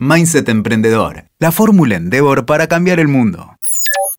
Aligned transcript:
Mindset 0.00 0.48
Emprendedor, 0.48 1.24
la 1.40 1.50
fórmula 1.50 1.96
Endeavor 1.96 2.46
para 2.46 2.68
cambiar 2.68 3.00
el 3.00 3.08
mundo. 3.08 3.56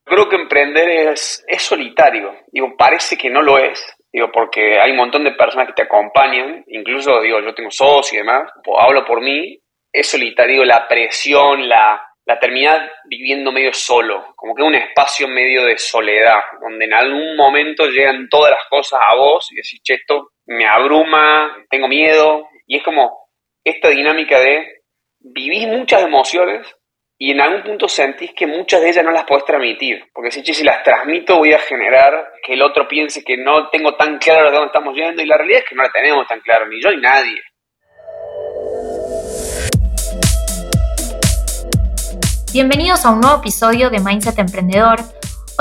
Creo 0.04 0.28
que 0.28 0.36
emprender 0.36 0.90
es, 0.90 1.46
solitario. 1.58 2.36
Digo, 2.52 2.76
parece 2.78 3.16
que 3.16 3.30
no 3.30 3.42
lo 3.42 3.58
es. 3.58 3.82
Digo, 4.12 4.30
porque 4.30 4.78
hay 4.78 4.92
un 4.92 4.98
montón 4.98 5.24
de 5.24 5.32
personas 5.32 5.68
que 5.68 5.74
te 5.74 5.84
acompañan. 5.84 6.66
Incluso, 6.68 7.22
digo, 7.22 7.40
yo 7.40 7.56
tengo 7.56 7.72
socios 7.72 8.12
y 8.12 8.18
demás. 8.18 8.52
Hablo 8.78 9.06
por 9.06 9.22
mí. 9.22 9.58
Es 9.90 10.08
solitario. 10.08 10.66
La 10.66 10.86
presión, 10.86 11.70
la, 11.70 12.02
la 12.26 12.40
viviendo 13.06 13.54
medio 13.54 13.72
solo. 13.72 14.34
Como 14.36 14.56
que 14.56 14.64
un 14.64 14.76
espacio 14.76 15.30
medio 15.30 15.64
de 15.64 15.78
soledad. 15.78 16.42
Donde 16.60 16.84
en 16.84 16.94
algún 16.94 17.38
momento 17.38 17.86
llegan 17.86 18.28
todas 18.28 18.52
las 18.52 18.68
cosas 18.70 19.00
a 19.02 19.16
vos 19.16 19.48
y 19.54 19.56
decís, 19.56 19.80
che, 19.82 19.94
esto 19.94 20.32
me 20.46 20.68
abruma, 20.68 21.56
tengo 21.70 21.88
miedo. 21.88 22.50
Y 22.68 22.76
es 22.76 22.84
como 22.84 23.30
esta 23.64 23.88
dinámica 23.88 24.42
de 24.42 24.79
vivís 25.20 25.68
muchas 25.68 26.02
emociones 26.04 26.66
y 27.18 27.32
en 27.32 27.42
algún 27.42 27.64
punto 27.64 27.88
sentís 27.90 28.32
que 28.34 28.48
muchas 28.48 28.82
de 28.82 28.90
ellas 28.90 29.04
no 29.04 29.12
las 29.12 29.26
podés 29.26 29.44
transmitir. 29.44 30.06
Porque 30.14 30.32
si, 30.32 30.42
si 30.42 30.64
las 30.64 30.84
transmito 30.84 31.38
voy 31.38 31.52
a 31.52 31.60
generar 31.60 32.32
que 32.46 32.54
el 32.54 32.62
otro 32.62 32.88
piense 32.88 33.24
que 33.24 33.36
no 33.36 33.70
tengo 33.70 33.96
tan 33.96 34.18
claro 34.18 34.50
de 34.50 34.56
dónde 34.56 34.68
estamos 34.68 34.96
yendo 34.96 35.22
y 35.22 35.26
la 35.26 35.38
realidad 35.38 35.62
es 35.64 35.70
que 35.70 35.76
no 35.76 35.84
la 35.84 35.92
tenemos 35.92 36.26
tan 36.28 36.40
claro, 36.40 36.68
ni 36.68 36.82
yo 36.82 36.92
ni 36.92 37.02
nadie. 37.02 37.42
Bienvenidos 42.54 43.06
a 43.06 43.12
un 43.12 43.20
nuevo 43.20 43.40
episodio 43.40 43.90
de 43.90 44.00
Mindset 44.00 44.40
Emprendedor 44.40 45.00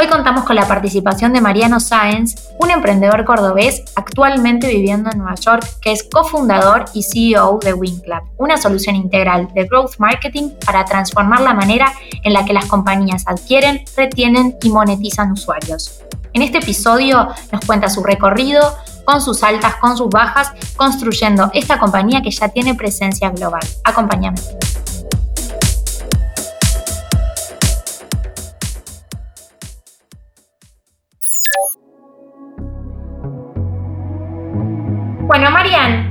Hoy 0.01 0.07
contamos 0.07 0.45
con 0.45 0.55
la 0.55 0.69
participación 0.69 1.33
de 1.33 1.41
Mariano 1.41 1.81
Sáenz, 1.81 2.51
un 2.61 2.71
emprendedor 2.71 3.25
cordobés 3.25 3.83
actualmente 3.97 4.69
viviendo 4.69 5.11
en 5.11 5.19
Nueva 5.19 5.35
York, 5.35 5.67
que 5.81 5.91
es 5.91 6.05
cofundador 6.05 6.85
y 6.95 7.03
CEO 7.03 7.59
de 7.61 7.75
WinClub, 7.75 8.23
una 8.37 8.59
solución 8.59 8.95
integral 8.95 9.49
de 9.55 9.65
growth 9.65 9.97
marketing 9.99 10.51
para 10.65 10.85
transformar 10.85 11.41
la 11.41 11.53
manera 11.53 11.93
en 12.23 12.33
la 12.33 12.45
que 12.45 12.53
las 12.53 12.67
compañías 12.67 13.25
adquieren, 13.27 13.83
retienen 13.97 14.57
y 14.63 14.71
monetizan 14.71 15.33
usuarios. 15.33 16.01
En 16.33 16.43
este 16.43 16.59
episodio 16.59 17.31
nos 17.51 17.67
cuenta 17.67 17.89
su 17.89 18.05
recorrido, 18.05 18.77
con 19.05 19.21
sus 19.21 19.43
altas, 19.43 19.75
con 19.81 19.97
sus 19.97 20.11
bajas, 20.11 20.53
construyendo 20.77 21.51
esta 21.55 21.81
compañía 21.81 22.23
que 22.23 22.31
ya 22.31 22.49
tiene 22.51 22.77
presencia 22.77 23.31
global. 23.31 23.63
Acompáñame. 23.83 24.39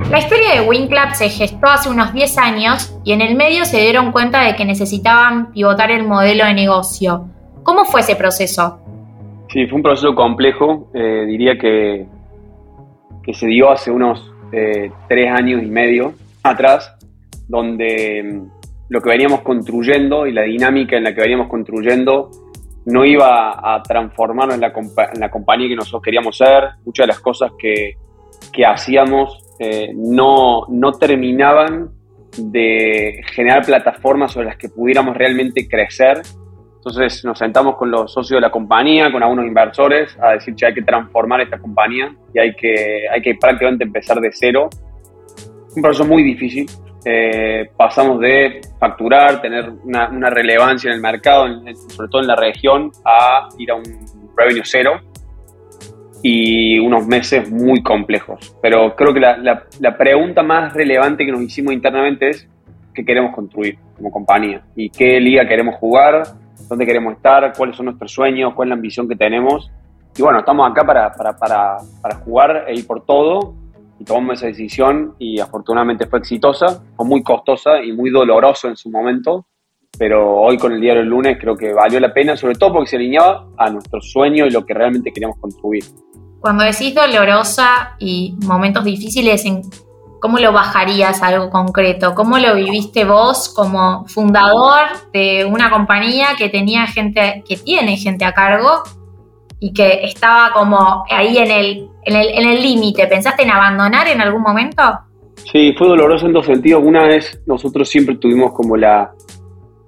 La 0.10 0.20
historia 0.20 0.54
de 0.54 0.62
WinClub 0.62 1.14
se 1.14 1.30
gestó 1.30 1.68
hace 1.68 1.90
unos 1.90 2.14
10 2.14 2.38
años 2.38 2.98
y 3.04 3.12
en 3.12 3.22
el 3.22 3.36
medio 3.36 3.66
se 3.66 3.80
dieron 3.82 4.12
cuenta 4.12 4.42
de 4.44 4.56
que 4.56 4.64
necesitaban 4.64 5.52
pivotar 5.52 5.92
el 5.92 6.08
modelo 6.08 6.46
de 6.46 6.54
negocio. 6.54 7.28
¿Cómo 7.64 7.84
fue 7.84 8.02
ese 8.02 8.16
proceso? 8.16 8.80
Sí, 9.50 9.66
fue 9.68 9.78
un 9.78 9.84
proceso 9.84 10.16
complejo, 10.16 10.90
eh, 10.94 11.26
diría 11.28 11.58
que, 11.58 12.06
que 13.22 13.34
se 13.34 13.48
dio 13.48 13.70
hace 13.70 13.92
unos 13.92 14.32
eh, 14.54 14.92
años 15.10 15.62
y 15.62 15.68
medio 15.68 16.14
atrás, 16.44 16.96
donde 17.48 18.24
mm, 18.24 18.50
lo 18.90 19.02
que 19.02 19.10
veníamos 19.10 19.42
construyendo 19.42 20.26
y 20.26 20.32
la 20.32 20.44
dinámica 20.44 20.96
en 20.96 21.04
la 21.04 21.14
que 21.14 21.22
veníamos 21.22 21.48
construyendo 21.48 22.32
no 22.86 23.04
iba 23.04 23.76
a 23.76 23.84
transformarnos 23.84 24.56
en 24.56 24.62
la, 24.62 24.68
en 25.14 25.20
la 25.20 25.30
compañía 25.30 25.68
que 25.68 25.76
nosotros 25.76 26.02
queríamos 26.02 26.38
ser. 26.38 26.64
Muchas 26.86 27.04
de 27.04 27.08
las 27.08 27.20
cosas 27.20 27.52
que, 27.60 27.96
que 28.54 28.66
hacíamos 28.66 29.47
eh, 29.60 29.92
no, 29.96 30.66
no 30.70 30.92
terminaban 30.94 31.90
de 32.38 33.22
generar 33.32 33.66
plataformas 33.66 34.32
sobre 34.32 34.48
las 34.48 34.58
que 34.58 34.70
pudiéramos 34.70 35.16
realmente 35.18 35.68
crecer. 35.68 36.22
Entonces 36.76 37.26
nos 37.26 37.40
sentamos 37.40 37.76
con 37.76 37.92
los 37.92 38.12
socios 38.12 38.38
de 38.38 38.42
la 38.42 38.52
compañía, 38.52 39.12
con 39.12 39.24
algunos 39.24 39.46
inversores, 39.46 40.18
a 40.22 40.34
decir 40.34 40.56
que 40.56 40.68
hay 40.68 40.74
que 40.74 40.84
transformar 40.84 41.42
esta 41.42 41.58
compañía 41.58 42.16
y 42.34 42.40
hay 42.40 42.56
que, 42.56 43.06
hay 43.12 43.22
que 43.22 43.36
prácticamente 43.36 43.84
empezar 43.84 44.20
de 44.20 44.30
cero. 44.32 44.70
Un 45.76 45.82
proceso 45.82 46.06
muy 46.06 46.24
difícil. 46.24 46.66
Eh, 47.04 47.70
pasamos 47.76 48.20
de 48.20 48.62
facturar, 48.80 49.42
tener 49.42 49.70
una, 49.84 50.30
relevancia 50.30 50.90
en 50.90 50.96
el 50.96 51.02
mercado, 51.02 51.48
sobre 51.90 52.10
todo 52.10 52.22
en 52.22 52.28
la 52.28 52.36
región, 52.36 52.92
a 53.06 53.48
ir 53.58 53.72
a 53.72 53.76
un 53.76 53.84
revenue 54.36 54.64
cero 54.64 55.02
y 56.22 56.80
unos 56.80 57.06
meses 57.08 57.50
muy 57.52 57.82
complejos. 57.84 58.56
Pero 58.62 58.96
creo 58.96 59.14
que 59.14 59.20
la, 59.20 59.66
la, 59.80 59.98
pregunta 59.98 60.44
más 60.44 60.74
relevante 60.74 61.26
que 61.26 61.32
nos 61.32 61.42
hicimos 61.42 61.74
internamente 61.74 62.30
es 62.30 62.48
qué 62.94 63.06
queremos 63.06 63.34
construir 63.34 63.78
como 63.96 64.12
compañía 64.12 64.62
y 64.76 64.90
qué 64.90 65.20
liga 65.20 65.48
queremos 65.48 65.76
jugar, 65.76 66.24
dónde 66.68 66.86
queremos 66.86 67.14
estar, 67.16 67.54
cuáles 67.56 67.76
son 67.76 67.86
nuestros 67.86 68.12
sueños, 68.12 68.54
cuál 68.54 68.68
es 68.68 68.70
la 68.70 68.76
ambición 68.76 69.08
que 69.08 69.16
tenemos. 69.16 69.72
Y 70.18 70.22
bueno, 70.22 70.40
estamos 70.40 70.70
acá 70.70 70.84
para, 70.84 71.12
para, 71.14 71.38
para, 71.38 71.78
para 72.02 72.16
jugar 72.16 72.66
e 72.68 72.74
ir 72.74 72.88
por 72.88 73.06
todo. 73.06 73.54
Y 74.00 74.04
tomamos 74.04 74.38
esa 74.38 74.48
decisión 74.48 75.16
y 75.18 75.40
afortunadamente 75.40 76.06
fue 76.06 76.20
exitosa, 76.20 76.84
fue 76.96 77.06
muy 77.06 77.24
costosa 77.24 77.82
y 77.82 77.94
muy 77.94 78.12
doloroso 78.12 78.68
en 78.68 78.76
su 78.76 78.92
momento, 78.92 79.48
pero 79.98 80.36
hoy 80.36 80.58
con 80.58 80.74
el 80.74 80.82
diario 80.82 81.02
del 81.02 81.10
lunes 81.10 81.38
creo 81.40 81.56
que 81.56 81.74
valió 81.74 82.00
la 82.00 82.14
pena, 82.14 82.36
sobre 82.38 82.56
todo 82.56 82.74
porque 82.74 82.90
se 82.90 82.96
alineaba 82.98 83.48
a 83.58 83.70
nuestro 83.70 84.02
sueño 84.02 84.46
y 84.46 84.52
lo 84.52 84.66
que 84.66 84.74
realmente 84.74 85.12
queríamos 85.12 85.38
construir. 85.40 85.84
Cuando 86.40 86.64
decís 86.64 86.94
dolorosa 86.94 87.96
y 88.00 88.36
momentos 88.46 88.84
difíciles, 88.84 89.44
¿cómo 90.22 90.38
lo 90.38 90.52
bajarías 90.52 91.22
a 91.22 91.28
algo 91.28 91.50
concreto? 91.50 92.14
¿Cómo 92.14 92.38
lo 92.38 92.56
viviste 92.56 93.06
vos 93.06 93.52
como 93.56 94.06
fundador 94.08 94.86
de 95.14 95.46
una 95.46 95.70
compañía 95.70 96.30
que 96.38 96.50
tenía 96.50 96.86
gente, 96.88 97.44
que 97.48 97.58
tiene 97.58 97.98
gente 97.98 98.24
a 98.24 98.34
cargo 98.34 98.84
y 99.60 99.74
que 99.74 100.06
estaba 100.06 100.54
como 100.54 101.04
ahí 101.10 101.38
en 101.38 101.52
el 101.52 101.90
en 102.06 102.48
el 102.48 102.62
límite? 102.62 103.08
¿Pensaste 103.08 103.44
en 103.44 103.52
abandonar 103.52 104.08
en 104.08 104.22
algún 104.22 104.44
momento? 104.44 104.84
Sí, 105.52 105.74
fue 105.78 105.88
doloroso 105.88 106.26
en 106.28 106.34
dos 106.34 106.46
sentidos. 106.46 106.84
Una 106.86 107.04
vez 107.04 107.42
nosotros 107.46 107.90
siempre 107.90 108.16
tuvimos 108.18 108.54
como 108.54 108.76
la, 108.76 109.12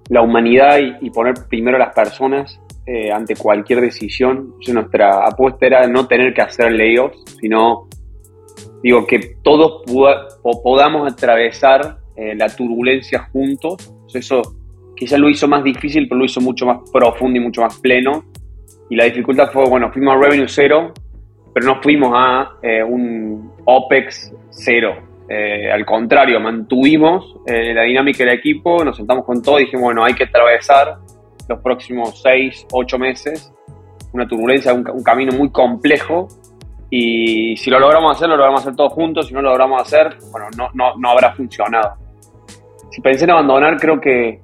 la 0.09 0.21
humanidad 0.21 0.79
y, 1.01 1.09
poner 1.11 1.35
primero 1.47 1.77
a 1.77 1.79
las 1.79 1.93
personas 1.93 2.59
eh, 2.85 3.11
ante 3.11 3.35
cualquier 3.35 3.81
decisión. 3.81 4.55
nuestra 4.67 5.25
apuesta 5.27 5.65
era 5.67 5.87
no 5.87 6.07
tener 6.07 6.33
que 6.33 6.41
hacer 6.41 6.71
layoffs, 6.71 7.37
sino 7.39 7.87
digo 8.81 9.05
que 9.05 9.35
todos 9.43 9.83
podamos 10.63 11.11
atravesar 11.11 11.97
eh, 12.15 12.35
la 12.35 12.49
turbulencia 12.49 13.29
juntos. 13.31 13.93
Eso 14.13 14.41
quizás 14.95 15.19
lo 15.19 15.29
hizo 15.29 15.47
más 15.47 15.63
difícil, 15.63 16.07
pero 16.09 16.19
lo 16.19 16.25
hizo 16.25 16.41
mucho 16.41 16.65
más 16.65 16.79
profundo 16.91 17.39
y 17.39 17.43
mucho 17.43 17.61
más 17.61 17.79
pleno. 17.79 18.25
Y 18.89 18.95
la 18.95 19.05
dificultad 19.05 19.51
fue, 19.51 19.69
bueno, 19.69 19.91
fuimos 19.91 20.15
a 20.15 20.19
revenue 20.19 20.47
cero, 20.47 20.91
pero 21.53 21.67
no 21.67 21.81
fuimos 21.81 22.11
a 22.15 22.57
eh, 22.63 22.83
un 22.83 23.51
OPEX 23.65 24.33
cero. 24.49 25.08
Al 25.29 25.85
contrario, 25.85 26.39
mantuvimos 26.39 27.35
la 27.45 27.83
dinámica 27.83 28.23
del 28.23 28.33
equipo, 28.33 28.83
nos 28.83 28.97
sentamos 28.97 29.25
con 29.25 29.41
todo 29.41 29.59
y 29.59 29.65
dijimos, 29.65 29.83
bueno, 29.83 30.03
hay 30.03 30.13
que 30.13 30.23
atravesar 30.23 30.97
los 31.49 31.59
próximos 31.59 32.21
seis, 32.21 32.65
ocho 32.71 32.97
meses, 32.97 33.51
una 34.13 34.27
turbulencia, 34.27 34.73
un, 34.73 35.03
camino 35.03 35.33
muy 35.33 35.51
complejo. 35.51 36.27
Y 36.89 37.55
si 37.57 37.69
lo 37.69 37.79
logramos 37.79 38.15
hacer, 38.15 38.29
lo 38.29 38.37
logramos 38.37 38.61
hacer 38.61 38.75
todos 38.75 38.93
juntos. 38.93 39.27
Si 39.27 39.33
no 39.33 39.41
lo 39.41 39.49
logramos 39.49 39.81
hacer, 39.81 40.17
bueno, 40.31 40.47
no, 40.57 40.69
no, 40.73 40.95
no 40.97 41.09
habrá 41.09 41.33
funcionado. 41.33 41.95
Si 42.91 43.01
pensé 43.01 43.25
en 43.25 43.31
abandonar, 43.31 43.77
creo 43.77 43.99
que, 43.99 44.41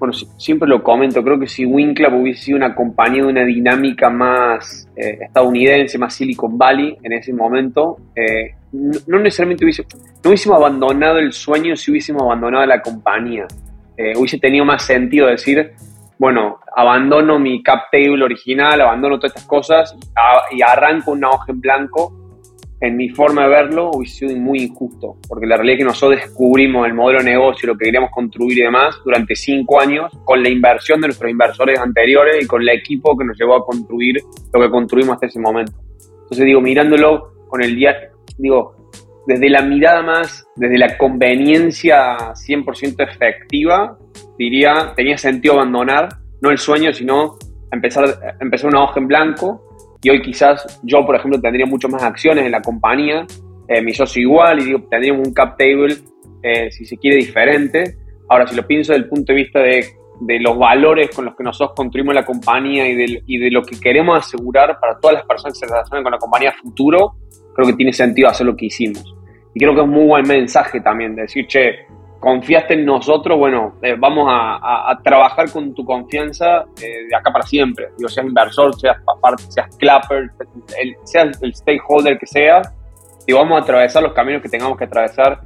bueno, 0.00 0.14
siempre 0.38 0.66
lo 0.66 0.82
comento, 0.82 1.22
creo 1.22 1.38
que 1.38 1.46
si 1.46 1.66
Winclub 1.66 2.14
hubiese 2.14 2.44
sido 2.44 2.56
una 2.56 2.74
compañía 2.74 3.22
de 3.22 3.28
una 3.28 3.44
dinámica 3.44 4.08
más 4.08 4.88
eh, 4.96 5.18
estadounidense, 5.20 5.98
más 5.98 6.14
Silicon 6.14 6.56
Valley 6.56 6.96
en 7.02 7.12
ese 7.12 7.34
momento, 7.34 7.98
eh, 8.16 8.54
no, 8.72 9.18
necesariamente 9.18 9.66
hubiese, 9.66 9.84
no 10.24 10.30
hubiésemos 10.30 10.56
abandonado 10.56 11.18
el 11.18 11.32
sueño 11.32 11.76
si 11.76 11.90
hubiésemos 11.90 12.22
abandonado 12.22 12.64
la 12.64 12.80
compañía. 12.80 13.46
Eh, 13.94 14.14
hubiese 14.16 14.38
tenido 14.38 14.64
más 14.64 14.86
sentido 14.86 15.26
decir, 15.26 15.72
bueno, 16.18 16.60
abandono 16.74 17.38
mi 17.38 17.62
cap 17.62 17.90
table 17.92 18.24
original, 18.24 18.80
abandono 18.80 19.18
todas 19.18 19.32
estas 19.32 19.46
cosas 19.46 19.94
y 20.50 20.62
arranco 20.62 21.10
una 21.10 21.28
hoja 21.28 21.52
en 21.52 21.60
blanco, 21.60 22.19
en 22.80 22.96
mi 22.96 23.10
forma 23.10 23.42
de 23.42 23.48
verlo 23.50 23.90
hubiese 23.92 24.26
sido 24.26 24.36
muy 24.36 24.62
injusto, 24.62 25.16
porque 25.28 25.46
la 25.46 25.56
realidad 25.56 25.74
es 25.74 25.78
que 25.80 25.84
nosotros 25.84 26.20
descubrimos 26.20 26.86
el 26.86 26.94
modelo 26.94 27.18
de 27.18 27.26
negocio, 27.26 27.66
lo 27.66 27.76
que 27.76 27.84
queríamos 27.84 28.10
construir 28.10 28.58
y 28.58 28.62
demás 28.62 28.96
durante 29.04 29.36
cinco 29.36 29.80
años 29.80 30.10
con 30.24 30.42
la 30.42 30.48
inversión 30.48 31.00
de 31.00 31.08
nuestros 31.08 31.30
inversores 31.30 31.78
anteriores 31.78 32.42
y 32.42 32.46
con 32.46 32.62
el 32.62 32.70
equipo 32.70 33.16
que 33.16 33.24
nos 33.24 33.38
llevó 33.38 33.56
a 33.56 33.66
construir 33.66 34.16
lo 34.52 34.60
que 34.60 34.70
construimos 34.70 35.14
hasta 35.14 35.26
ese 35.26 35.40
momento. 35.40 35.72
Entonces 36.22 36.46
digo, 36.46 36.60
mirándolo 36.60 37.32
con 37.48 37.62
el 37.62 37.76
día, 37.76 37.94
digo, 38.38 38.76
desde 39.26 39.50
la 39.50 39.62
mirada 39.62 40.02
más, 40.02 40.46
desde 40.56 40.78
la 40.78 40.96
conveniencia 40.96 42.16
100% 42.34 42.94
efectiva, 43.06 43.98
diría, 44.38 44.92
tenía 44.96 45.18
sentido 45.18 45.54
abandonar, 45.54 46.08
no 46.40 46.50
el 46.50 46.58
sueño, 46.58 46.92
sino 46.92 47.36
empezar, 47.70 48.36
empezar 48.40 48.70
una 48.70 48.84
hoja 48.84 49.00
en 49.00 49.06
blanco. 49.06 49.69
Y 50.02 50.10
hoy 50.10 50.22
quizás 50.22 50.80
yo, 50.82 51.04
por 51.04 51.16
ejemplo, 51.16 51.40
tendría 51.40 51.66
mucho 51.66 51.88
más 51.88 52.02
acciones 52.02 52.44
en 52.44 52.52
la 52.52 52.62
compañía, 52.62 53.26
eh, 53.68 53.82
mi 53.82 53.92
socio 53.92 54.22
igual, 54.22 54.60
y 54.60 54.80
tendríamos 54.88 55.28
un 55.28 55.34
cap 55.34 55.56
table, 55.58 55.94
eh, 56.42 56.70
si 56.70 56.84
se 56.84 56.96
quiere, 56.96 57.18
diferente. 57.18 57.96
Ahora, 58.28 58.46
si 58.46 58.56
lo 58.56 58.66
pienso 58.66 58.92
desde 58.92 59.04
el 59.04 59.08
punto 59.08 59.32
de 59.32 59.38
vista 59.38 59.60
de, 59.60 59.84
los 60.40 60.58
valores 60.58 61.10
con 61.14 61.24
los 61.24 61.34
que 61.34 61.42
nosotros 61.42 61.74
construimos 61.74 62.14
la 62.14 62.24
compañía 62.26 62.86
y 62.86 62.94
de, 62.94 63.22
y 63.26 63.38
de 63.38 63.50
lo 63.50 63.62
que 63.62 63.80
queremos 63.80 64.18
asegurar 64.18 64.78
para 64.78 64.98
todas 64.98 65.14
las 65.16 65.26
personas 65.26 65.58
que 65.58 65.66
se 65.66 65.72
relacionan 65.72 66.02
con 66.02 66.12
la 66.12 66.18
compañía 66.18 66.52
futuro, 66.52 67.14
creo 67.54 67.68
que 67.68 67.72
tiene 67.74 67.92
sentido 67.92 68.28
hacer 68.28 68.46
lo 68.46 68.54
que 68.54 68.66
hicimos. 68.66 69.02
Y 69.54 69.60
creo 69.60 69.74
que 69.74 69.80
es 69.80 69.86
un 69.86 69.92
muy 69.92 70.06
buen 70.06 70.28
mensaje 70.28 70.80
también, 70.80 71.14
de 71.16 71.22
decir, 71.22 71.46
che, 71.46 71.86
confiaste 72.20 72.74
en 72.74 72.84
nosotros, 72.84 73.38
bueno, 73.38 73.76
eh, 73.82 73.96
vamos 73.98 74.28
a, 74.30 74.98
trabajar 75.02 75.50
con 75.50 75.74
tu 75.74 75.84
confianza 75.84 76.66
eh, 76.80 77.06
de 77.08 77.16
acá 77.16 77.32
para 77.32 77.46
siempre. 77.46 77.88
Digo, 77.96 78.08
seas 78.08 78.26
inversor, 78.26 78.78
seas 78.78 78.98
parte, 79.20 79.42
seas 79.48 79.74
clapper, 79.76 80.30
seas 81.04 81.42
el 81.42 81.54
stakeholder 81.54 82.18
que 82.18 82.26
sea, 82.26 82.60
y 83.26 83.32
vamos 83.32 83.58
a 83.58 83.62
atravesar 83.62 84.02
los 84.02 84.12
caminos 84.12 84.42
que 84.42 84.48
tengamos 84.48 84.76
que 84.76 84.84
atravesar 84.84 85.40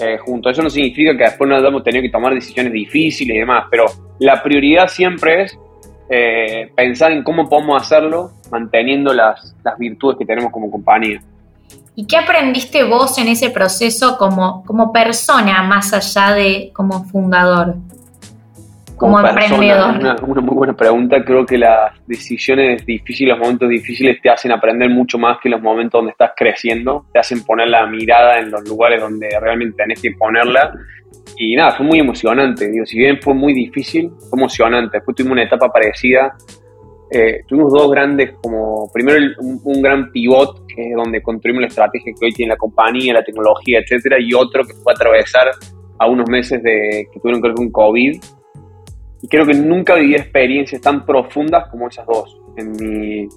eh, 0.00 0.18
juntos. 0.18 0.52
Eso 0.52 0.62
no 0.62 0.70
significa 0.70 1.16
que 1.16 1.24
después 1.24 1.48
no 1.48 1.56
hayamos 1.56 1.84
tenido 1.84 2.02
que 2.02 2.10
tomar 2.10 2.34
decisiones 2.34 2.72
difíciles 2.72 3.36
y 3.36 3.38
demás, 3.38 3.66
pero 3.70 3.84
la 4.18 4.42
prioridad 4.42 4.88
siempre 4.88 5.44
es 5.44 5.58
pensar 6.76 7.10
en 7.10 7.24
cómo 7.24 7.48
podemos 7.48 7.82
hacerlo 7.82 8.30
manteniendo 8.52 9.12
las 9.12 9.54
virtudes 9.76 10.16
que 10.18 10.24
tenemos 10.24 10.52
como 10.52 10.70
compañía. 10.70 11.20
¿Y 11.98 12.06
qué 12.06 12.18
aprendiste 12.18 12.84
vos 12.84 13.16
en 13.16 13.28
ese 13.28 13.48
proceso 13.48 14.18
como, 14.18 14.62
como 14.66 14.92
persona, 14.92 15.62
más 15.62 15.94
allá 15.94 16.34
de 16.34 16.70
como 16.74 17.04
fundador? 17.04 17.76
Como, 18.96 19.18
emprendedor. 19.18 19.96
Una, 19.98 20.16
una, 20.16 20.40
muy 20.42 20.54
buena 20.54 20.74
pregunta. 20.74 21.24
Creo 21.24 21.46
que 21.46 21.56
las 21.56 21.92
decisiones 22.06 22.84
difíciles, 22.84 23.32
los 23.32 23.38
momentos 23.38 23.70
difíciles 23.70 24.20
te 24.20 24.28
hacen 24.28 24.52
aprender 24.52 24.90
mucho 24.90 25.18
más 25.18 25.38
que 25.42 25.48
los 25.48 25.62
momentos 25.62 25.98
donde 25.98 26.12
estás 26.12 26.32
creciendo. 26.36 27.06
Te 27.14 27.18
hacen 27.18 27.42
poner 27.44 27.68
la 27.68 27.86
mirada 27.86 28.40
en 28.40 28.50
los 28.50 28.68
lugares 28.68 29.00
donde 29.00 29.28
realmente 29.40 29.76
tenés 29.78 30.00
que 30.00 30.10
ponerla. 30.12 30.74
Y 31.38 31.56
nada, 31.56 31.72
fue 31.72 31.86
muy 31.86 31.98
emocionante. 31.98 32.70
Digo, 32.70 32.84
si 32.84 32.98
bien 32.98 33.18
fue 33.22 33.32
muy 33.32 33.54
difícil, 33.54 34.10
fue 34.28 34.38
emocionante. 34.38 34.98
Después 34.98 35.16
tuvimos 35.16 35.32
una 35.32 35.44
etapa 35.44 35.70
parecida 35.70 36.36
eh, 37.10 37.44
tuvimos 37.46 37.72
dos 37.72 37.90
grandes, 37.90 38.32
como 38.42 38.90
primero 38.92 39.18
un, 39.38 39.82
gran 39.82 40.10
pivot, 40.10 40.66
que 40.66 40.90
es 40.90 40.96
donde 40.96 41.22
construimos 41.22 41.62
la 41.62 41.68
estrategia 41.68 42.12
que 42.18 42.26
hoy 42.26 42.32
tiene 42.32 42.50
la 42.50 42.56
compañía, 42.56 43.14
la 43.14 43.22
tecnología, 43.22 43.78
etcétera, 43.78 44.16
y 44.20 44.34
otro 44.34 44.64
que 44.64 44.74
fue 44.74 44.92
atravesar 44.92 45.50
a 45.98 46.08
unos 46.08 46.28
meses 46.28 46.62
de 46.62 47.08
que 47.12 47.20
tuvieron 47.20 47.40
que 47.40 47.48
ver 47.48 47.56
con 47.56 47.70
COVID. 47.70 48.20
Y 49.22 49.28
creo 49.28 49.46
que 49.46 49.54
nunca 49.54 49.94
viví 49.94 50.14
experiencias 50.14 50.82
tan 50.82 51.06
profundas 51.06 51.68
como 51.70 51.88
esas 51.88 52.06
dos. 52.06 52.40
En 52.56 52.72
mi, 52.72 53.28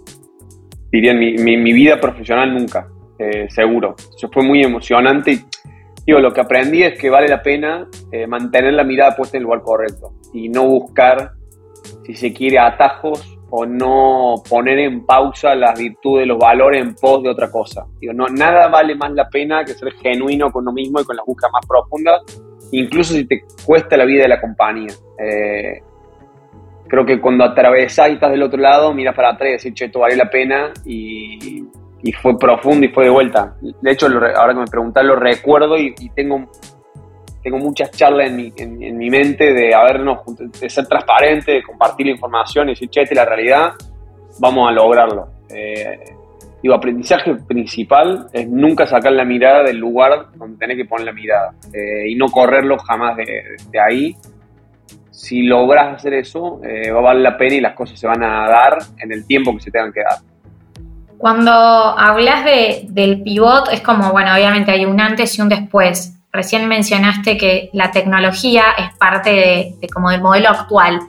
diría, 0.92 1.12
en 1.12 1.44
mi, 1.44 1.74
vida 1.74 2.00
profesional 2.00 2.54
nunca, 2.54 2.88
eh, 3.19 3.48
seguro. 3.50 3.95
Eso 3.98 4.30
fue 4.33 4.44
muy 4.44 4.63
emocionante. 4.63 5.31
Y, 5.31 5.42
digo, 6.07 6.19
lo 6.19 6.33
que 6.33 6.42
aprendí 6.42 6.81
es 6.83 7.00
que 7.00 7.10
vale 7.10 7.27
la 7.27 7.44
pena 7.44 7.88
eh, 8.12 8.25
mantener 8.25 8.74
la 8.74 8.83
mirada 8.83 9.16
puesta 9.16 9.38
en 9.38 9.42
el 9.42 9.45
lugar 9.45 9.62
correcto 9.62 10.13
y 10.33 10.50
no 10.50 10.66
buscar, 10.66 11.33
si 12.04 12.16
se 12.16 12.33
quiere, 12.33 12.57
atajos 12.57 13.38
o 13.51 13.65
no 13.65 14.35
poner 14.47 14.79
en 14.79 15.05
pausa 15.05 15.55
las 15.55 15.77
virtudes, 15.77 16.27
los 16.27 16.37
valores 16.37 16.81
en 16.81 16.95
pos 16.95 17.23
de 17.23 17.29
otra 17.29 17.51
cosa. 17.51 17.85
Digo, 17.99 18.13
no, 18.13 18.27
nada 18.27 18.67
vale 18.67 18.95
más 18.95 19.11
la 19.11 19.29
pena 19.29 19.63
que 19.63 19.73
ser 19.73 19.91
genuino 19.93 20.51
con 20.51 20.63
uno 20.63 20.73
mismo 20.73 21.01
y 21.01 21.05
con 21.05 21.15
las 21.15 21.25
búsquedas 21.25 21.51
más 21.53 21.65
profundas, 21.65 22.21
incluso 22.71 23.13
si 23.13 23.25
te 23.25 23.43
cuesta 23.65 23.97
la 23.97 24.05
vida 24.05 24.23
de 24.23 24.29
la 24.29 24.41
compañía. 24.41 24.93
Eh, 25.17 25.81
creo 26.87 27.05
que 27.05 27.19
cuando 27.19 27.43
atravesás 27.43 28.09
y 28.09 28.13
estás 28.13 28.31
del 28.31 28.43
otro 28.43 28.59
lado, 28.59 28.93
miras 28.93 29.15
para 29.15 29.31
atrás 29.31 29.49
y 29.49 29.53
decís, 29.53 29.73
che, 29.73 29.85
esto 29.85 29.99
vale 29.99 30.15
la 30.15 30.29
pena 30.29 30.71
y, 30.85 31.63
fue 32.21 32.37
profundo 32.37 32.85
y 32.85 32.89
fue 32.89 33.05
de 33.05 33.09
vuelta. 33.09 33.55
De 33.61 33.91
hecho, 33.91 34.07
ahora 34.07 34.53
que 34.53 34.59
me 34.59 34.67
preguntás, 34.67 35.03
lo 35.03 35.15
recuerdo 35.15 35.77
y, 35.77 35.93
y 35.99 36.09
tengo 36.09 36.49
tengo 37.49 37.65
muchas 37.65 37.89
charlas 37.91 38.29
en 38.29 38.35
mi, 38.35 38.53
en, 38.55 38.97
mi 38.97 39.09
mente 39.09 39.53
de, 39.53 39.73
habernos, 39.73 40.19
de 40.37 40.69
ser 40.69 40.85
transparente, 40.85 41.53
de 41.53 41.63
compartir 41.63 42.05
la 42.05 42.11
información 42.11 42.69
y 42.69 42.73
decir, 42.73 42.89
che, 42.89 43.01
esta 43.01 43.13
es 43.13 43.17
la 43.17 43.25
realidad, 43.25 43.71
vamos 44.39 44.69
a 44.69 44.71
lograrlo. 44.71 45.29
Eh, 45.49 45.99
digo, 46.61 46.75
aprendizaje 46.75 47.33
principal 47.47 48.27
es 48.31 48.47
nunca 48.47 48.85
sacar 48.85 49.13
la 49.13 49.25
mirada 49.25 49.63
del 49.63 49.77
lugar 49.77 50.27
donde 50.35 50.57
tenés 50.59 50.77
que 50.77 50.85
poner 50.85 51.07
la 51.07 51.13
mirada 51.13 51.53
eh, 51.73 52.09
y 52.09 52.15
no 52.15 52.27
correrlo 52.27 52.77
jamás 52.77 53.17
de, 53.17 53.79
ahí. 53.79 54.15
Si 55.09 55.41
logras 55.41 55.95
hacer 55.95 56.13
eso, 56.13 56.61
eh, 56.63 56.91
va 56.91 56.99
a 56.99 57.03
valer 57.03 57.23
la 57.23 57.37
pena 57.37 57.55
y 57.55 57.61
las 57.61 57.73
cosas 57.73 57.99
se 57.99 58.05
van 58.05 58.23
a 58.23 58.47
dar 58.47 58.77
en 58.99 59.11
el 59.11 59.25
tiempo 59.25 59.55
que 59.55 59.61
se 59.61 59.71
tengan 59.71 59.91
que 59.91 60.01
dar. 60.01 60.19
Cuando 61.17 61.51
hablas 61.51 62.45
de, 62.45 62.85
del 62.89 63.23
pivot, 63.23 63.69
es 63.73 63.81
como, 63.81 64.11
bueno, 64.11 64.33
obviamente 64.33 64.71
hay 64.71 64.85
un 64.85 65.01
antes 65.01 65.37
y 65.37 65.41
un 65.41 65.49
después 65.49 66.19
recién 66.31 66.67
mencionaste 66.67 67.37
que 67.37 67.69
la 67.73 67.91
tecnología 67.91 68.65
es 68.77 68.95
parte 68.97 69.75
de, 69.81 69.87
como 69.93 70.11
del 70.11 70.21
modelo 70.21 70.49
actual. 70.49 70.99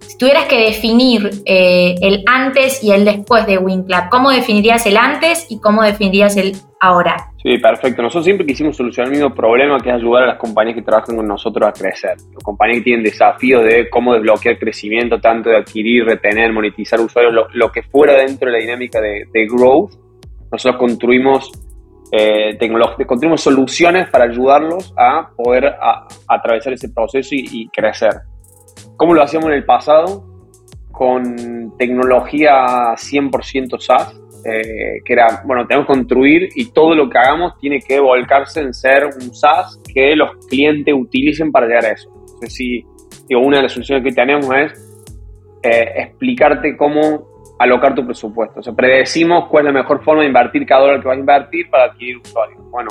Si 0.00 0.16
tuvieras 0.18 0.44
que 0.46 0.66
definir 0.66 1.42
eh, 1.44 1.96
el 2.00 2.22
antes 2.26 2.82
y 2.82 2.92
el 2.92 3.04
después 3.04 3.44
de 3.46 3.58
WinClub, 3.58 4.08
¿cómo 4.08 4.30
definirías 4.30 4.86
el 4.86 4.96
antes 4.96 5.46
y 5.50 5.60
cómo 5.60 5.82
definirías 5.82 6.36
el 6.36 6.52
ahora? 6.80 7.32
Sí, 7.42 7.58
perfecto. 7.58 8.02
Nosotros 8.02 8.24
siempre 8.24 8.46
quisimos 8.46 8.76
solucionar 8.76 9.12
el 9.12 9.18
mismo 9.18 9.34
problema 9.34 9.78
que 9.80 9.88
es 9.88 9.96
ayudar 9.96 10.22
a 10.22 10.26
las 10.26 10.38
compañías 10.38 10.76
que 10.76 10.82
trabajan 10.82 11.16
con 11.16 11.26
nosotros 11.26 11.68
a 11.68 11.72
crecer. 11.72 12.16
Las 12.32 12.44
compañías 12.44 12.78
que 12.78 12.84
tienen 12.84 13.04
desafíos 13.04 13.64
de 13.64 13.90
cómo 13.90 14.14
desbloquear 14.14 14.58
crecimiento, 14.58 15.18
tanto 15.18 15.50
de 15.50 15.56
adquirir, 15.56 16.04
retener, 16.04 16.52
monetizar 16.52 17.00
usuarios, 17.00 17.34
lo, 17.52 17.72
que 17.72 17.82
fuera 17.82 18.14
dentro 18.14 18.46
de 18.46 18.52
la 18.52 18.58
dinámica 18.60 19.00
de 19.00 19.46
growth. 19.48 19.92
Nosotros 20.52 20.78
construimos 20.78 21.50
eh, 22.12 22.56
construimos 23.06 23.40
soluciones 23.40 24.08
para 24.10 24.24
ayudarlos 24.24 24.92
a 24.96 25.30
poder 25.36 25.74
atravesar 26.28 26.72
ese 26.72 26.88
proceso 26.88 27.30
y, 27.32 27.68
crecer. 27.68 28.12
¿Cómo 28.96 29.14
lo 29.14 29.22
hacíamos 29.22 29.48
en 29.48 29.54
el 29.54 29.64
pasado? 29.64 30.24
Con 30.92 31.76
tecnología 31.76 32.94
100% 32.94 33.78
SaaS, 33.80 34.18
eh, 34.44 35.00
que 35.04 35.12
era, 35.12 35.42
bueno, 35.44 35.66
tenemos 35.66 35.86
que 35.86 35.92
construir 35.92 36.48
y 36.54 36.70
todo 36.72 36.94
lo 36.94 37.10
que 37.10 37.18
hagamos 37.18 37.58
tiene 37.58 37.80
que 37.80 37.98
volcarse 38.00 38.60
en 38.60 38.72
ser 38.72 39.06
un 39.06 39.34
SaaS 39.34 39.80
que 39.92 40.14
los 40.14 40.36
clientes 40.46 40.94
utilicen 40.96 41.50
para 41.50 41.66
llegar 41.66 41.86
a 41.86 41.90
eso. 41.90 42.08
Entonces, 42.20 42.54
si, 42.54 42.86
digo, 43.28 43.40
una 43.40 43.58
de 43.58 43.64
las 43.64 43.72
soluciones 43.72 44.04
que 44.04 44.12
tenemos 44.12 44.46
es 44.54 44.86
eh, 45.62 45.92
explicarte 45.96 46.76
cómo 46.76 47.35
alocar 47.58 47.94
tu 47.94 48.04
presupuesto. 48.04 48.60
O 48.60 48.62
sea, 48.62 48.72
predecimos 48.72 49.48
cuál 49.48 49.66
es 49.66 49.72
la 49.72 49.80
mejor 49.80 50.02
forma 50.02 50.22
de 50.22 50.28
invertir 50.28 50.66
cada 50.66 50.82
dólar 50.82 51.00
que 51.00 51.08
vas 51.08 51.16
a 51.16 51.20
invertir 51.20 51.70
para 51.70 51.84
adquirir 51.84 52.18
usuarios. 52.18 52.60
Bueno, 52.70 52.90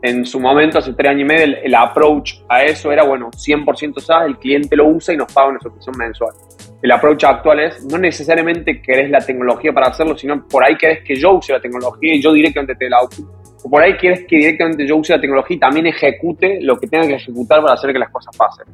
en 0.00 0.24
su 0.24 0.38
momento, 0.38 0.78
hace 0.78 0.92
tres 0.92 1.10
años 1.10 1.22
y 1.22 1.24
medio, 1.24 1.56
el, 1.62 1.74
approach 1.74 2.34
a 2.48 2.62
eso 2.62 2.92
era, 2.92 3.04
bueno, 3.04 3.30
100% 3.30 3.98
SaaS, 3.98 4.26
el 4.26 4.38
cliente 4.38 4.76
lo 4.76 4.86
usa 4.86 5.12
y 5.12 5.16
nos 5.16 5.32
paga 5.32 5.48
una 5.48 5.58
suscripción 5.58 5.96
mensual. 5.98 6.32
El 6.80 6.92
approach 6.92 7.24
actual 7.24 7.60
es, 7.60 7.84
no 7.84 7.98
necesariamente 7.98 8.80
querés 8.80 9.10
la 9.10 9.18
tecnología 9.18 9.72
para 9.72 9.88
hacerlo, 9.88 10.16
sino 10.16 10.46
por 10.46 10.62
ahí 10.62 10.76
querés 10.76 11.02
que 11.02 11.16
yo 11.16 11.32
use 11.32 11.52
la 11.52 11.60
tecnología 11.60 12.14
y 12.14 12.22
yo 12.22 12.32
directamente 12.32 12.76
te 12.76 12.88
la. 12.88 12.98
O 13.00 13.68
por 13.68 13.82
ahí 13.82 13.96
querés 13.96 14.24
que 14.28 14.36
directamente 14.36 14.86
yo 14.86 14.96
use 14.96 15.12
la 15.12 15.20
tecnología 15.20 15.56
y 15.56 15.60
también 15.60 15.86
ejecute 15.88 16.60
lo 16.62 16.78
que 16.78 16.86
tenga 16.86 17.08
que 17.08 17.14
ejecutar 17.14 17.60
para 17.60 17.74
hacer 17.74 17.92
que 17.92 17.98
las 17.98 18.10
cosas 18.10 18.36
pasen. 18.36 18.66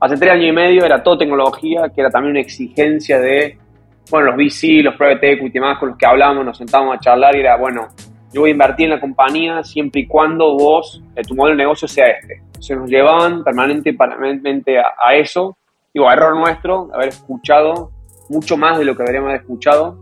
Hace 0.00 0.16
tres 0.16 0.32
años 0.32 0.46
y 0.46 0.52
medio 0.52 0.84
era 0.84 1.00
todo 1.00 1.18
tecnología, 1.18 1.82
que 1.94 2.00
era 2.00 2.10
también 2.10 2.32
una 2.32 2.40
exigencia 2.40 3.20
de 3.20 3.56
bueno, 4.10 4.28
los 4.28 4.36
VC, 4.36 4.82
los 4.82 4.96
private 4.96 5.32
equity 5.32 5.58
y 5.58 5.60
demás 5.60 5.78
con 5.78 5.90
los 5.90 5.98
que 5.98 6.06
hablábamos, 6.06 6.44
nos 6.44 6.58
sentábamos 6.58 6.96
a 6.96 7.00
charlar 7.00 7.34
y 7.36 7.40
era, 7.40 7.56
bueno, 7.56 7.88
yo 8.32 8.42
voy 8.42 8.50
a 8.50 8.52
invertir 8.52 8.86
en 8.86 8.90
la 8.90 9.00
compañía 9.00 9.62
siempre 9.64 10.02
y 10.02 10.06
cuando 10.06 10.56
vos, 10.56 11.02
eh, 11.16 11.22
tu 11.22 11.34
modelo 11.34 11.56
de 11.56 11.62
negocio 11.64 11.88
sea 11.88 12.06
este. 12.06 12.42
Se 12.60 12.76
nos 12.76 12.88
llevaban 12.88 13.42
permanentemente 13.42 14.78
a, 14.78 14.92
a 15.04 15.14
eso. 15.14 15.56
Digo, 15.92 16.10
error 16.10 16.36
nuestro, 16.36 16.88
haber 16.94 17.08
escuchado 17.08 17.90
mucho 18.28 18.56
más 18.56 18.78
de 18.78 18.84
lo 18.84 18.96
que 18.96 19.02
haber 19.02 19.36
escuchado. 19.36 19.98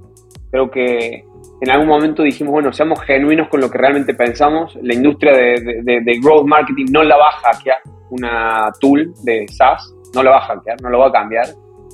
Creo 0.50 0.71
que 0.71 1.25
en 1.61 1.71
algún 1.71 1.88
momento 1.88 2.23
dijimos, 2.23 2.52
bueno, 2.52 2.73
seamos 2.73 3.00
genuinos 3.00 3.49
con 3.49 3.61
lo 3.61 3.71
que 3.71 3.78
realmente 3.78 4.14
pensamos. 4.14 4.78
La 4.83 4.95
industria 4.95 5.33
de, 5.33 5.83
de, 5.83 6.21
growth 6.21 6.47
marketing 6.47 6.87
no 6.90 7.02
la 7.02 7.17
va 7.17 7.28
a 7.28 7.52
hackear 7.52 7.78
una 8.11 8.71
tool 8.81 9.12
de 9.25 9.47
SaaS, 9.49 9.93
no 10.14 10.23
la 10.23 10.31
va 10.31 10.37
a 10.38 10.40
hackear, 10.43 10.81
no 10.83 10.90
lo 10.90 10.99
va 10.99 11.09
a 11.09 11.12
cambiar 11.12 11.47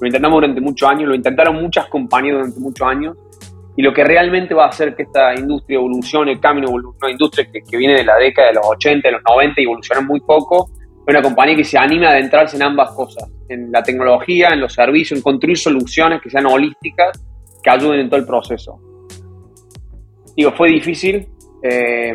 lo 0.05 0.09
intentamos 0.09 0.37
durante 0.37 0.61
muchos 0.61 0.87
años, 0.87 1.09
lo 1.09 1.15
intentaron 1.15 1.57
muchas 1.57 1.87
compañías 1.87 2.37
durante 2.37 2.61
muchos 2.61 2.87
años. 2.87 3.17
Y 3.75 3.83
lo 3.83 3.93
que 3.93 4.05
realmente 4.05 4.55
va 4.55 4.67
a 4.67 4.69
hacer 4.69 4.95
que 4.95 5.05
esta 5.05 5.35
industria 5.35 5.77
evolucione, 5.77 6.39
camino, 6.39 6.69
una 6.71 7.11
industria 7.11 7.49
que, 7.51 7.77
viene 7.77 7.95
de 7.95 8.05
la 8.05 8.17
década 8.17 8.49
de 8.49 8.55
los 8.55 8.67
80, 8.67 9.09
de 9.09 9.13
los 9.13 9.23
90 9.27 9.61
y 9.61 9.65
evoluciona 9.65 10.03
muy 10.03 10.21
poco, 10.21 10.71
es 11.07 11.09
una 11.09 11.23
compañía 11.23 11.57
que 11.57 11.65
se 11.65 11.79
anima 11.79 12.09
a 12.09 12.11
adentrarse 12.11 12.57
en 12.57 12.63
ambas 12.65 12.91
cosas, 12.91 13.29
en 13.49 13.73
la 13.73 13.83
tecnología, 13.83 14.51
en 14.53 14.61
los 14.61 14.75
servicios, 14.75 15.19
en 15.19 15.23
construir 15.23 15.57
soluciones 15.57 16.21
que 16.21 16.29
sean 16.29 16.47
holísticas, 16.47 17.25
que 17.63 17.71
ayuden 17.71 18.01
en 18.01 18.11
todo 18.11 18.21
el 18.21 18.27
proceso. 18.27 18.79
Digo, 20.37 20.53
fue 20.53 20.69
difícil, 20.69 21.27
eh, 21.63 22.15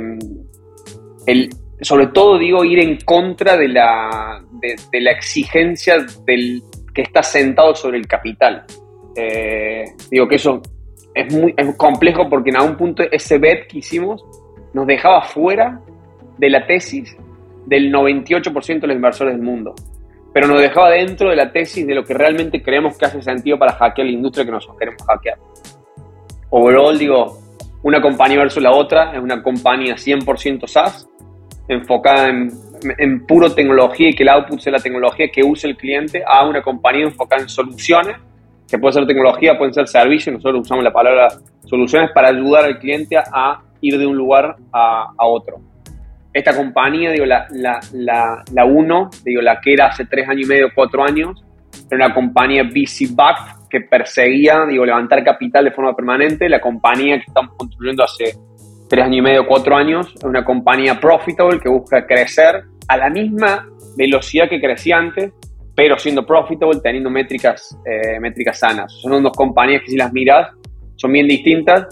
sobre 1.81 2.07
todo 2.07 2.37
digo, 2.37 2.63
ir 2.63 2.79
en 2.79 2.97
contra 3.01 3.57
de 3.57 3.67
la 3.67 4.41
exigencia 5.11 6.05
del, 6.25 6.61
que 6.93 7.01
está 7.01 7.23
sentado 7.23 7.75
sobre 7.75 7.97
el 7.97 8.07
capital. 8.07 8.65
Eh, 9.15 9.85
digo 10.09 10.27
que 10.27 10.35
eso 10.35 10.61
es 11.13 11.33
muy 11.33 11.53
complejo 11.77 12.29
porque 12.29 12.51
en 12.51 12.57
algún 12.57 12.77
punto 12.77 13.03
ese 13.11 13.37
bet 13.37 13.67
que 13.67 13.79
hicimos 13.79 14.23
nos 14.73 14.85
dejaba 14.85 15.23
fuera 15.23 15.81
de 16.37 16.49
la 16.49 16.65
tesis 16.65 17.15
del 17.65 17.91
98% 17.91 18.79
de 18.79 18.87
los 18.87 18.95
inversores 18.95 19.33
del 19.33 19.43
mundo. 19.43 19.75
pero 20.31 20.47
nos 20.47 20.61
dejaba 20.61 20.91
dentro 20.91 21.31
de 21.31 21.35
la 21.35 21.51
tesis 21.51 21.87
de 21.87 21.95
lo 21.95 22.03
que 22.03 22.13
realmente 22.13 22.61
creemos 22.61 22.95
que 22.97 23.05
hace 23.05 23.21
sentido 23.21 23.57
para 23.57 23.73
hackear 23.73 24.05
la 24.05 24.13
industria 24.13 24.45
que 24.45 24.51
nosotros 24.51 24.77
queremos 24.77 25.01
hackear. 25.03 25.39
Overall, 26.51 26.99
digo, 26.99 27.39
una 27.81 27.99
compañía 27.99 28.37
versus 28.37 28.61
la 28.61 28.71
otra 28.71 29.11
es 29.13 29.19
una 29.19 29.41
compañía 29.41 29.95
100% 29.95 30.67
SaaS, 30.67 31.09
enfocada 31.69 32.27
en, 32.27 32.51
en, 32.97 33.25
puro 33.25 33.53
tecnología 33.53 34.09
y 34.09 34.13
que 34.13 34.23
el 34.23 34.29
output 34.29 34.59
sea 34.59 34.73
la 34.73 34.79
tecnología 34.79 35.27
que 35.31 35.43
use 35.43 35.67
el 35.67 35.77
cliente, 35.77 36.23
a 36.27 36.45
una 36.45 36.61
compañía 36.61 37.05
enfocada 37.05 37.43
en 37.43 37.49
soluciones, 37.49 38.17
que 38.67 38.77
puede 38.77 38.93
ser 38.93 39.07
tecnología, 39.07 39.57
pueden 39.57 39.73
ser 39.73 39.87
servicios, 39.87 40.33
nosotros 40.33 40.61
usamos 40.61 40.83
la 40.83 40.91
palabra 40.91 41.27
soluciones 41.65 42.11
para 42.13 42.29
ayudar 42.29 42.65
al 42.65 42.79
cliente 42.79 43.15
a 43.17 43.61
ir 43.81 43.97
de 43.97 44.05
un 44.05 44.17
lugar 44.17 44.55
a, 44.73 45.13
a 45.17 45.25
otro. 45.25 45.57
Esta 46.33 46.55
compañía, 46.55 47.11
digo, 47.11 47.25
la, 47.25 47.47
la, 47.51 47.79
la, 47.93 48.43
la 48.51 48.65
uno, 48.65 49.09
digo, 49.23 49.41
la 49.41 49.59
que 49.61 49.73
era 49.73 49.87
hace 49.87 50.05
tres 50.05 50.27
años 50.27 50.45
y 50.45 50.49
medio, 50.49 50.69
cuatro 50.75 51.03
años, 51.03 51.43
era 51.89 52.05
una 52.05 52.13
compañía 52.13 52.63
VC-backed 52.63 53.67
que 53.69 53.81
perseguía, 53.81 54.65
digo, 54.67 54.85
levantar 54.85 55.23
capital 55.23 55.65
de 55.65 55.71
forma 55.71 55.95
permanente. 55.95 56.49
La 56.49 56.59
compañía 56.59 57.17
que 57.17 57.25
estamos 57.27 57.55
construyendo 57.55 58.03
hace 58.03 58.35
tres 58.89 59.05
años 59.05 59.17
y 59.17 59.21
medio, 59.21 59.45
cuatro 59.47 59.75
años, 59.75 60.11
es 60.15 60.23
una 60.23 60.43
compañía 60.43 60.99
profitable 60.99 61.59
que 61.59 61.69
busca 61.69 62.05
crecer 62.05 62.63
a 62.87 62.97
la 62.97 63.09
misma 63.09 63.69
velocidad 63.95 64.49
que 64.49 64.59
crecía 64.59 64.97
antes, 64.97 65.31
pero 65.75 65.97
siendo 65.97 66.25
profitable, 66.25 66.79
teniendo 66.81 67.09
métricas, 67.09 67.77
eh, 67.85 68.19
métricas 68.19 68.59
sanas. 68.59 68.91
Son 69.01 69.21
dos 69.23 69.33
compañías 69.37 69.83
que 69.83 69.91
si 69.91 69.97
las 69.97 70.11
miras 70.11 70.49
son 70.95 71.13
bien 71.13 71.27
distintas. 71.27 71.87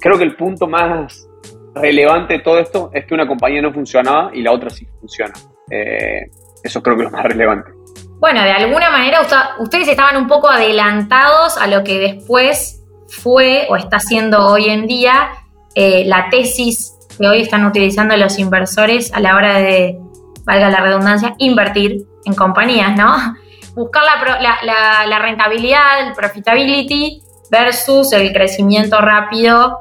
Creo 0.00 0.18
que 0.18 0.24
el 0.24 0.34
punto 0.34 0.66
más 0.66 1.26
relevante 1.74 2.34
de 2.34 2.40
todo 2.40 2.58
esto 2.58 2.90
es 2.92 3.06
que 3.06 3.14
una 3.14 3.26
compañía 3.26 3.62
no 3.62 3.72
funcionaba 3.72 4.30
y 4.34 4.42
la 4.42 4.52
otra 4.52 4.68
sí 4.68 4.86
funciona. 5.00 5.32
Eh, 5.70 6.26
eso 6.62 6.82
creo 6.82 6.96
que 6.96 7.04
es 7.04 7.10
lo 7.10 7.16
más 7.16 7.24
relevante. 7.24 7.70
Bueno, 8.18 8.42
de 8.42 8.52
alguna 8.52 8.90
manera 8.90 9.20
ustedes 9.58 9.88
estaban 9.88 10.16
un 10.16 10.26
poco 10.26 10.48
adelantados 10.48 11.56
a 11.56 11.66
lo 11.66 11.82
que 11.82 11.98
después 11.98 12.84
fue 13.08 13.66
o 13.68 13.76
está 13.76 13.98
siendo 14.00 14.46
hoy 14.46 14.68
en 14.68 14.86
día 14.86 15.30
eh, 15.74 16.04
la 16.06 16.28
tesis 16.30 16.96
que 17.18 17.26
hoy 17.26 17.42
están 17.42 17.64
utilizando 17.66 18.16
los 18.16 18.38
inversores 18.38 19.12
a 19.12 19.20
la 19.20 19.36
hora 19.36 19.58
de, 19.58 19.98
valga 20.44 20.70
la 20.70 20.80
redundancia, 20.80 21.34
invertir 21.38 22.04
en 22.24 22.34
compañías, 22.34 22.96
¿no? 22.96 23.16
Buscar 23.74 24.02
la, 24.04 25.06
la, 25.06 25.18
rentabilidad, 25.18 26.06
el 26.06 26.12
profitability 26.12 27.22
versus 27.50 28.12
el 28.12 28.32
crecimiento 28.32 29.00
rápido 29.00 29.80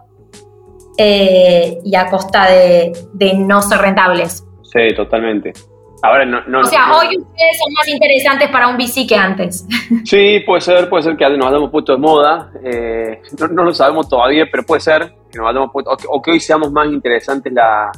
eh, 0.98 1.77
y 1.83 1.95
a 1.95 2.10
costa 2.10 2.50
de, 2.50 2.93
de, 3.13 3.33
no 3.33 3.62
ser 3.62 3.79
rentables. 3.79 4.45
Sí, 4.63 4.95
totalmente. 4.95 5.51
Ahora, 6.03 6.25
no, 6.25 6.41
no, 6.48 6.62
o 6.62 6.63
sea, 6.63 6.98
hoy 6.98 7.15
ustedes 7.15 7.60
son 7.63 7.74
más 7.74 7.88
interesantes 7.88 8.50
para 8.50 8.67
un 8.67 8.77
VC 8.77 9.08
que 9.08 9.15
antes. 9.15 9.67
Sí, 10.03 10.39
puede 10.46 10.62
ser, 10.62 10.89
puede 10.89 11.03
ser 11.03 11.15
que 11.15 11.29
nos 11.38 11.48
hayamos 11.48 11.70
puesto 11.70 11.91
de 11.93 12.00
moda. 12.00 12.51
Eh, 12.63 13.22
no, 13.51 13.63
lo 13.63 13.74
sabemos 13.74 14.10
todavía, 14.10 14.46
pero 14.50 14.63
puede 14.63 14.81
ser 14.81 15.13
que 15.31 15.38
nos 15.38 15.50
hayamos 15.50 15.72
puesto, 15.72 15.91
o 16.10 16.22
que, 16.22 16.31
hoy 16.31 16.39
seamos 16.39 16.72
más 16.72 16.88
interesantes 16.88 17.53
la, 17.53 17.91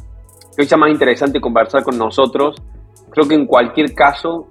que 0.55 0.63
hoy 0.63 0.67
sea 0.67 0.77
más 0.77 0.91
interesante 0.91 1.39
conversar 1.39 1.83
con 1.83 1.97
nosotros. 1.97 2.61
Creo 3.09 3.27
que 3.27 3.35
en 3.35 3.45
cualquier 3.45 3.93
caso 3.93 4.47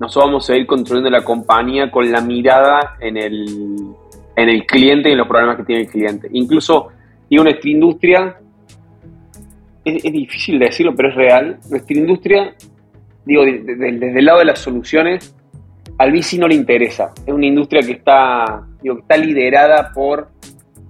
nosotros 0.00 0.24
vamos 0.24 0.50
a 0.50 0.56
ir 0.56 0.66
construyendo 0.66 1.10
la 1.10 1.22
compañía 1.22 1.90
con 1.90 2.10
la 2.10 2.20
mirada 2.20 2.96
en 3.00 3.16
el, 3.18 3.94
en 4.34 4.48
el 4.48 4.66
cliente 4.66 5.10
y 5.10 5.12
en 5.12 5.18
los 5.18 5.28
problemas 5.28 5.58
que 5.58 5.64
tiene 5.64 5.82
el 5.82 5.88
cliente. 5.88 6.28
Incluso, 6.32 6.88
digo, 7.30 7.44
nuestra 7.44 7.70
industria, 7.70 8.36
es, 9.84 10.04
es 10.04 10.12
difícil 10.12 10.58
decirlo, 10.58 10.92
pero 10.96 11.10
es 11.10 11.14
real, 11.14 11.58
nuestra 11.70 11.96
industria 11.96 12.54
digo, 13.26 13.44
desde 13.44 14.18
el 14.18 14.24
lado 14.24 14.38
de 14.38 14.46
las 14.46 14.60
soluciones, 14.60 15.36
al 15.98 16.12
VC 16.12 16.38
no 16.38 16.48
le 16.48 16.54
interesa. 16.54 17.12
Es 17.26 17.32
una 17.32 17.46
industria 17.46 17.82
que 17.82 17.92
está, 17.92 18.62
digo, 18.82 18.96
que 18.96 19.02
está 19.02 19.16
liderada 19.16 19.90
por 19.92 20.28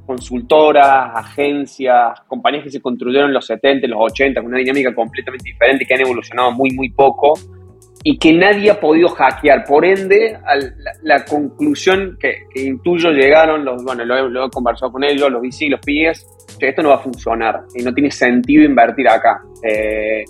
consultoras, 0.05 1.11
agencias, 1.15 2.21
compañías 2.29 2.65
que 2.65 2.71
se 2.71 2.81
construyeron 2.81 3.29
en 3.29 3.35
los 3.35 3.47
70, 3.47 3.87
en 3.87 3.91
los 3.91 4.01
80, 4.13 4.41
con 4.41 4.51
una 4.51 4.59
dinámica 4.59 4.95
completamente 4.95 5.51
diferente, 5.51 5.85
que 5.85 5.95
han 5.95 6.01
evolucionado 6.01 6.53
muy, 6.53 6.71
muy 6.71 6.91
poco 6.91 7.35
y 8.05 8.17
que 8.19 8.33
nadie 8.33 8.71
ha 8.71 8.79
podido 8.79 9.09
hackear. 9.09 9.65
Por 9.65 9.85
ende, 9.85 10.39
la, 11.03 11.25
conclusión 11.25 12.17
que, 12.21 12.45
intuyo 12.55 13.11
llegaron, 13.11 13.65
los, 13.65 13.83
bueno, 13.83 14.05
lo, 14.05 14.47
he 14.47 14.51
conversado 14.51 14.93
con 14.93 15.03
ellos, 15.03 15.29
los 15.31 15.43
VC, 15.43 15.69
los 15.69 15.81
PIEs, 15.81 16.25
que 16.59 16.69
esto 16.69 16.83
no 16.83 16.91
va 16.91 16.97
a 16.97 17.01
funcionar 17.01 17.63
y 17.75 17.83
no 17.83 17.93
tiene 17.93 18.13
sentido 18.13 18.65
invertir 18.65 19.09
acá. 19.09 19.43
Eh, 19.61 20.25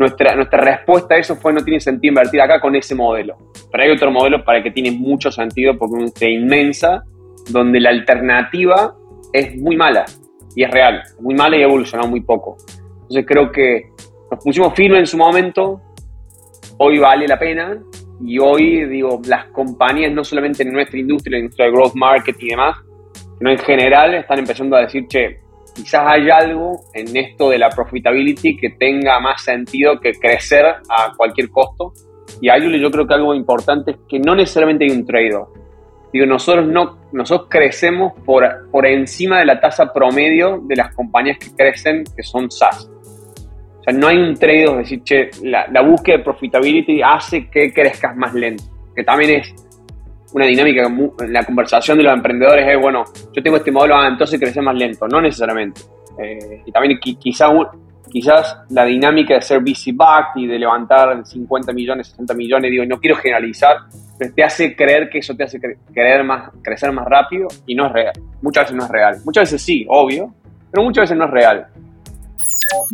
nuestra, 0.00 0.34
nuestra 0.34 0.60
respuesta 0.62 1.14
a 1.14 1.18
eso 1.18 1.36
fue 1.36 1.52
no 1.52 1.62
tiene 1.62 1.78
sentido 1.78 2.12
invertir 2.12 2.40
acá 2.40 2.58
con 2.58 2.74
ese 2.74 2.94
modelo. 2.94 3.36
Pero 3.70 3.84
hay 3.84 3.90
otro 3.90 4.10
modelo 4.10 4.42
para 4.42 4.62
que 4.62 4.70
tiene 4.70 4.90
mucho 4.92 5.30
sentido 5.30 5.76
porque 5.76 6.04
es 6.04 6.12
una 6.18 6.30
inmensa 6.30 7.04
donde 7.50 7.80
la 7.80 7.90
alternativa 7.90 8.94
es 9.30 9.54
muy 9.56 9.76
mala 9.76 10.06
y 10.56 10.64
es 10.64 10.70
real, 10.70 11.02
muy 11.20 11.34
mala 11.34 11.58
y 11.58 11.60
ha 11.60 11.66
evolucionado 11.66 12.08
muy 12.08 12.22
poco. 12.22 12.56
Entonces 13.02 13.26
creo 13.26 13.52
que 13.52 13.90
nos 14.30 14.42
pusimos 14.42 14.72
firmes 14.74 15.00
en 15.00 15.06
su 15.06 15.18
momento, 15.18 15.82
hoy 16.78 16.98
vale 16.98 17.28
la 17.28 17.38
pena 17.38 17.78
y 18.24 18.38
hoy, 18.38 18.86
digo, 18.86 19.20
las 19.26 19.46
compañías 19.46 20.12
no 20.12 20.24
solamente 20.24 20.62
en 20.62 20.72
nuestra 20.72 20.98
industria, 20.98 21.36
en 21.36 21.42
la 21.42 21.44
industria 21.44 21.66
de 21.66 21.72
growth 21.72 21.94
marketing 21.94 22.46
y 22.46 22.50
demás, 22.50 22.76
sino 23.36 23.50
en 23.50 23.58
general 23.58 24.14
están 24.14 24.38
empezando 24.38 24.76
a 24.76 24.80
decir, 24.80 25.06
che, 25.08 25.40
quizás 25.74 26.02
hay 26.06 26.30
algo 26.30 26.80
en 26.94 27.16
esto 27.16 27.50
de 27.50 27.58
la 27.58 27.68
profitability 27.68 28.56
que 28.56 28.70
tenga 28.70 29.20
más 29.20 29.42
sentido 29.42 29.98
que 30.00 30.12
crecer 30.12 30.66
a 30.66 31.12
cualquier 31.16 31.50
costo. 31.50 31.92
Y 32.40 32.48
ahí 32.48 32.80
yo 32.80 32.90
creo 32.90 33.06
que 33.06 33.14
algo 33.14 33.34
importante 33.34 33.92
es 33.92 33.96
que 34.08 34.18
no 34.18 34.34
necesariamente 34.34 34.84
hay 34.84 34.90
un 34.90 35.06
trade-off. 35.06 35.48
Digo, 36.12 36.26
nosotros, 36.26 36.66
no, 36.66 36.98
nosotros 37.12 37.48
crecemos 37.48 38.12
por, 38.24 38.44
por 38.70 38.86
encima 38.86 39.38
de 39.38 39.46
la 39.46 39.60
tasa 39.60 39.92
promedio 39.92 40.60
de 40.64 40.76
las 40.76 40.94
compañías 40.94 41.38
que 41.38 41.54
crecen, 41.54 42.04
que 42.16 42.22
son 42.22 42.50
SaaS. 42.50 42.90
O 43.78 43.82
sea, 43.82 43.94
no 43.94 44.08
hay 44.08 44.18
un 44.18 44.34
trade-off, 44.34 44.78
decir, 44.78 45.02
che, 45.04 45.30
la, 45.42 45.66
la 45.68 45.82
búsqueda 45.82 46.18
de 46.18 46.24
profitability 46.24 47.00
hace 47.02 47.48
que 47.48 47.72
crezcas 47.72 48.16
más 48.16 48.34
lento, 48.34 48.64
que 48.94 49.04
también 49.04 49.40
es 49.40 49.54
una 50.32 50.46
dinámica 50.46 50.82
en 50.86 51.32
la 51.32 51.44
conversación 51.44 51.98
de 51.98 52.04
los 52.04 52.14
emprendedores 52.14 52.66
es, 52.68 52.80
bueno, 52.80 53.04
yo 53.32 53.42
tengo 53.42 53.56
este 53.56 53.72
modelo, 53.72 53.96
ah, 53.96 54.08
entonces 54.08 54.38
crecer 54.38 54.62
más 54.62 54.76
lento. 54.76 55.06
No 55.08 55.20
necesariamente. 55.20 55.80
Eh, 56.18 56.62
y 56.66 56.72
también 56.72 56.98
quizás 56.98 57.50
quizás 58.10 58.58
la 58.70 58.84
dinámica 58.84 59.34
de 59.34 59.42
ser 59.42 59.60
VC 59.60 59.92
backed 59.94 60.42
y 60.42 60.46
de 60.46 60.58
levantar 60.58 61.24
50 61.24 61.72
millones, 61.72 62.08
60 62.08 62.34
millones, 62.34 62.70
digo, 62.70 62.84
no 62.84 62.98
quiero 62.98 63.16
generalizar, 63.16 63.76
pero 64.18 64.34
te 64.34 64.42
hace 64.42 64.74
creer 64.74 65.08
que 65.08 65.18
eso 65.18 65.34
te 65.34 65.44
hace 65.44 65.58
creer 65.94 66.24
más, 66.24 66.50
crecer 66.62 66.92
más 66.92 67.06
rápido 67.06 67.48
y 67.66 67.74
no 67.74 67.86
es 67.86 67.92
real. 67.92 68.12
Muchas 68.42 68.64
veces 68.64 68.76
no 68.76 68.84
es 68.84 68.90
real. 68.90 69.16
Muchas 69.24 69.42
veces 69.44 69.62
sí, 69.62 69.86
obvio, 69.88 70.34
pero 70.70 70.84
muchas 70.84 71.02
veces 71.02 71.16
no 71.16 71.24
es 71.24 71.30
real. 71.30 71.66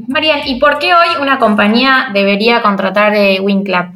Marian, 0.08 0.40
¿y 0.46 0.58
por 0.60 0.78
qué 0.78 0.94
hoy 0.94 1.20
una 1.20 1.38
compañía 1.38 2.08
debería 2.12 2.62
contratar 2.62 3.12
de 3.12 3.40
WinClap? 3.40 3.95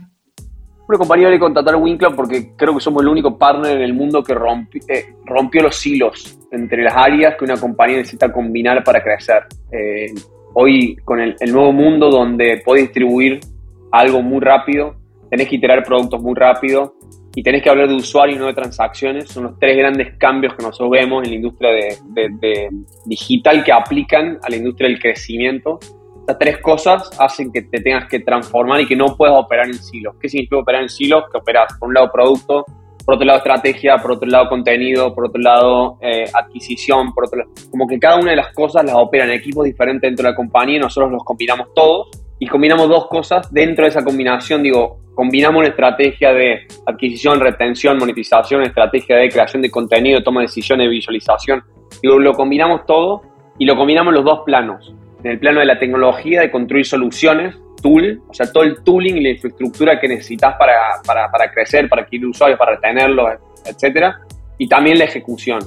Una 0.91 0.99
compañía 0.99 1.29
de 1.29 1.39
contratar 1.39 1.77
Wincloud 1.77 2.17
porque 2.17 2.51
creo 2.57 2.75
que 2.75 2.81
somos 2.81 3.03
el 3.03 3.09
único 3.09 3.39
partner 3.39 3.77
en 3.77 3.83
el 3.83 3.95
mundo 3.95 4.25
que 4.25 4.33
eh, 4.33 5.15
rompió 5.25 5.63
los 5.63 5.87
hilos 5.87 6.37
entre 6.51 6.83
las 6.83 6.97
áreas 6.97 7.37
que 7.39 7.45
una 7.45 7.57
compañía 7.57 7.99
necesita 7.99 8.33
combinar 8.33 8.83
para 8.83 9.01
crecer. 9.01 9.45
Eh, 9.71 10.13
hoy, 10.55 10.97
con 11.05 11.21
el, 11.21 11.37
nuevo 11.53 11.73
mundo 11.73 12.11
donde 12.11 12.61
podés 12.65 12.85
distribuir 12.85 13.39
algo 13.93 14.21
muy 14.21 14.41
rápido, 14.41 14.97
tenés 15.31 15.49
que 15.49 15.57
iterar 15.57 15.85
productos 15.85 16.21
muy 16.21 16.35
rápido 16.35 16.95
y 17.37 17.43
tenés 17.45 17.63
que 17.63 17.71
hablar 17.71 17.87
de 17.87 17.95
usuario 17.95 18.35
y 18.35 18.39
no 18.41 18.47
de 18.47 18.55
transacciones, 18.55 19.29
son 19.29 19.45
los 19.45 19.59
tres 19.61 19.77
grandes 19.77 20.17
cambios 20.19 20.55
que 20.55 20.65
nosotros 20.65 20.91
vemos 20.91 21.23
en 21.23 21.31
la 21.31 21.37
industria 21.37 21.71
de 21.71 22.69
digital 23.07 23.63
que 23.63 23.71
aplican 23.71 24.39
a 24.43 24.51
la 24.51 24.57
industria 24.57 24.89
del 24.89 24.99
crecimiento 24.99 25.79
estas 26.21 26.39
tres 26.39 26.59
cosas 26.59 27.11
hacen 27.19 27.51
que 27.53 27.63
te 27.63 27.81
tengas 27.81 28.09
que 28.09 28.21
transformar 28.21 28.81
y 28.81 28.87
que 28.87 28.97
no 28.97 29.17
puedas 29.17 29.37
operar 29.37 29.67
en 29.67 29.75
silos. 29.75 30.15
¿Qué 30.21 30.29
significa 30.29 30.59
operar 30.59 30.83
en 30.83 30.89
silos? 30.89 31.25
Que 31.31 31.39
operas 31.39 31.73
por 31.79 31.89
un 31.89 31.95
lado 31.95 32.11
producto, 32.13 32.65
por 33.05 33.15
otro 33.15 33.27
lado 33.27 33.39
estrategia, 33.39 33.97
por 33.99 34.13
otro 34.13 34.29
lado 34.29 34.49
contenido, 34.49 35.15
por 35.15 35.27
otro 35.27 35.41
lado 35.41 35.99
eh, 36.01 36.25
adquisición, 36.33 37.13
por 37.13 37.25
otro 37.25 37.41
lado, 37.41 37.51
como 37.71 37.87
que 37.87 37.99
cada 37.99 38.17
una 38.17 38.31
de 38.31 38.37
las 38.37 38.53
cosas 38.53 38.85
las 38.85 38.95
operan 38.95 39.31
equipos 39.31 39.65
diferentes 39.65 40.09
dentro 40.09 40.25
de 40.25 40.31
la 40.31 40.37
compañía 40.37 40.77
y 40.77 40.81
nosotros 40.81 41.11
los 41.11 41.25
combinamos 41.25 41.69
todos. 41.75 42.09
Y 42.39 42.47
combinamos 42.47 42.89
dos 42.89 43.07
cosas 43.09 43.53
dentro 43.53 43.85
de 43.85 43.91
esa 43.91 44.03
combinación, 44.03 44.63
digo, 44.63 45.01
combinamos 45.15 45.59
una 45.61 45.69
estrategia 45.69 46.33
de 46.33 46.67
adquisición, 46.87 47.39
retención, 47.39 47.99
monetización, 47.99 48.63
estrategia 48.63 49.17
de 49.17 49.29
creación 49.29 49.61
de 49.61 49.71
contenido, 49.71 50.23
toma 50.23 50.41
de 50.41 50.47
decisiones, 50.47 50.89
visualización, 50.89 51.63
digo, 52.03 52.19
lo 52.19 52.33
combinamos 52.33 52.87
todo 52.87 53.21
y 53.59 53.67
lo 53.67 53.77
combinamos 53.77 54.15
los 54.15 54.25
dos 54.25 54.41
planos 54.47 54.95
en 55.23 55.31
el 55.31 55.39
plano 55.39 55.61
de 55.61 55.67
la 55.67 55.79
tecnología, 55.79 56.41
de 56.41 56.51
construir 56.51 56.87
soluciones, 56.87 57.57
tool, 57.83 58.23
o 58.29 58.35
sea, 58.35 58.51
todo 58.53 58.65
el 58.65 58.83
tooling 58.83 59.17
y 59.17 59.23
la 59.23 59.31
infraestructura 59.31 59.99
que 59.99 60.09
necesitas 60.09 60.55
para, 60.59 61.01
para, 61.07 61.31
para 61.31 61.51
crecer, 61.51 61.89
para 61.89 62.03
adquirir 62.03 62.27
usuarios, 62.27 62.59
para 62.59 62.77
retenerlos, 62.77 63.27
etcétera, 63.65 64.21
y 64.59 64.69
también 64.69 64.99
la 64.99 65.05
ejecución. 65.05 65.61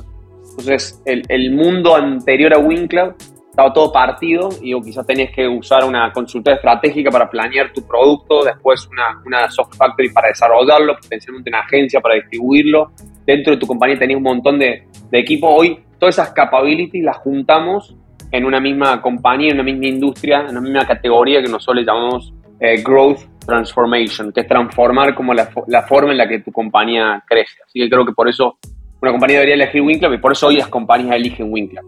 Entonces, 0.51 1.01
el, 1.05 1.24
el 1.29 1.51
mundo 1.51 1.95
anterior 1.95 2.53
a 2.53 2.60
WinCloud 2.60 3.13
estaba 3.50 3.72
todo 3.72 3.91
partido 3.91 4.50
y 4.62 4.65
digo, 4.65 4.81
quizás 4.81 5.05
tenías 5.05 5.31
que 5.31 5.48
usar 5.48 5.83
una 5.83 6.12
consulta 6.12 6.53
estratégica 6.53 7.12
para 7.12 7.29
planear 7.29 7.72
tu 7.72 7.86
producto, 7.86 8.43
después 8.43 8.88
una, 8.91 9.22
una 9.25 9.50
soft 9.50 9.75
factory 9.75 10.10
para 10.10 10.29
desarrollarlo, 10.29 10.95
potencialmente 11.00 11.51
una 11.51 11.60
agencia 11.60 12.01
para 12.01 12.15
distribuirlo. 12.15 12.91
Dentro 13.25 13.53
de 13.53 13.60
tu 13.60 13.67
compañía 13.67 13.98
tenías 13.98 14.17
un 14.17 14.24
montón 14.24 14.57
de, 14.57 14.88
de 15.12 15.19
equipo. 15.19 15.48
Hoy 15.50 15.79
todas 16.00 16.15
esas 16.15 16.31
capabilities 16.31 17.03
las 17.03 17.17
juntamos 17.17 17.95
en 18.34 18.46
una 18.46 18.60
misma 18.60 19.00
compañía, 19.00 19.52
en 19.52 19.60
una 19.60 19.63
misma 19.63 19.86
industria, 19.86 20.42
en 20.42 20.58
una 20.58 20.62
misma 20.62 20.88
categoría 20.88 21.40
que 21.42 21.48
nosotros 21.48 21.75
le 21.75 21.86
llamamos 21.86 22.34
eh, 22.60 22.82
Growth 22.84 23.20
Transformation, 23.46 24.34
que 24.34 24.42
es 24.42 24.48
transformar 24.48 25.13
como 25.13 25.36
la, 25.36 25.48
la, 25.68 25.84
forma 25.84 26.12
en 26.13 26.18
la 26.18 26.28
que 26.28 26.40
tu 26.40 26.52
compañía 26.52 27.24
crece. 27.28 27.60
Así 27.63 27.80
que 27.80 27.90
creo 27.90 28.04
que 28.04 28.12
por 28.12 28.28
eso 28.28 28.58
una 29.02 29.12
compañía 29.12 29.38
debería 29.38 29.54
elegir 29.54 29.84
WinClub 29.84 30.13
y 30.13 30.18
por 30.18 30.32
eso 30.32 30.48
hoy 30.48 30.58
las 30.58 30.68
compañías 30.68 31.16
eligen 31.16 31.54
WinClub. 31.54 31.86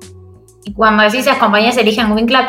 Y 0.66 0.74
cuando 0.74 1.02
decís 1.02 1.26
las 1.26 1.40
compañías 1.40 1.78
eligen 1.78 2.12
WinClub, 2.12 2.46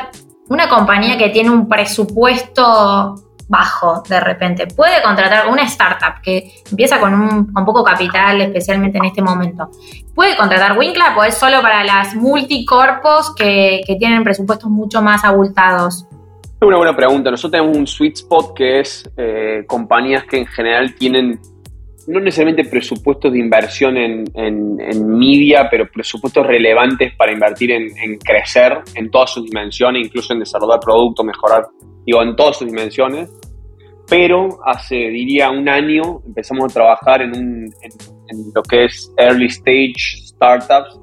una 0.50 0.68
compañía 0.68 1.16
que 1.16 1.30
tiene 1.30 1.48
un 1.48 1.66
presupuesto 1.66 3.14
bajo 3.48 4.02
de 4.08 4.20
repente, 4.20 4.66
puede 4.66 5.02
contratar 5.02 5.48
una 5.48 5.62
startup 5.64 6.20
que 6.22 6.52
empieza 6.70 6.98
con 6.98 7.14
un 7.14 7.52
con 7.52 7.64
poco 7.64 7.84
capital, 7.84 8.40
especialmente 8.40 8.98
en 8.98 9.04
este 9.04 9.22
momento. 9.22 9.70
¿Puede 10.14 10.36
contratar 10.36 10.76
WinClub 10.76 11.18
o 11.18 11.24
es 11.24 11.36
solo 11.36 11.60
para 11.62 11.84
las 11.84 12.14
multicorpos 12.14 13.34
que, 13.34 13.82
tienen 13.98 14.24
presupuestos 14.24 14.68
mucho 14.70 15.00
más 15.00 15.24
abultados? 15.24 16.06
Es 16.42 16.62
una 16.62 16.76
buena 16.76 16.96
pregunta. 16.96 17.30
Nosotros 17.30 17.52
tenemos 17.52 17.76
un 17.76 17.86
sweet 17.86 18.16
spot 18.16 18.54
que 18.54 18.80
es 18.80 19.08
eh, 19.16 19.64
compañías 19.66 20.24
que 20.24 20.38
en 20.38 20.46
general 20.46 20.94
tienen 20.94 21.38
no 22.06 22.20
necesariamente 22.20 22.68
presupuestos 22.68 23.32
de 23.32 23.38
inversión 23.38 23.96
en, 23.96 24.24
en, 24.34 25.08
media, 25.08 25.68
pero 25.68 25.90
presupuestos 25.90 26.46
relevantes 26.46 27.14
para 27.16 27.32
invertir 27.32 27.72
en, 27.72 27.96
en, 27.98 28.16
crecer 28.18 28.78
en 28.94 29.10
todas 29.10 29.32
sus 29.32 29.44
dimensiones, 29.44 30.06
incluso 30.06 30.32
en 30.32 30.38
desarrollar 30.38 30.78
productos, 30.78 31.26
mejorar, 31.26 31.66
digo, 32.06 32.22
en 32.22 32.36
todas 32.36 32.58
sus 32.58 32.68
dimensiones. 32.68 33.30
Pero 34.08 34.60
hace, 34.64 34.94
diría, 34.94 35.50
un 35.50 35.68
año 35.68 36.22
empezamos 36.24 36.70
a 36.70 36.74
trabajar 36.74 37.22
en, 37.22 37.36
un, 37.36 37.74
en 37.82 38.38
lo 38.54 38.62
que 38.62 38.84
es 38.84 39.12
early 39.16 39.46
stage 39.46 40.26
startups, 40.26 41.00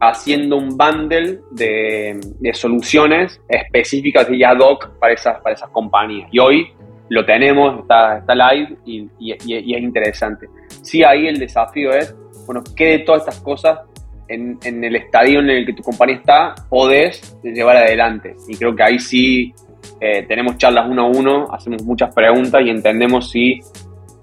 haciendo 0.00 0.56
un 0.56 0.76
bundle 0.76 1.38
de, 1.52 2.18
de 2.40 2.54
soluciones 2.54 3.40
específicas 3.48 4.28
y 4.30 4.42
ad 4.42 4.58
hoc 4.58 4.98
para 4.98 5.12
esas, 5.14 5.40
para 5.40 5.54
esas 5.54 5.70
compañías. 5.70 6.28
Y 6.32 6.40
hoy 6.40 6.72
lo 7.08 7.24
tenemos, 7.24 7.80
está, 7.80 8.18
está 8.18 8.34
live 8.34 8.76
y, 8.84 9.02
y, 9.20 9.36
y, 9.44 9.74
es 9.74 9.82
interesante. 9.82 10.48
Sí, 10.82 11.04
ahí 11.04 11.28
el 11.28 11.38
desafío 11.38 11.92
es, 11.92 12.14
bueno, 12.46 12.64
¿qué 12.74 12.86
de 12.86 12.98
todas 13.00 13.20
estas 13.20 13.40
cosas 13.40 13.78
en, 14.26 14.58
en, 14.64 14.82
el 14.82 14.96
estadio 14.96 15.38
en 15.38 15.50
el 15.50 15.66
que 15.66 15.74
tu 15.74 15.82
compañía 15.82 16.16
está 16.16 16.54
podés 16.68 17.38
llevar 17.44 17.76
adelante? 17.76 18.34
Y 18.48 18.56
creo 18.56 18.74
que 18.74 18.82
ahí 18.82 18.98
sí 18.98 19.52
eh, 20.00 20.24
tenemos 20.26 20.58
charlas 20.58 20.86
uno 20.88 21.02
a 21.02 21.06
uno, 21.06 21.48
hacemos 21.52 21.82
muchas 21.84 22.14
preguntas 22.14 22.62
y 22.64 22.70
entendemos 22.70 23.30
si 23.30 23.60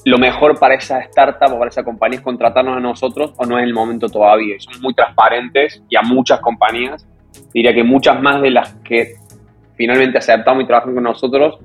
lo 0.06 0.18
mejor 0.18 0.58
para 0.58 0.76
esa 0.76 1.00
startup 1.02 1.54
o 1.54 1.60
para 1.60 1.70
esa 1.70 1.84
compañía 1.84 2.20
es 2.20 2.24
contratarnos 2.24 2.78
a 2.78 2.80
nosotros 2.80 3.34
o 3.38 3.46
no 3.46 3.58
es 3.58 3.64
el 3.64 3.74
momento 3.74 4.08
todavía. 4.08 4.56
Y 4.56 4.60
somos 4.60 4.82
muy 4.82 4.94
transparentes 4.94 5.84
y 5.90 5.96
a 5.96 6.02
muchas 6.02 6.40
compañías, 6.40 7.06
diría 7.54 7.74
que 7.74 7.84
muchas 7.84 8.22
más 8.22 8.42
de 8.42 8.52
las 8.52 8.74
que 8.84 9.16
finalmente 9.76 10.18
aceptamos 10.18 10.64
y 10.64 10.68
trabajan 10.68 10.94
con 10.94 11.04
nosotros, 11.04 11.60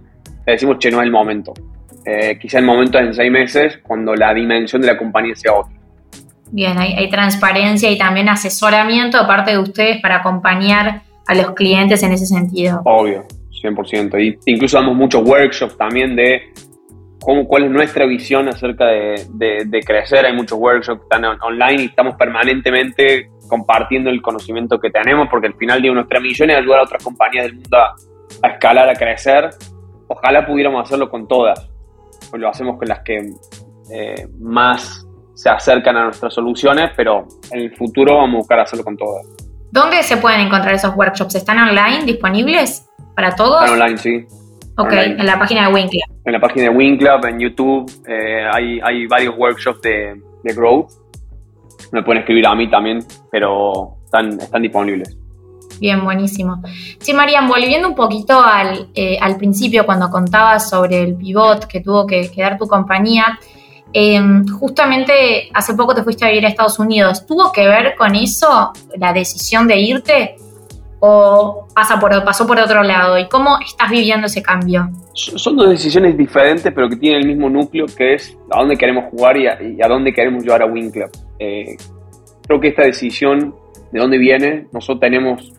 le 0.47 0.53
decimos, 0.53 0.79
che, 0.79 0.91
no 0.91 1.01
es 1.01 1.05
el 1.05 1.13
momento. 1.13 1.53
Eh, 2.05 2.39
quizá 2.39 2.59
el 2.59 2.65
momento 2.65 2.99
es 2.99 3.07
en 3.07 3.15
seis 3.15 3.33
meses, 3.33 3.79
cuando 3.83 4.15
la 4.15 4.35
dimensión 4.35 4.83
de 4.83 4.89
la 4.89 4.99
compañía 4.99 5.35
sea 5.35 5.55
otra. 5.55 5.73
Bien, 6.51 6.79
hay, 6.79 6.93
hay 6.93 7.09
transparencia 7.09 7.91
y 7.91 7.99
también 7.99 8.29
asesoramiento 8.29 9.19
de 9.19 9.27
parte 9.27 9.53
de 9.53 9.59
ustedes 9.59 10.01
para 10.01 10.17
acompañar 10.17 11.03
a 11.27 11.35
los 11.35 11.53
clientes 11.53 12.03
en 12.03 12.13
ese 12.13 12.27
sentido. 12.27 12.83
Obvio, 12.85 13.25
100%. 13.65 14.21
Y 14.21 14.53
incluso 14.53 14.79
damos 14.79 14.95
muchos 14.95 15.23
workshops 15.27 15.77
también 15.77 16.15
de 16.15 16.53
cómo, 17.21 17.47
cuál 17.47 17.65
es 17.65 17.71
nuestra 17.71 18.07
visión 18.07 18.49
acerca 18.49 18.87
de, 18.87 19.81
crecer. 19.85 20.27
Hay 20.27 20.35
muchos 20.35 20.59
workshops 20.59 21.01
que 21.01 21.05
están 21.05 21.25
online 21.25 21.83
y 21.83 21.87
estamos 21.87 22.17
permanentemente 22.17 23.31
compartiendo 23.49 24.11
el 24.11 24.23
conocimiento 24.23 24.79
que 24.79 24.91
tenemos, 24.91 25.29
porque 25.31 25.49
al 25.49 25.55
final 25.55 25.83
de 25.83 25.91
nuestra 25.91 26.21
misión 26.21 26.51
es 26.51 26.59
ayudar 26.59 26.81
a 26.81 26.83
otras 26.85 27.03
compañías 27.03 27.47
del 27.47 27.55
mundo 27.55 27.77
a, 27.77 27.95
a 28.43 28.49
escalar, 28.49 28.89
a 28.89 28.95
crecer 28.95 29.51
Ojalá 30.09 30.47
pudiéramos 30.47 30.85
hacerlo 30.85 31.09
con 31.09 31.27
todas, 31.27 31.69
pues 32.31 32.41
lo 32.41 32.49
hacemos 32.49 32.77
con 32.79 32.89
las 32.89 33.01
que 33.01 33.31
eh, 33.91 34.29
más 34.39 35.07
se 35.35 35.49
acercan 35.49 35.97
a 35.97 36.05
nuestras 36.05 36.35
soluciones, 36.35 36.91
pero 36.97 37.27
en 37.51 37.61
el 37.61 37.75
futuro 37.75 38.17
vamos 38.17 38.35
a 38.35 38.39
buscar 38.39 38.61
hacerlo 38.61 38.85
con 38.85 38.97
todas. 38.97 39.27
¿Dónde 39.71 40.03
se 40.03 40.19
pueden 40.19 40.41
encontrar 40.41 40.75
esos 40.75 40.95
workshops? 40.95 41.35
¿Están 41.35 41.59
online, 41.59 42.05
disponibles 42.05 42.84
para 43.15 43.35
todos? 43.35 43.71
Online, 43.71 43.99
sí. 43.99 44.27
Ok, 44.77 44.93
en 44.93 45.25
la 45.25 45.39
página 45.39 45.69
de 45.69 45.75
WinClub. 45.75 46.03
En 46.25 46.33
la 46.33 46.41
página 46.41 46.65
de 46.65 46.71
WinClub, 46.71 47.25
en 47.27 47.39
YouTube, 47.39 47.91
eh, 48.09 48.45
hay, 48.53 48.81
hay, 48.83 49.07
varios 49.07 49.37
workshops 49.39 49.81
de, 49.83 50.21
de, 50.43 50.55
Growth. 50.55 50.91
Me 51.93 52.03
pueden 52.03 52.23
escribir 52.23 52.47
a 52.47 52.55
mí 52.55 52.69
también, 52.69 52.99
pero 53.31 53.99
están, 54.05 54.41
están 54.41 54.63
disponibles. 54.63 55.17
Bien, 55.79 56.03
buenísimo. 56.05 56.61
Sí, 56.99 57.13
Marian, 57.13 57.47
volviendo 57.47 57.89
un 57.89 57.95
poquito 57.95 58.41
al, 58.41 58.89
eh, 58.95 59.17
al 59.21 59.37
principio, 59.37 59.87
cuando 59.87 60.11
contabas 60.11 60.69
sobre 60.69 61.03
el 61.03 61.15
pivot 61.15 61.67
que 61.67 61.81
tuvo 61.81 62.07
que, 62.07 62.31
que 62.31 62.43
dar 62.43 62.59
tu 62.59 62.67
compañía, 62.67 63.39
eh, 63.93 64.21
justamente 64.59 65.51
hace 65.55 65.75
poco 65.75 65.95
te 65.95 66.03
fuiste 66.03 66.25
a 66.25 66.29
vivir 66.29 66.47
a 66.47 66.49
Estados 66.49 66.81
Unidos. 66.81 67.27
¿Tuvo 67.27 67.53
que 67.53 67.69
ver 67.69 67.95
con 67.97 68.17
eso 68.17 68.73
la 68.97 69.13
decisión 69.13 69.69
de 69.69 69.79
irte 69.79 70.37
o 71.07 71.69
pasa 71.75 72.01
por, 72.01 72.25
pasó 72.25 72.47
por 72.47 72.59
otro 72.59 72.83
lado? 72.83 73.19
¿Y 73.19 73.29
cómo 73.29 73.59
estás 73.61 73.91
viviendo 73.91 74.27
ese 74.27 74.43
cambio? 74.43 74.89
Son 75.13 75.55
dos 75.55 75.69
decisiones 75.69 76.17
diferentes, 76.17 76.73
pero 76.73 76.89
que 76.89 76.97
tienen 76.97 77.21
el 77.21 77.29
mismo 77.29 77.51
núcleo, 77.51 77.85
que 77.95 78.15
es 78.15 78.37
a 78.51 78.61
dónde 78.61 78.77
queremos 78.77 79.05
jugar 79.11 79.37
y 79.37 79.47
a, 79.47 79.63
y 79.63 79.83
a 79.83 79.87
dónde 79.87 80.15
queremos 80.15 80.43
llevar 80.43 80.63
a 80.63 80.67
Wing 80.67 80.91
Club. 80.91 81.11
Eh, 81.39 81.77
creo 82.47 82.59
que 82.59 82.69
esta 82.69 82.85
decisión, 82.85 83.55
de 83.93 84.01
dónde 84.01 84.17
viene, 84.17 84.67
nosotros 84.73 85.01
tenemos 85.01 85.53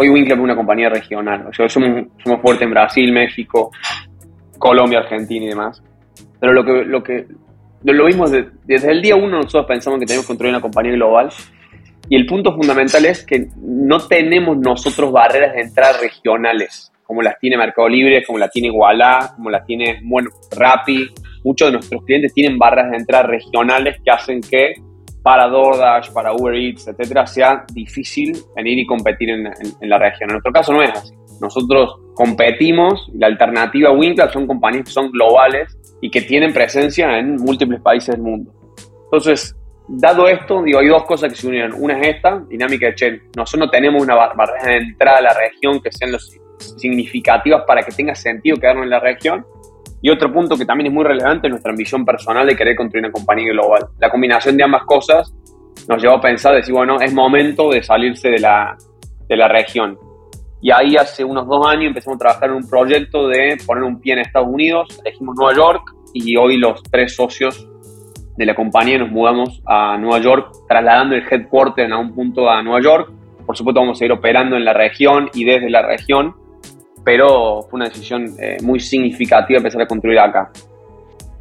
Hoy 0.00 0.08
Winkler 0.10 0.38
es 0.38 0.44
una 0.44 0.54
compañía 0.54 0.88
regional. 0.88 1.46
O 1.48 1.52
sea, 1.52 1.68
somos, 1.68 2.06
somos 2.22 2.40
fuertes 2.40 2.62
en 2.62 2.70
Brasil, 2.70 3.12
México, 3.12 3.70
Colombia, 4.58 5.00
Argentina 5.00 5.44
y 5.44 5.48
demás. 5.48 5.82
Pero 6.40 6.52
lo 6.52 6.64
que, 6.64 6.84
lo 6.84 7.02
que 7.02 7.26
lo 7.82 8.06
vimos 8.06 8.30
desde 8.30 8.90
el 8.90 9.00
día 9.00 9.14
uno 9.14 9.36
nosotros 9.36 9.66
pensamos 9.66 10.00
que 10.00 10.06
tenemos 10.06 10.24
que 10.24 10.28
construir 10.28 10.52
una 10.52 10.60
compañía 10.60 10.92
global 10.92 11.30
y 12.08 12.16
el 12.16 12.26
punto 12.26 12.54
fundamental 12.54 13.04
es 13.04 13.24
que 13.24 13.48
no 13.56 13.98
tenemos 14.06 14.56
nosotros 14.58 15.12
barreras 15.12 15.54
de 15.54 15.62
entrada 15.62 15.98
regionales 16.00 16.92
como 17.08 17.22
las 17.22 17.38
tiene 17.38 17.56
Mercado 17.56 17.88
Libre, 17.88 18.22
como 18.22 18.38
las 18.38 18.50
tiene 18.50 18.68
Igualá, 18.68 19.32
como 19.34 19.48
las 19.48 19.64
tiene, 19.64 19.98
bueno, 20.04 20.28
Rappi. 20.54 21.08
Muchos 21.42 21.68
de 21.68 21.72
nuestros 21.72 22.04
clientes 22.04 22.34
tienen 22.34 22.58
barreras 22.58 22.90
de 22.90 22.98
entrada 22.98 23.26
regionales 23.26 23.96
que 24.04 24.10
hacen 24.10 24.42
que 24.42 24.74
para 25.22 25.48
DoorDash, 25.48 26.12
para 26.12 26.34
Uber 26.34 26.54
Eats, 26.54 26.86
etcétera, 26.86 27.26
sea 27.26 27.64
difícil 27.72 28.36
venir 28.54 28.78
y 28.78 28.86
competir 28.86 29.30
en, 29.30 29.44
la 29.88 29.98
región. 29.98 30.28
En 30.28 30.34
nuestro 30.34 30.52
caso 30.52 30.74
no 30.74 30.82
es 30.82 30.90
así. 30.90 31.14
Nosotros 31.40 31.96
competimos 32.12 33.10
la 33.14 33.28
alternativa 33.28 33.88
a 33.88 33.92
Winkler 33.92 34.30
son 34.30 34.46
compañías 34.46 34.84
que 34.84 34.92
son 34.92 35.10
globales 35.10 35.78
y 36.02 36.10
que 36.10 36.20
tienen 36.20 36.52
presencia 36.52 37.18
en 37.18 37.36
múltiples 37.36 37.80
países 37.80 38.16
del 38.16 38.22
mundo. 38.22 38.52
Entonces, 39.04 39.56
dado 39.88 40.28
esto, 40.28 40.62
digo, 40.62 40.80
hay 40.80 40.88
dos 40.88 41.04
cosas 41.04 41.30
que 41.30 41.36
se 41.36 41.46
unieron. 41.46 41.74
Una 41.78 41.98
es 41.98 42.16
esta, 42.16 42.40
dinámica 42.48 42.86
de 42.86 42.94
Chen. 42.94 43.22
Nosotros 43.36 43.66
no 43.66 43.70
tenemos 43.70 44.02
una 44.02 44.14
barrera 44.14 44.66
de 44.66 44.76
entrada 44.76 45.18
a 45.18 45.22
la 45.22 45.34
región 45.34 45.80
que 45.80 45.90
sean 45.90 46.12
los 46.12 46.38
significativas 46.58 47.62
para 47.66 47.82
que 47.82 47.92
tenga 47.92 48.14
sentido 48.14 48.56
quedarnos 48.56 48.84
en 48.84 48.90
la 48.90 49.00
región. 49.00 49.46
Y 50.00 50.10
otro 50.10 50.32
punto 50.32 50.56
que 50.56 50.64
también 50.64 50.88
es 50.88 50.92
muy 50.92 51.04
relevante 51.04 51.48
es 51.48 51.50
nuestra 51.50 51.72
ambición 51.72 52.04
personal 52.04 52.46
de 52.46 52.54
querer 52.54 52.76
construir 52.76 53.04
una 53.04 53.12
compañía 53.12 53.50
global. 53.50 53.88
La 53.98 54.10
combinación 54.10 54.56
de 54.56 54.64
ambas 54.64 54.84
cosas 54.84 55.34
nos 55.88 56.02
llevó 56.02 56.16
a 56.16 56.20
pensar, 56.20 56.54
decir, 56.54 56.74
bueno, 56.74 57.00
es 57.00 57.12
momento 57.12 57.70
de 57.70 57.82
salirse 57.82 58.28
de 58.28 58.38
la, 58.38 58.76
de 59.28 59.36
la 59.36 59.48
región. 59.48 59.98
Y 60.60 60.70
ahí 60.70 60.96
hace 60.96 61.24
unos 61.24 61.46
dos 61.46 61.66
años 61.66 61.88
empezamos 61.88 62.16
a 62.16 62.18
trabajar 62.18 62.50
en 62.50 62.56
un 62.56 62.68
proyecto 62.68 63.28
de 63.28 63.56
poner 63.66 63.84
un 63.84 64.00
pie 64.00 64.14
en 64.14 64.20
Estados 64.20 64.48
Unidos, 64.48 65.00
elegimos 65.04 65.36
Nueva 65.36 65.54
York 65.54 65.94
y 66.12 66.36
hoy 66.36 66.56
los 66.56 66.82
tres 66.82 67.14
socios 67.14 67.68
de 68.38 68.46
la 68.46 68.54
compañía 68.54 68.98
nos 68.98 69.10
mudamos 69.10 69.60
a 69.66 69.98
Nueva 69.98 70.20
York, 70.20 70.52
trasladando 70.68 71.16
el 71.16 71.24
headquarter 71.28 71.92
a 71.92 71.98
un 71.98 72.14
punto 72.14 72.48
a 72.48 72.62
Nueva 72.62 72.80
York. 72.80 73.10
Por 73.44 73.56
supuesto 73.56 73.80
vamos 73.80 74.00
a 74.00 74.04
ir 74.04 74.12
operando 74.12 74.56
en 74.56 74.64
la 74.64 74.72
región 74.72 75.28
y 75.34 75.44
desde 75.44 75.68
la 75.68 75.82
región, 75.82 76.36
pero 77.04 77.62
fue 77.62 77.78
una 77.78 77.86
decisión 77.86 78.26
eh, 78.40 78.58
muy 78.62 78.78
significativa 78.78 79.56
empezar 79.56 79.82
a 79.82 79.86
construir 79.88 80.20
acá. 80.20 80.52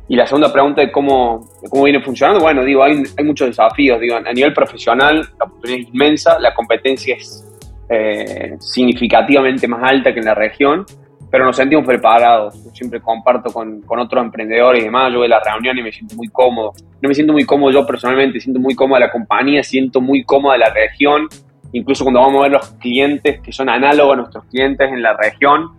Y 0.08 0.16
la 0.16 0.26
segunda 0.26 0.52
pregunta 0.52 0.82
de 0.82 0.92
cómo, 0.92 1.48
cómo 1.70 1.84
viene 1.84 2.02
funcionando, 2.02 2.42
bueno, 2.42 2.64
digo, 2.64 2.82
hay, 2.82 3.04
hay, 3.16 3.26
muchos 3.26 3.50
desafíos, 3.50 4.00
digo, 4.00 4.16
a 4.16 4.34
nivel 4.34 4.54
profesional 4.54 5.18
la 5.38 5.46
oportunidad 5.46 5.82
es 5.82 5.94
inmensa, 5.94 6.40
la 6.40 6.56
competencia 6.56 7.16
es 7.16 7.46
eh, 7.90 8.56
significativamente 8.60 9.68
más 9.68 9.84
alta 9.84 10.14
que 10.14 10.20
en 10.20 10.26
la 10.26 10.34
región, 10.34 10.84
pero 11.30 11.46
nos 11.46 11.56
sentimos 11.56 11.86
preparados. 11.86 12.56
Yo 12.64 12.72
siempre 12.74 13.02
comparto 13.02 13.52
con, 13.52 13.82
con 13.82 14.00
otros 14.00 14.24
emprendedores 14.24 14.82
y 14.82 14.86
demás, 14.86 15.12
yo 15.12 15.20
voy 15.20 15.28
a 15.28 15.30
la 15.30 15.40
reunión 15.40 15.78
y 15.78 15.84
me 15.84 15.92
siento 15.92 16.16
muy 16.16 16.28
cómodo. 16.30 16.74
No 17.02 17.10
me 17.10 17.16
siento 17.16 17.34
muy 17.34 17.46
cómodo 17.46 17.72
yo 17.72 17.86
personalmente, 17.86 18.40
siento 18.40 18.60
muy 18.60 18.76
cómoda 18.76 19.00
la 19.00 19.12
compañía, 19.12 19.64
siento 19.64 20.02
muy 20.02 20.24
cómoda 20.24 20.58
la 20.58 20.70
región, 20.70 21.28
incluso 21.74 22.04
cuando 22.04 22.22
vamos 22.22 22.40
a 22.40 22.44
ver 22.44 22.52
los 22.52 22.70
clientes 22.76 23.42
que 23.42 23.52
son 23.52 23.70
análogos 23.70 24.14
a 24.14 24.18
nuestros 24.18 24.46
clientes 24.46 24.90
en 24.90 25.02
la 25.02 25.14
región, 25.14 25.72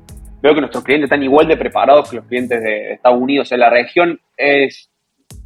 veo 0.43 0.55
que 0.55 0.61
nuestros 0.61 0.85
clientes 0.85 1.07
están 1.07 1.23
igual 1.23 1.49
de 1.49 1.57
preparados 1.57 2.11
que 2.11 2.17
los 2.17 2.27
clientes 2.27 2.63
de 2.63 2.93
Estados 2.93 3.21
Unidos. 3.21 3.51
En 3.53 3.61
la 3.61 3.71
región 3.71 4.21
es, 4.37 4.91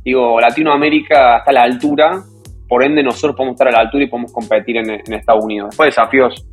digo, 0.04 0.40
Latinoamérica 0.40 1.38
está 1.38 1.50
a 1.50 1.54
la 1.54 1.62
altura, 1.62 2.22
por 2.68 2.82
ende 2.82 3.02
nosotros 3.02 3.36
podemos 3.36 3.54
estar 3.54 3.68
a 3.68 3.72
la 3.72 3.80
altura 3.80 4.04
y 4.04 4.06
podemos 4.08 4.32
competir 4.32 4.76
en, 4.78 4.90
Estados 4.90 5.44
Unidos. 5.44 5.70
Después 5.70 5.88
desafíos 5.88 6.46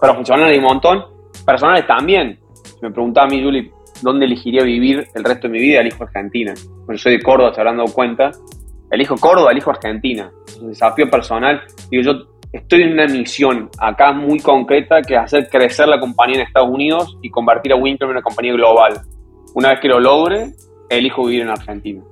profesionales 0.00 0.52
hay 0.52 0.58
un 0.58 0.64
montón, 0.64 1.04
personales 1.44 1.86
también. 1.86 2.38
Me 2.84 2.90
preguntaba 2.90 3.26
a 3.26 3.30
mí, 3.30 3.42
Juli, 3.42 3.70
¿dónde 4.02 4.26
elegiría 4.26 4.62
vivir 4.62 5.08
el 5.14 5.24
resto 5.24 5.48
de 5.48 5.54
mi 5.54 5.58
vida? 5.58 5.80
Elijo 5.80 6.04
Argentina. 6.04 6.52
Bueno, 6.84 6.98
soy 6.98 7.16
de 7.16 7.22
Córdoba, 7.22 7.54
se 7.54 7.62
habrán 7.62 7.78
dado 7.78 7.90
cuenta. 7.90 8.30
Elijo 8.90 9.16
Córdoba, 9.16 9.52
elijo 9.52 9.70
Argentina. 9.70 10.30
Es 10.46 10.58
un 10.58 10.68
desafío 10.68 11.08
personal. 11.08 11.62
Digo, 11.90 12.02
yo 12.02 12.26
estoy 12.52 12.82
en 12.82 12.92
una 12.92 13.06
misión 13.06 13.70
acá 13.78 14.12
muy 14.12 14.38
concreta 14.38 15.00
que 15.00 15.14
es 15.14 15.20
hacer 15.20 15.48
crecer 15.48 15.88
la 15.88 15.98
compañía 15.98 16.36
en 16.36 16.42
Estados 16.42 16.68
Unidos 16.68 17.16
y 17.22 17.30
convertir 17.30 17.72
a 17.72 17.76
Winkler 17.76 18.10
en 18.10 18.16
una 18.16 18.22
compañía 18.22 18.52
global. 18.52 19.00
Una 19.54 19.70
vez 19.70 19.80
que 19.80 19.88
lo 19.88 19.98
logre, 19.98 20.52
elijo 20.90 21.24
vivir 21.24 21.40
en 21.40 21.48
Argentina. 21.48 22.02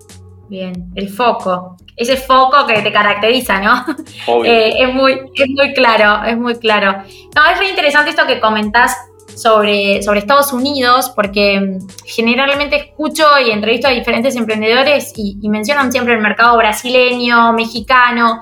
Bien, 0.48 0.72
el 0.94 1.10
foco, 1.10 1.76
ese 1.98 2.16
foco 2.16 2.66
que 2.66 2.80
te 2.80 2.90
caracteriza, 2.90 3.60
¿no? 3.60 3.84
Eh, 4.46 4.72
es, 4.78 4.94
muy, 4.94 5.12
es 5.34 5.48
muy 5.50 5.74
claro, 5.74 6.24
es 6.24 6.38
muy 6.38 6.54
claro. 6.54 6.92
No, 7.36 7.50
es 7.52 7.58
muy 7.58 7.68
interesante 7.68 8.08
esto 8.08 8.26
que 8.26 8.40
comentás 8.40 8.96
sobre, 9.34 10.02
sobre 10.02 10.20
Estados 10.20 10.52
Unidos, 10.52 11.10
porque 11.14 11.60
mm, 11.60 11.86
generalmente 12.04 12.76
escucho 12.76 13.24
y 13.44 13.50
entrevisto 13.50 13.88
a 13.88 13.90
diferentes 13.90 14.36
emprendedores 14.36 15.12
y, 15.16 15.38
y 15.40 15.48
mencionan 15.48 15.92
siempre 15.92 16.14
el 16.14 16.20
mercado 16.20 16.56
brasileño, 16.56 17.52
mexicano, 17.52 18.38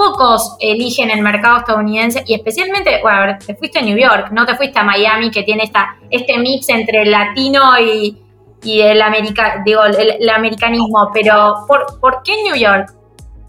pocos 0.00 0.56
eligen 0.60 1.10
el 1.10 1.20
mercado 1.20 1.58
estadounidense 1.58 2.24
y 2.26 2.32
especialmente, 2.32 3.00
bueno, 3.02 3.36
te 3.44 3.54
fuiste 3.54 3.80
a 3.80 3.82
New 3.82 3.98
York, 3.98 4.30
no 4.32 4.46
te 4.46 4.56
fuiste 4.56 4.78
a 4.78 4.82
Miami 4.82 5.30
que 5.30 5.42
tiene 5.42 5.64
esta, 5.64 5.98
este 6.08 6.38
mix 6.38 6.70
entre 6.70 7.02
el 7.02 7.10
latino 7.10 7.78
y, 7.78 8.16
el, 8.64 9.02
america, 9.02 9.62
digo, 9.62 9.82
el, 9.84 10.28
americanismo, 10.28 11.10
pero 11.12 11.66
¿por, 11.66 12.22
qué 12.24 12.42
New 12.44 12.56
York? 12.56 12.94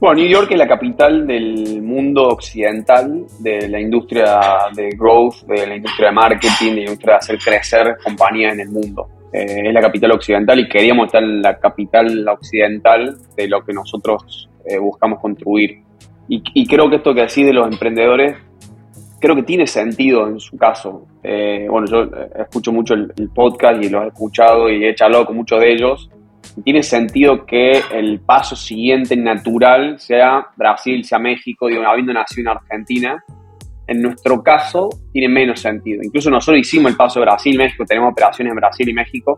Bueno, 0.02 0.16
New 0.16 0.30
York 0.30 0.48
es 0.50 0.58
la 0.58 0.68
capital 0.68 1.28
del 1.28 1.80
mundo 1.84 2.30
occidental, 2.30 3.24
de 3.38 3.70
la 3.70 3.80
industria 3.80 4.40
de 4.76 4.90
growth, 4.98 5.44
de 5.44 5.68
la 5.68 5.76
industria 5.76 6.08
de 6.08 6.16
marketing, 6.16 6.70
de 6.70 6.76
la 6.76 6.82
industria 6.82 7.14
de 7.14 7.18
hacer 7.18 7.38
crecer 7.38 7.98
compañías 8.04 8.54
en 8.56 8.62
el 8.62 8.70
mundo. 8.70 9.08
Eh, 9.32 9.68
es 9.68 9.72
la 9.72 9.80
capital 9.80 10.14
occidental 10.14 10.60
y 10.60 10.68
queríamos 10.68 11.06
estar 11.06 11.22
en 11.22 11.44
la 11.44 11.60
capital 11.60 12.28
occidental 12.28 13.16
de 13.38 13.48
lo 13.48 13.64
que 13.64 13.74
nosotros 13.74 14.50
eh, 14.66 14.80
buscamos 14.80 15.20
construir. 15.20 15.84
Y, 16.28 16.66
creo 16.66 16.90
que 16.90 16.96
esto 16.96 17.14
que 17.14 17.22
decís 17.22 17.46
de 17.46 17.54
los 17.54 17.72
emprendedores, 17.72 18.38
creo 19.20 19.36
que 19.36 19.44
tiene 19.44 19.68
sentido 19.68 20.28
en 20.28 20.40
su 20.40 20.58
caso. 20.58 21.06
Eh, 21.22 21.68
bueno, 21.70 21.86
yo 21.86 22.04
eh, 22.06 22.30
escucho 22.40 22.72
mucho 22.72 22.96
el, 22.96 23.30
podcast 23.36 23.84
y 23.84 23.90
lo 23.90 24.04
he 24.04 24.08
escuchado 24.08 24.68
y 24.68 24.84
he 24.84 24.96
charlado 24.96 25.28
con 25.28 25.36
muchos 25.36 25.60
de 25.60 25.74
ellos. 25.74 26.10
Tiene 26.64 26.84
sentido 26.84 27.46
que 27.46 27.82
el 27.92 28.20
paso 28.22 28.56
siguiente 28.56 29.16
natural 29.16 30.00
sea 30.00 30.48
Brasil, 30.56 31.04
sea 31.04 31.20
México, 31.20 31.68
digo, 31.68 31.84
habiendo 31.84 32.14
nacido 32.14 32.52
en 32.52 32.58
Argentina. 32.58 33.24
En 33.88 34.02
nuestro 34.02 34.42
caso 34.42 34.90
tiene 35.12 35.34
menos 35.34 35.60
sentido. 35.60 36.02
Incluso 36.04 36.30
nosotros 36.30 36.62
hicimos 36.62 36.92
el 36.92 36.98
paso 36.98 37.20
de 37.20 37.26
Brasil, 37.26 37.58
México, 37.58 37.84
tenemos 37.86 38.12
operaciones 38.12 38.52
en 38.52 38.56
Brasil 38.56 38.90
y 38.90 38.94
México. 38.94 39.38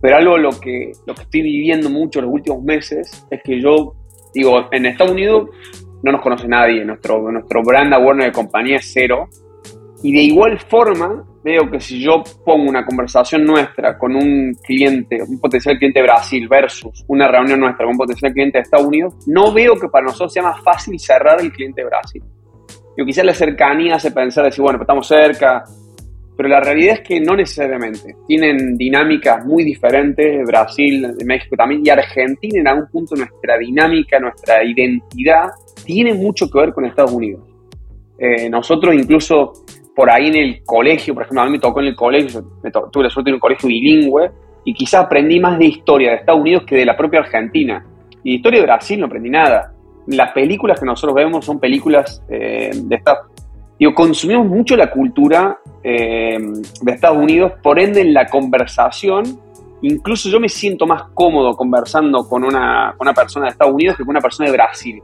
Pero 0.00 0.16
algo 0.16 0.36
lo 0.36 0.50
que, 0.60 0.92
lo 1.06 1.14
que 1.14 1.22
estoy 1.22 1.42
viviendo 1.42 1.88
mucho 1.88 2.18
en 2.18 2.26
los 2.26 2.34
últimos 2.34 2.62
meses 2.62 3.26
es 3.30 3.40
que 3.42 3.60
yo, 3.60 3.94
digo, 4.34 4.68
en 4.70 4.86
Estados 4.86 5.12
Unidos 5.12 5.48
no 6.02 6.12
nos 6.12 6.20
conoce 6.20 6.46
nadie, 6.46 6.84
nuestro, 6.84 7.30
nuestro 7.32 7.62
brand 7.62 7.92
awareness 7.94 8.26
de 8.26 8.32
compañía 8.32 8.76
es 8.76 8.90
cero. 8.92 9.28
Y 10.04 10.12
de 10.12 10.20
igual 10.20 10.58
forma, 10.58 11.24
veo 11.42 11.70
que 11.70 11.80
si 11.80 11.98
yo 11.98 12.22
pongo 12.44 12.68
una 12.68 12.84
conversación 12.84 13.42
nuestra 13.42 13.96
con 13.96 14.14
un 14.14 14.54
cliente, 14.62 15.22
un 15.26 15.40
potencial 15.40 15.78
cliente 15.78 16.00
de 16.00 16.02
Brasil 16.02 16.46
versus 16.46 17.02
una 17.08 17.26
reunión 17.26 17.58
nuestra 17.58 17.86
con 17.86 17.92
un 17.92 17.96
potencial 17.96 18.30
cliente 18.34 18.58
de 18.58 18.62
Estados 18.64 18.86
Unidos, 18.86 19.14
no 19.26 19.50
veo 19.54 19.80
que 19.80 19.88
para 19.88 20.04
nosotros 20.04 20.30
sea 20.30 20.42
más 20.42 20.62
fácil 20.62 21.00
cerrar 21.00 21.40
el 21.40 21.50
cliente 21.50 21.80
de 21.80 21.86
Brasil. 21.86 22.22
Yo 22.98 23.06
quizás 23.06 23.24
la 23.24 23.32
cercanía 23.32 23.94
hace 23.94 24.10
pensar, 24.10 24.44
decir, 24.44 24.60
bueno, 24.60 24.78
estamos 24.78 25.08
cerca, 25.08 25.64
pero 26.36 26.50
la 26.50 26.60
realidad 26.60 26.96
es 26.96 27.00
que 27.00 27.18
no 27.18 27.34
necesariamente. 27.34 28.14
Tienen 28.28 28.76
dinámicas 28.76 29.42
muy 29.46 29.64
diferentes, 29.64 30.46
Brasil, 30.46 31.14
México 31.24 31.56
también, 31.56 31.80
y 31.82 31.88
Argentina 31.88 32.60
en 32.60 32.68
algún 32.68 32.88
punto 32.88 33.16
nuestra 33.16 33.56
dinámica, 33.56 34.20
nuestra 34.20 34.62
identidad 34.62 35.48
tiene 35.82 36.12
mucho 36.12 36.50
que 36.50 36.58
ver 36.58 36.74
con 36.74 36.84
Estados 36.84 37.12
Unidos. 37.12 37.40
Eh, 38.18 38.50
nosotros 38.50 38.94
incluso 38.94 39.64
por 39.94 40.10
ahí 40.10 40.28
en 40.28 40.36
el 40.36 40.64
colegio, 40.64 41.14
por 41.14 41.22
ejemplo, 41.22 41.42
a 41.42 41.44
mí 41.46 41.52
me 41.52 41.58
tocó 41.58 41.80
en 41.80 41.86
el 41.86 41.96
colegio, 41.96 42.44
tuve 42.90 43.04
la 43.04 43.10
suerte 43.10 43.30
de 43.30 43.34
un 43.34 43.40
colegio 43.40 43.68
bilingüe 43.68 44.30
y 44.64 44.74
quizás 44.74 45.04
aprendí 45.04 45.38
más 45.38 45.58
de 45.58 45.66
historia 45.66 46.10
de 46.10 46.16
Estados 46.16 46.40
Unidos 46.40 46.64
que 46.66 46.76
de 46.76 46.84
la 46.84 46.96
propia 46.96 47.20
Argentina. 47.20 47.84
Y 48.22 48.30
de 48.30 48.36
historia 48.36 48.60
de 48.60 48.66
Brasil 48.66 48.98
no 48.98 49.06
aprendí 49.06 49.30
nada. 49.30 49.72
Las 50.06 50.32
películas 50.32 50.80
que 50.80 50.86
nosotros 50.86 51.14
vemos 51.14 51.44
son 51.44 51.60
películas 51.60 52.22
eh, 52.28 52.70
de 52.74 52.96
Estados 52.96 53.28
Digo, 53.78 53.92
consumimos 53.92 54.46
mucho 54.46 54.76
la 54.76 54.90
cultura 54.90 55.58
eh, 55.82 56.38
de 56.38 56.92
Estados 56.92 57.18
Unidos, 57.18 57.52
por 57.62 57.80
ende 57.80 58.02
en 58.02 58.14
la 58.14 58.26
conversación, 58.26 59.24
incluso 59.82 60.28
yo 60.28 60.38
me 60.38 60.48
siento 60.48 60.86
más 60.86 61.02
cómodo 61.12 61.56
conversando 61.56 62.28
con 62.28 62.44
una, 62.44 62.94
con 62.96 63.08
una 63.08 63.14
persona 63.14 63.46
de 63.46 63.50
Estados 63.50 63.74
Unidos 63.74 63.96
que 63.96 64.04
con 64.04 64.10
una 64.10 64.20
persona 64.20 64.48
de 64.48 64.56
Brasil 64.56 65.02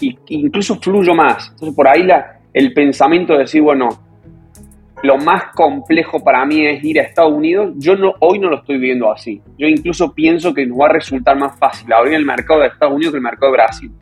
y 0.00 0.18
incluso 0.28 0.76
fluyo 0.76 1.14
más. 1.14 1.48
Entonces 1.52 1.74
por 1.74 1.88
ahí 1.88 2.02
la, 2.02 2.40
el 2.52 2.74
pensamiento 2.74 3.32
de 3.32 3.40
decir, 3.40 3.62
bueno, 3.62 3.88
lo 5.02 5.18
más 5.18 5.52
complejo 5.54 6.22
para 6.22 6.44
mí 6.44 6.66
es 6.66 6.82
ir 6.82 6.98
a 7.00 7.02
Estados 7.02 7.32
Unidos, 7.32 7.74
yo 7.76 7.96
no, 7.96 8.14
hoy 8.20 8.38
no 8.38 8.48
lo 8.48 8.58
estoy 8.58 8.78
viendo 8.78 9.10
así. 9.12 9.40
Yo 9.58 9.66
incluso 9.66 10.12
pienso 10.14 10.54
que 10.54 10.66
nos 10.66 10.78
va 10.78 10.86
a 10.86 10.92
resultar 10.92 11.36
más 11.36 11.58
fácil 11.58 11.92
abrir 11.92 12.14
el 12.14 12.24
mercado 12.24 12.60
de 12.60 12.68
Estados 12.68 12.94
Unidos 12.94 13.12
que 13.12 13.18
el 13.18 13.22
mercado 13.22 13.52
de 13.52 13.58
Brasil. 13.58 13.92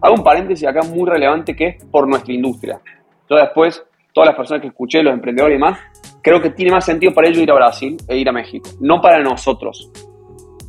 Hago 0.00 0.14
un 0.14 0.22
paréntesis 0.22 0.66
acá 0.66 0.82
muy 0.82 1.08
relevante 1.08 1.56
que 1.56 1.66
es 1.66 1.84
por 1.86 2.06
nuestra 2.06 2.32
industria. 2.32 2.80
Yo 3.28 3.36
después, 3.36 3.84
todas 4.12 4.28
las 4.28 4.36
personas 4.36 4.60
que 4.62 4.68
escuché, 4.68 5.02
los 5.02 5.14
emprendedores 5.14 5.56
y 5.56 5.60
más, 5.60 5.78
creo 6.22 6.40
que 6.40 6.50
tiene 6.50 6.72
más 6.72 6.84
sentido 6.84 7.12
para 7.12 7.28
ellos 7.28 7.42
ir 7.42 7.50
a 7.50 7.54
Brasil 7.54 7.96
e 8.06 8.16
ir 8.16 8.28
a 8.28 8.32
México, 8.32 8.68
no 8.80 9.00
para 9.00 9.20
nosotros, 9.20 9.90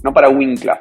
no 0.04 0.14
para 0.14 0.30
Winkler. 0.30 0.80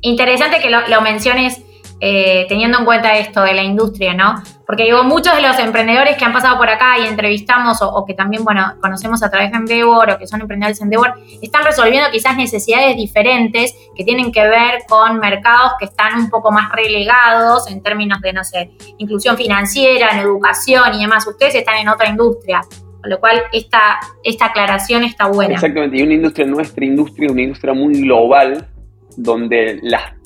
Interesante 0.00 0.58
que 0.60 0.68
lo 0.68 1.00
menciones 1.00 1.64
eh, 2.04 2.46
teniendo 2.48 2.80
en 2.80 2.84
cuenta 2.84 3.16
esto 3.16 3.42
de 3.42 3.54
la 3.54 3.62
industria, 3.62 4.12
¿no? 4.12 4.42
Porque 4.66 4.82
digo, 4.82 5.04
muchos 5.04 5.36
de 5.36 5.40
los 5.40 5.56
emprendedores 5.60 6.16
que 6.16 6.24
han 6.24 6.32
pasado 6.32 6.58
por 6.58 6.68
acá 6.68 6.98
y 6.98 7.06
entrevistamos 7.06 7.78
o, 7.80 8.04
que 8.04 8.12
también, 8.12 8.42
bueno, 8.42 8.74
conocemos 8.80 9.22
a 9.22 9.30
través 9.30 9.52
de 9.52 9.58
Endeavor 9.58 10.10
o 10.10 10.18
que 10.18 10.26
son 10.26 10.40
emprendedores 10.40 10.80
de 10.80 10.84
Endeavor, 10.84 11.14
están 11.40 11.62
resolviendo 11.62 12.10
quizás 12.10 12.36
necesidades 12.36 12.96
diferentes 12.96 13.72
que 13.94 14.02
tienen 14.02 14.32
que 14.32 14.40
ver 14.48 14.80
con 14.88 15.20
mercados 15.20 15.74
que 15.78 15.84
están 15.84 16.18
un 16.18 16.28
poco 16.28 16.50
más 16.50 16.72
relegados 16.72 17.70
en 17.70 17.80
términos 17.84 18.20
de, 18.20 18.32
no 18.32 18.42
sé, 18.42 18.72
inclusión 18.98 19.36
financiera, 19.36 20.08
en 20.10 20.18
educación 20.18 20.94
y 20.94 21.02
demás. 21.02 21.24
Ustedes 21.24 21.54
están 21.54 21.76
en 21.76 21.88
otra 21.88 22.08
industria. 22.08 22.62
Con 23.00 23.10
lo 23.10 23.20
cual, 23.20 23.42
esta, 23.52 24.00
esta 24.24 24.46
aclaración 24.46 25.04
está 25.04 25.28
buena. 25.28 25.54
Exactamente, 25.54 25.98
y 25.98 26.02
una 26.02 26.14
industria, 26.14 26.46
nuestra 26.46 26.84
industria, 26.84 27.30
una 27.30 27.42
industria 27.42 27.74
muy 27.74 27.94
global, 27.94 28.68
donde 29.16 29.78
las, 29.82 30.22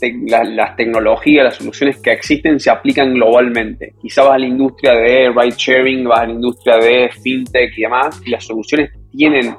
tecnologías, 0.76 1.44
las 1.44 1.56
soluciones 1.56 1.98
que 2.00 2.12
existen 2.12 2.60
se 2.60 2.70
aplican 2.70 3.14
globalmente. 3.14 3.94
Quizá 4.00 4.22
vas 4.22 4.34
a 4.34 4.38
la 4.38 4.46
industria 4.46 4.92
de 4.92 5.30
ride 5.30 5.54
sharing, 5.56 6.04
vas 6.04 6.20
a 6.20 6.26
la 6.26 6.32
industria 6.32 6.76
de 6.76 7.10
fintech 7.22 7.76
y 7.76 7.82
demás, 7.82 8.20
y 8.24 8.30
las 8.30 8.44
soluciones 8.44 8.90
tienen 9.10 9.54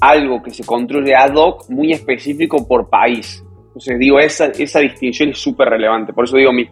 algo 0.00 0.42
que 0.42 0.50
se 0.50 0.64
construye 0.64 1.14
ad 1.14 1.34
hoc 1.34 1.68
muy 1.70 1.92
específico 1.92 2.66
por 2.66 2.88
país. 2.88 3.42
Entonces 3.68 3.98
digo, 3.98 4.18
esa, 4.18 4.46
esa 4.46 4.80
distinción 4.80 5.30
es 5.30 5.38
súper 5.38 5.68
relevante. 5.68 6.12
Por 6.12 6.24
eso 6.24 6.36
digo, 6.36 6.52
mi, 6.52 6.68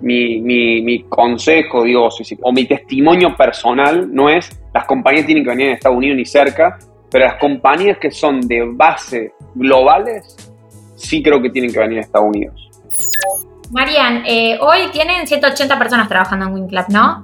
mi, 0.00 0.40
mi, 0.40 0.82
mi 0.82 1.02
consejo, 1.04 1.84
digo, 1.84 2.08
o 2.42 2.52
mi 2.52 2.64
testimonio 2.64 3.34
personal 3.36 4.12
no 4.12 4.28
es 4.28 4.50
las 4.76 4.84
compañías 4.84 5.24
tienen 5.24 5.42
que 5.42 5.48
venir 5.48 5.68
en 5.68 5.72
Estados 5.72 5.96
Unidos 5.96 6.18
ni 6.18 6.26
cerca, 6.26 6.78
pero 7.10 7.24
las 7.24 7.36
compañías 7.36 7.96
que 7.96 8.10
son 8.10 8.42
de 8.42 8.62
base 8.74 9.32
globales 9.54 10.36
sí 10.96 11.22
creo 11.22 11.40
que 11.40 11.50
tienen 11.50 11.72
que 11.72 11.78
venir 11.78 11.98
a 11.98 12.00
Estados 12.02 12.28
Unidos. 12.28 12.68
Marian, 13.70 14.24
eh, 14.26 14.58
hoy 14.60 14.90
tienen 14.92 15.26
180 15.26 15.78
personas 15.78 16.08
trabajando 16.08 16.46
en 16.46 16.54
WinClub, 16.54 16.88
¿no? 16.88 17.22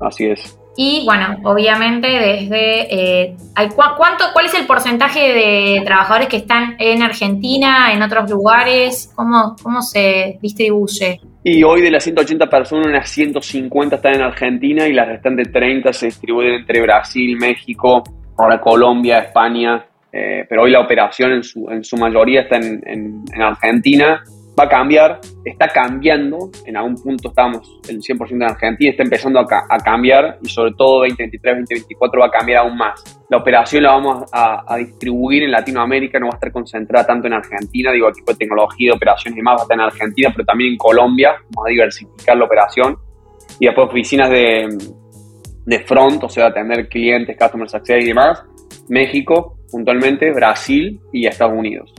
Así 0.00 0.26
es. 0.26 0.56
Y 0.76 1.04
bueno, 1.04 1.36
obviamente 1.44 2.06
desde... 2.06 3.24
Eh, 3.24 3.36
¿cuánto, 3.74 4.24
¿Cuál 4.32 4.46
es 4.46 4.54
el 4.54 4.66
porcentaje 4.66 5.20
de 5.20 5.82
trabajadores 5.84 6.28
que 6.28 6.38
están 6.38 6.76
en 6.78 7.02
Argentina, 7.02 7.92
en 7.92 8.02
otros 8.02 8.30
lugares? 8.30 9.12
¿Cómo, 9.14 9.56
cómo 9.62 9.82
se 9.82 10.38
distribuye? 10.40 11.20
Y 11.42 11.62
hoy 11.64 11.82
de 11.82 11.90
las 11.90 12.04
180 12.04 12.46
personas, 12.48 12.86
unas 12.86 13.10
150 13.10 13.96
están 13.96 14.14
en 14.14 14.22
Argentina 14.22 14.86
y 14.86 14.92
las 14.92 15.08
restantes 15.08 15.50
30 15.52 15.92
se 15.92 16.06
distribuyen 16.06 16.54
entre 16.54 16.80
Brasil, 16.82 17.36
México, 17.36 18.02
ahora 18.38 18.60
Colombia, 18.60 19.18
España, 19.18 19.84
eh, 20.12 20.44
pero 20.48 20.62
hoy 20.62 20.70
la 20.70 20.80
operación 20.80 21.32
en 21.32 21.42
su, 21.42 21.68
en 21.70 21.84
su 21.84 21.96
mayoría 21.96 22.42
está 22.42 22.56
en, 22.56 22.82
en, 22.84 23.42
Argentina. 23.42 24.22
va 24.58 24.64
a 24.64 24.68
cambiar, 24.68 25.20
está 25.44 25.68
cambiando, 25.68 26.50
en 26.66 26.76
algún 26.76 26.96
punto 26.96 27.28
estábamos 27.28 27.80
el 27.88 28.00
100% 28.00 28.32
en 28.32 28.42
Argentina, 28.42 28.90
está 28.90 29.04
empezando 29.04 29.38
a, 29.38 29.44
a, 29.68 29.78
cambiar. 29.78 30.38
Y 30.42 30.48
sobre 30.48 30.72
todo 30.72 31.00
2023, 31.00 31.58
2024 31.60 32.20
va 32.20 32.26
a 32.26 32.30
cambiar 32.30 32.64
aún 32.64 32.76
más. 32.76 33.20
La 33.28 33.36
operación 33.36 33.84
la 33.84 33.92
vamos 33.92 34.28
a, 34.32 34.64
a, 34.66 34.76
distribuir 34.76 35.44
en 35.44 35.52
Latinoamérica, 35.52 36.18
no 36.18 36.26
va 36.26 36.32
a 36.32 36.36
estar 36.36 36.50
concentrada 36.50 37.06
tanto 37.06 37.28
en 37.28 37.34
Argentina, 37.34 37.92
digo, 37.92 38.08
equipo 38.08 38.32
de 38.32 38.38
tecnología, 38.38 38.92
operaciones 38.92 39.38
y 39.38 39.42
más 39.42 39.56
va 39.56 39.60
a 39.60 39.62
estar 39.62 39.78
en 39.78 39.84
Argentina, 39.84 40.30
pero 40.34 40.44
también 40.44 40.72
en 40.72 40.78
Colombia, 40.78 41.36
vamos 41.50 41.68
a 41.68 41.70
diversificar 41.70 42.36
la 42.36 42.44
operación. 42.44 42.98
Y 43.60 43.66
después 43.66 43.88
oficinas 43.88 44.28
de, 44.30 44.76
de 45.66 45.80
front, 45.80 46.24
o 46.24 46.28
sea, 46.28 46.46
atender 46.46 46.88
clientes, 46.88 47.36
customer 47.38 47.68
success 47.68 48.02
y 48.02 48.08
demás, 48.08 48.42
México 48.88 49.59
puntualmente, 49.70 50.32
Brasil 50.32 51.00
y 51.12 51.26
Estados 51.26 51.54
Unidos. 51.56 51.92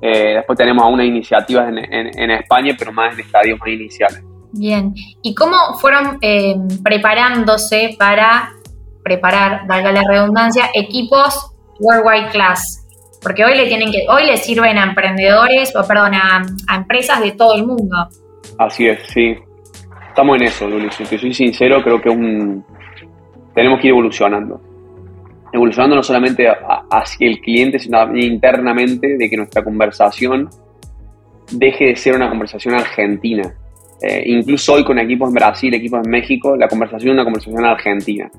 Eh, 0.00 0.34
después 0.34 0.58
tenemos 0.58 0.84
algunas 0.84 1.06
iniciativas 1.06 1.68
en, 1.68 1.78
en, 1.78 2.30
España, 2.32 2.74
pero 2.76 2.92
más 2.92 3.14
en 3.14 3.20
estadios 3.20 3.58
más 3.60 3.68
iniciales. 3.68 4.22
Bien, 4.52 4.92
¿y 5.22 5.34
cómo 5.34 5.56
fueron 5.80 6.18
eh, 6.20 6.56
preparándose 6.82 7.94
para 7.96 8.50
preparar, 9.04 9.66
valga 9.68 9.92
la 9.92 10.02
redundancia, 10.06 10.70
equipos 10.74 11.54
worldwide 11.78 12.30
class? 12.30 12.80
Porque 13.22 13.44
hoy 13.44 13.56
le 13.56 13.66
tienen 13.66 13.92
que, 13.92 14.04
hoy 14.08 14.26
le 14.26 14.36
sirven 14.36 14.76
a 14.76 14.84
emprendedores, 14.84 15.74
o 15.76 15.86
perdón, 15.86 16.14
a, 16.14 16.42
empresas 16.74 17.20
de 17.20 17.32
todo 17.32 17.54
el 17.54 17.64
mundo. 17.64 18.08
Así 18.58 18.88
es, 18.88 18.98
sí. 19.06 19.36
Estamos 20.08 20.36
en 20.36 20.42
eso, 20.42 20.68
Luli. 20.68 20.90
Si 20.90 21.04
te 21.04 21.16
soy 21.16 21.32
sincero, 21.32 21.80
creo 21.80 22.00
que 22.00 22.10
un, 22.10 22.64
tenemos 23.54 23.80
que 23.80 23.86
ir 23.86 23.92
evolucionando 23.92 24.71
evolucionando 25.52 25.96
no 25.96 26.02
solamente 26.02 26.46
hacia 26.90 27.28
el 27.28 27.40
cliente, 27.40 27.78
sino 27.78 27.98
también 27.98 28.32
internamente, 28.32 29.16
de 29.16 29.28
que 29.28 29.36
nuestra 29.36 29.62
conversación 29.62 30.48
deje 31.50 31.86
de 31.86 31.96
ser 31.96 32.14
una 32.14 32.28
conversación 32.28 32.74
argentina. 32.74 33.54
Eh, 34.00 34.22
incluso 34.26 34.72
hoy 34.72 34.84
con 34.84 34.98
equipos 34.98 35.28
en 35.28 35.34
Brasil, 35.34 35.74
equipos 35.74 36.00
en 36.04 36.10
México, 36.10 36.56
la 36.56 36.68
conversación 36.68 37.10
es 37.10 37.14
una 37.14 37.24
conversación 37.24 37.64
argentina. 37.64 38.30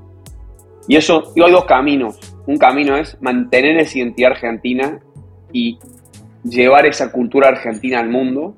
Y 0.88 0.96
eso, 0.98 1.32
digo, 1.34 1.48
hay 1.48 1.54
dos 1.54 1.66
caminos. 1.66 2.20
Un 2.46 2.58
camino 2.58 2.98
es 2.98 3.18
mantener 3.22 3.78
esa 3.78 4.00
identidad 4.00 4.32
argentina 4.32 5.00
y 5.54 5.78
llevar 6.44 6.86
esa 6.86 7.12
cultura 7.12 7.50
argentina 7.50 8.00
al 8.00 8.10
mundo. 8.10 8.56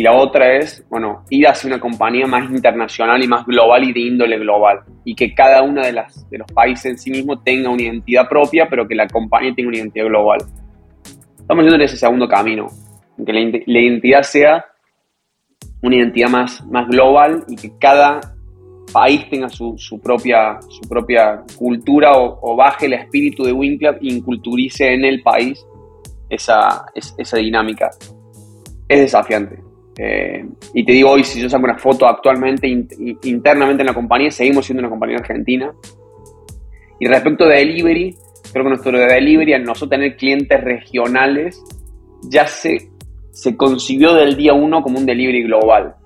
Y 0.00 0.02
la 0.02 0.14
otra 0.14 0.56
es, 0.56 0.82
bueno, 0.88 1.26
ir 1.28 1.46
hacia 1.46 1.68
una 1.68 1.78
compañía 1.78 2.26
más 2.26 2.50
internacional 2.50 3.22
y 3.22 3.28
más 3.28 3.44
global 3.44 3.84
y 3.84 3.92
de 3.92 4.00
índole 4.00 4.38
global. 4.38 4.80
Y 5.04 5.14
que 5.14 5.34
cada 5.34 5.60
uno 5.60 5.82
de, 5.82 5.92
las, 5.92 6.26
de 6.30 6.38
los 6.38 6.50
países 6.52 6.86
en 6.86 6.96
sí 6.96 7.10
mismo 7.10 7.38
tenga 7.42 7.68
una 7.68 7.82
identidad 7.82 8.26
propia, 8.26 8.66
pero 8.70 8.88
que 8.88 8.94
la 8.94 9.06
compañía 9.06 9.52
tenga 9.54 9.68
una 9.68 9.76
identidad 9.76 10.06
global. 10.06 10.38
Estamos 11.38 11.64
yendo 11.64 11.74
en 11.74 11.82
ese 11.82 11.98
segundo 11.98 12.26
camino, 12.26 12.68
que 13.26 13.30
la, 13.30 13.78
identidad 13.78 14.22
sea 14.22 14.64
una 15.82 15.96
identidad 15.96 16.30
más, 16.30 16.64
más 16.64 16.88
global 16.88 17.44
y 17.46 17.56
que 17.56 17.70
cada 17.78 18.22
país 18.94 19.28
tenga 19.28 19.50
su, 19.50 19.76
su 19.76 20.00
propia, 20.00 20.60
su 20.66 20.80
propia 20.88 21.42
cultura 21.58 22.12
o, 22.14 22.56
baje 22.56 22.86
el 22.86 22.94
espíritu 22.94 23.44
de 23.44 23.52
Winclub 23.52 23.98
y 24.00 24.16
inculturice 24.16 24.94
en 24.94 25.04
el 25.04 25.22
país 25.22 25.62
esa, 26.30 26.86
esa 26.94 27.36
dinámica. 27.36 27.90
Es 28.88 28.98
desafiante, 28.98 29.69
eh, 29.98 30.46
y 30.74 30.84
te 30.84 30.92
digo 30.92 31.10
hoy, 31.10 31.24
si 31.24 31.40
yo 31.40 31.48
saco 31.48 31.64
una 31.64 31.78
foto 31.78 32.06
actualmente 32.06 32.68
internamente 33.24 33.82
en 33.82 33.86
la 33.86 33.94
compañía, 33.94 34.30
seguimos 34.30 34.64
siendo 34.64 34.80
una 34.80 34.90
compañía 34.90 35.16
argentina. 35.18 35.72
Y 36.98 37.06
respecto 37.06 37.46
de 37.46 37.56
delivery, 37.56 38.16
creo 38.52 38.64
que 38.64 38.68
nuestro 38.68 38.92
delivery, 38.92 39.54
al 39.54 39.64
nosotros 39.64 39.90
tener 39.90 40.16
clientes 40.16 40.62
regionales, 40.62 41.62
ya 42.22 42.46
se, 42.46 42.90
se 43.30 43.56
concibió 43.56 44.14
del 44.14 44.36
día 44.36 44.52
uno 44.52 44.82
como 44.82 44.98
un 44.98 45.06
delivery 45.06 45.44
global. 45.44 45.96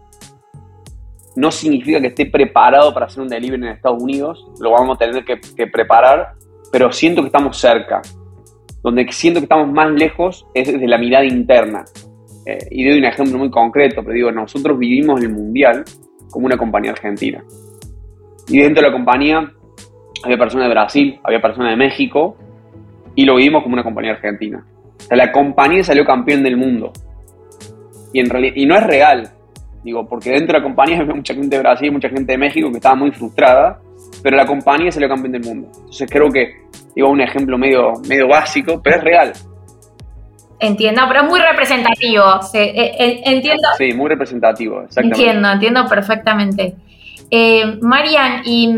No 1.36 1.50
significa 1.50 2.00
que 2.00 2.08
esté 2.08 2.26
preparado 2.26 2.94
para 2.94 3.06
hacer 3.06 3.22
un 3.22 3.28
delivery 3.28 3.62
en 3.62 3.72
Estados 3.72 4.00
Unidos, 4.00 4.46
lo 4.60 4.70
vamos 4.70 4.96
a 4.96 4.98
tener 4.98 5.24
que, 5.24 5.40
que 5.56 5.66
preparar, 5.66 6.34
pero 6.70 6.92
siento 6.92 7.22
que 7.22 7.26
estamos 7.26 7.58
cerca. 7.58 8.00
Donde 8.82 9.06
siento 9.10 9.40
que 9.40 9.44
estamos 9.44 9.72
más 9.72 9.90
lejos 9.90 10.46
es 10.54 10.70
desde 10.72 10.86
la 10.86 10.98
mirada 10.98 11.24
interna 11.24 11.84
eh, 12.46 12.58
y 12.70 12.88
doy 12.88 12.98
un 12.98 13.04
ejemplo 13.04 13.38
muy 13.38 13.50
concreto, 13.50 14.02
pero 14.02 14.14
digo, 14.14 14.30
nosotros 14.32 14.78
vivimos 14.78 15.20
el 15.22 15.30
Mundial 15.30 15.84
como 16.30 16.46
una 16.46 16.56
compañía 16.56 16.92
argentina. 16.92 17.42
Y 18.48 18.58
dentro 18.58 18.82
de 18.82 18.88
la 18.88 18.92
compañía 18.92 19.50
había 20.22 20.36
personas 20.36 20.68
de 20.68 20.74
Brasil, 20.74 21.20
había 21.22 21.40
personas 21.40 21.70
de 21.70 21.76
México, 21.76 22.36
y 23.14 23.24
lo 23.24 23.36
vivimos 23.36 23.62
como 23.62 23.74
una 23.74 23.82
compañía 23.82 24.12
argentina. 24.12 24.64
O 24.98 25.02
sea, 25.02 25.16
la 25.16 25.32
compañía 25.32 25.82
salió 25.82 26.04
campeón 26.04 26.42
del 26.42 26.56
mundo. 26.56 26.92
Y, 28.12 28.20
en 28.20 28.28
y 28.54 28.66
no 28.66 28.76
es 28.76 28.86
real, 28.86 29.30
digo, 29.82 30.06
porque 30.08 30.30
dentro 30.30 30.54
de 30.54 30.60
la 30.60 30.62
compañía 30.62 30.98
había 31.00 31.14
mucha 31.14 31.34
gente 31.34 31.56
de 31.56 31.62
Brasil, 31.62 31.92
mucha 31.92 32.08
gente 32.08 32.32
de 32.32 32.38
México 32.38 32.70
que 32.70 32.76
estaba 32.76 32.94
muy 32.94 33.10
frustrada, 33.12 33.80
pero 34.22 34.36
la 34.36 34.46
compañía 34.46 34.90
salió 34.90 35.08
campeón 35.08 35.32
del 35.32 35.44
mundo. 35.44 35.68
Entonces 35.74 36.08
creo 36.10 36.28
que, 36.30 36.54
digo, 36.94 37.08
un 37.10 37.20
ejemplo 37.20 37.56
medio, 37.58 37.92
medio 38.08 38.28
básico, 38.28 38.80
pero 38.82 38.96
es 38.96 39.04
real. 39.04 39.32
Entiendo, 40.60 41.02
pero 41.08 41.22
es 41.22 41.28
muy 41.28 41.40
representativo. 41.40 42.24
Eh, 42.54 42.94
eh, 42.98 43.20
entiendo. 43.24 43.68
Sí, 43.76 43.92
muy 43.92 44.08
representativo, 44.08 44.82
exactamente. 44.82 45.20
Entiendo, 45.20 45.50
entiendo 45.50 45.86
perfectamente. 45.86 46.76
Eh, 47.30 47.78
Marian, 47.80 48.42
y 48.44 48.76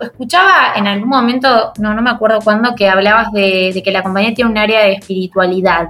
escuchaba 0.00 0.74
en 0.76 0.86
algún 0.86 1.08
momento, 1.08 1.72
no, 1.78 1.94
no 1.94 2.02
me 2.02 2.10
acuerdo 2.10 2.40
cuándo, 2.40 2.74
que 2.74 2.88
hablabas 2.88 3.32
de, 3.32 3.80
que 3.84 3.90
la 3.90 4.02
compañía 4.02 4.34
tiene 4.34 4.50
un 4.50 4.58
área 4.58 4.84
de 4.84 4.94
espiritualidad. 4.94 5.88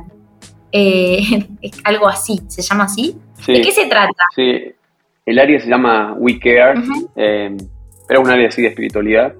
algo 1.84 2.06
así, 2.06 2.38
¿se 2.48 2.60
llama 2.60 2.84
así? 2.84 3.16
¿De 3.46 3.62
qué 3.62 3.72
se 3.72 3.86
trata? 3.86 4.24
Sí, 4.34 4.74
el 5.24 5.38
área 5.38 5.58
se 5.58 5.70
llama 5.70 6.14
We 6.18 6.38
Care, 6.38 6.82
pero 7.14 8.20
es 8.20 8.26
un 8.26 8.30
área 8.30 8.48
así 8.48 8.60
de 8.60 8.68
espiritualidad. 8.68 9.32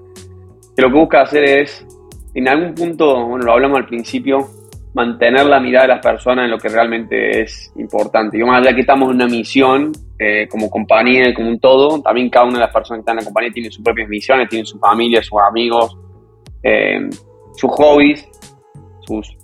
Que 0.75 0.81
lo 0.81 0.89
que 0.89 0.95
busca 0.95 1.21
hacer 1.21 1.43
es, 1.43 1.85
en 2.33 2.47
algún 2.47 2.73
punto, 2.73 3.27
bueno, 3.27 3.45
lo 3.45 3.51
hablamos 3.51 3.77
al 3.77 3.85
principio, 3.85 4.49
mantener 4.97 5.45
la 5.45 5.59
mirada 5.59 5.85
de 5.85 5.93
las 5.93 6.03
personas 6.03 6.45
en 6.45 6.51
lo 6.51 6.57
que 6.57 6.69
realmente 6.69 7.43
es 7.43 7.71
importante. 7.75 8.35
Y 8.35 8.41
más 8.41 8.61
allá 8.61 8.73
que 8.73 8.81
estamos 8.81 9.09
en 9.09 9.15
una 9.17 9.27
misión 9.27 9.91
eh, 10.17 10.47
como 10.49 10.71
compañía, 10.71 11.35
como 11.35 11.49
un 11.49 11.59
todo, 11.59 12.01
también 12.01 12.31
cada 12.31 12.47
una 12.47 12.55
de 12.55 12.61
las 12.61 12.73
personas 12.73 12.97
que 12.97 13.01
están 13.01 13.13
en 13.13 13.23
la 13.23 13.25
compañía 13.25 13.51
tiene 13.51 13.69
sus 13.69 13.83
propias 13.83 14.09
misiones, 14.09 14.49
tiene 14.49 14.65
su 14.65 14.79
familia, 14.79 15.21
sus 15.21 15.39
amigos, 15.39 15.95
eh, 16.63 17.07
sus 17.55 17.69
hobbies, 17.73 18.27
sus 19.01 19.37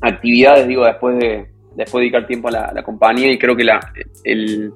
actividades, 0.00 0.66
digo, 0.66 0.84
después 0.84 1.16
de, 1.20 1.46
después 1.76 2.02
dedicar 2.02 2.26
tiempo 2.26 2.48
a 2.48 2.72
la, 2.72 2.82
compañía. 2.82 3.30
Y 3.30 3.38
creo 3.38 3.54
que 3.54 3.62
la, 3.62 3.78
el, 4.24 4.72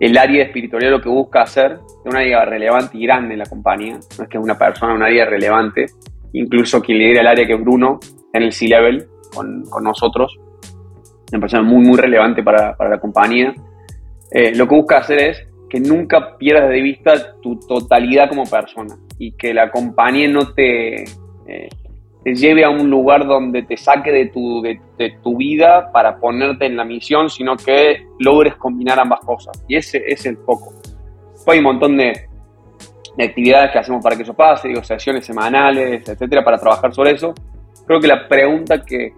el 0.00 0.16
área 0.16 0.36
de 0.36 0.42
espiritualidad 0.44 0.92
lo 0.92 1.02
que 1.02 1.10
busca 1.10 1.42
hacer 1.42 1.72
es 1.72 2.10
una 2.10 2.20
área 2.20 2.42
relevante 2.46 2.96
y 2.96 3.02
grande 3.02 3.34
en 3.34 3.40
la 3.40 3.46
compañía, 3.46 3.98
no 4.16 4.24
es 4.24 4.30
que 4.30 4.38
es 4.38 4.42
una 4.42 4.56
persona, 4.56 4.94
una 4.94 5.06
área 5.06 5.26
relevante, 5.26 5.88
incluso 6.32 6.80
quien 6.80 6.98
lidera 6.98 7.20
el 7.20 7.26
área 7.26 7.46
que 7.46 7.54
es 7.54 7.60
Bruno, 7.60 7.98
en 8.32 8.42
el 8.42 8.52
C-Level 8.52 9.06
con, 9.34 9.64
con, 9.68 9.84
nosotros, 9.84 10.38
una 11.32 11.40
persona 11.40 11.62
muy, 11.62 11.84
muy 11.84 11.96
relevante 11.96 12.42
para, 12.42 12.76
para 12.76 12.90
la 12.90 13.00
compañía. 13.00 13.54
Eh, 14.30 14.54
lo 14.54 14.68
que 14.68 14.74
busca 14.74 14.98
hacer 14.98 15.18
es 15.20 15.48
que 15.68 15.80
nunca 15.80 16.36
pierdas 16.38 16.70
de 16.70 16.80
vista 16.80 17.40
tu 17.40 17.58
totalidad 17.60 18.28
como 18.28 18.44
persona 18.44 18.96
y 19.18 19.32
que 19.32 19.52
la 19.52 19.70
compañía 19.70 20.28
no 20.28 20.52
te, 20.52 21.02
eh, 21.02 21.68
lleve 22.24 22.64
a 22.64 22.70
un 22.70 22.90
lugar 22.90 23.26
donde 23.26 23.62
te 23.62 23.76
saque 23.76 24.10
de 24.10 24.26
tu, 24.26 24.62
de, 24.62 24.80
tu 25.22 25.36
vida 25.36 25.90
para 25.92 26.18
ponerte 26.18 26.66
en 26.66 26.76
la 26.76 26.84
misión, 26.84 27.30
sino 27.30 27.56
que 27.56 28.06
logres 28.18 28.56
combinar 28.56 28.98
ambas 28.98 29.20
cosas. 29.20 29.64
Y 29.68 29.76
ese 29.76 30.02
es 30.06 30.24
el 30.26 30.36
foco. 30.38 30.72
hay 31.46 31.58
un 31.58 31.64
montón 31.64 31.96
de, 31.96 32.28
de 33.18 33.24
actividades 33.24 33.72
que 33.72 33.78
hacemos 33.80 34.02
para 34.02 34.16
que 34.16 34.22
eso 34.22 34.32
pase, 34.32 34.68
digo, 34.68 34.82
sesiones 34.82 35.26
semanales, 35.26 36.08
etcétera, 36.08 36.42
para 36.42 36.56
trabajar 36.56 36.94
sobre 36.94 37.10
eso 37.10 37.34
creo 37.88 38.00
que 38.00 38.06
la 38.06 38.28
pregunta 38.28 38.84
que, 38.84 39.14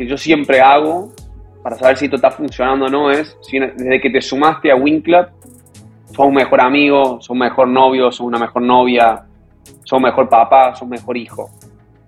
yo 0.00 0.16
siempre 0.16 0.60
hago 0.60 1.10
para 1.62 1.76
saber 1.76 1.96
si 1.96 2.04
esto 2.04 2.16
está 2.16 2.30
funcionando 2.30 2.86
o 2.86 2.88
no 2.88 3.10
es, 3.10 3.36
si 3.40 3.58
desde 3.58 4.00
que 4.00 4.10
te 4.10 4.20
sumaste 4.20 4.70
a 4.70 4.76
WinClub, 4.76 5.26
sos 6.06 6.26
un 6.26 6.34
mejor 6.34 6.60
amigo, 6.60 7.20
sos 7.20 7.30
un 7.30 7.38
mejor 7.38 7.68
novio, 7.68 8.10
sos 8.12 8.26
una 8.26 8.38
mejor 8.38 8.62
novia, 8.62 9.24
sos 9.84 9.96
un 9.96 10.02
mejor 10.02 10.28
papá, 10.28 10.74
sos 10.74 10.82
un 10.82 10.90
mejor 10.90 11.16
hijo. 11.16 11.50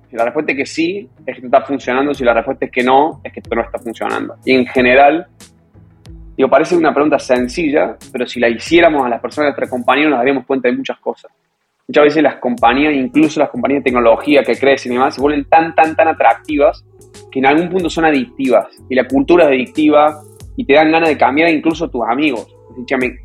Si 0.08 0.16
la 0.16 0.24
respuesta 0.24 0.52
es 0.52 0.58
que 0.58 0.66
sí, 0.66 1.08
es 1.24 1.38
que 1.38 1.46
está 1.46 1.62
funcionando. 1.62 2.12
Si 2.14 2.24
la 2.24 2.34
respuesta 2.34 2.64
es 2.64 2.70
que 2.70 2.82
no, 2.82 3.20
es 3.22 3.32
que 3.32 3.42
no 3.54 3.62
está 3.62 3.78
funcionando. 3.78 4.36
Y 4.44 4.54
en 4.54 4.66
general, 4.66 5.28
digo, 6.40 6.50
parece 6.50 6.76
una 6.76 6.92
pregunta 6.92 7.18
sencilla, 7.18 7.96
pero 8.12 8.26
si 8.26 8.40
la 8.40 8.48
hiciéramos 8.48 9.06
a 9.06 9.08
las 9.08 9.20
personas 9.20 9.46
de 9.46 9.50
nuestra 9.50 9.68
compañía 9.68 10.08
nos 10.08 10.18
daríamos 10.18 10.46
cuenta 10.46 10.68
de 10.68 10.76
muchas 10.76 10.98
cosas 10.98 11.30
muchas 11.90 12.04
veces 12.04 12.22
las 12.22 12.36
compañías, 12.36 12.94
incluso 12.94 13.40
las 13.40 13.50
compañías 13.50 13.80
de 13.80 13.90
tecnología 13.90 14.44
que 14.44 14.54
crecen 14.54 14.92
y 14.92 14.94
demás, 14.94 15.16
se 15.16 15.20
vuelven 15.20 15.44
tan, 15.46 15.74
tan, 15.74 15.96
tan 15.96 16.06
atractivas 16.06 16.84
que 17.32 17.40
en 17.40 17.46
algún 17.46 17.68
punto 17.68 17.90
son 17.90 18.04
adictivas. 18.04 18.68
Y 18.88 18.94
la 18.94 19.08
cultura 19.08 19.46
es 19.46 19.50
adictiva 19.50 20.22
y 20.56 20.64
te 20.64 20.74
dan 20.74 20.92
ganas 20.92 21.08
de 21.08 21.18
cambiar 21.18 21.50
incluso 21.50 21.86
a 21.86 21.90
tus 21.90 22.02
amigos. 22.08 22.46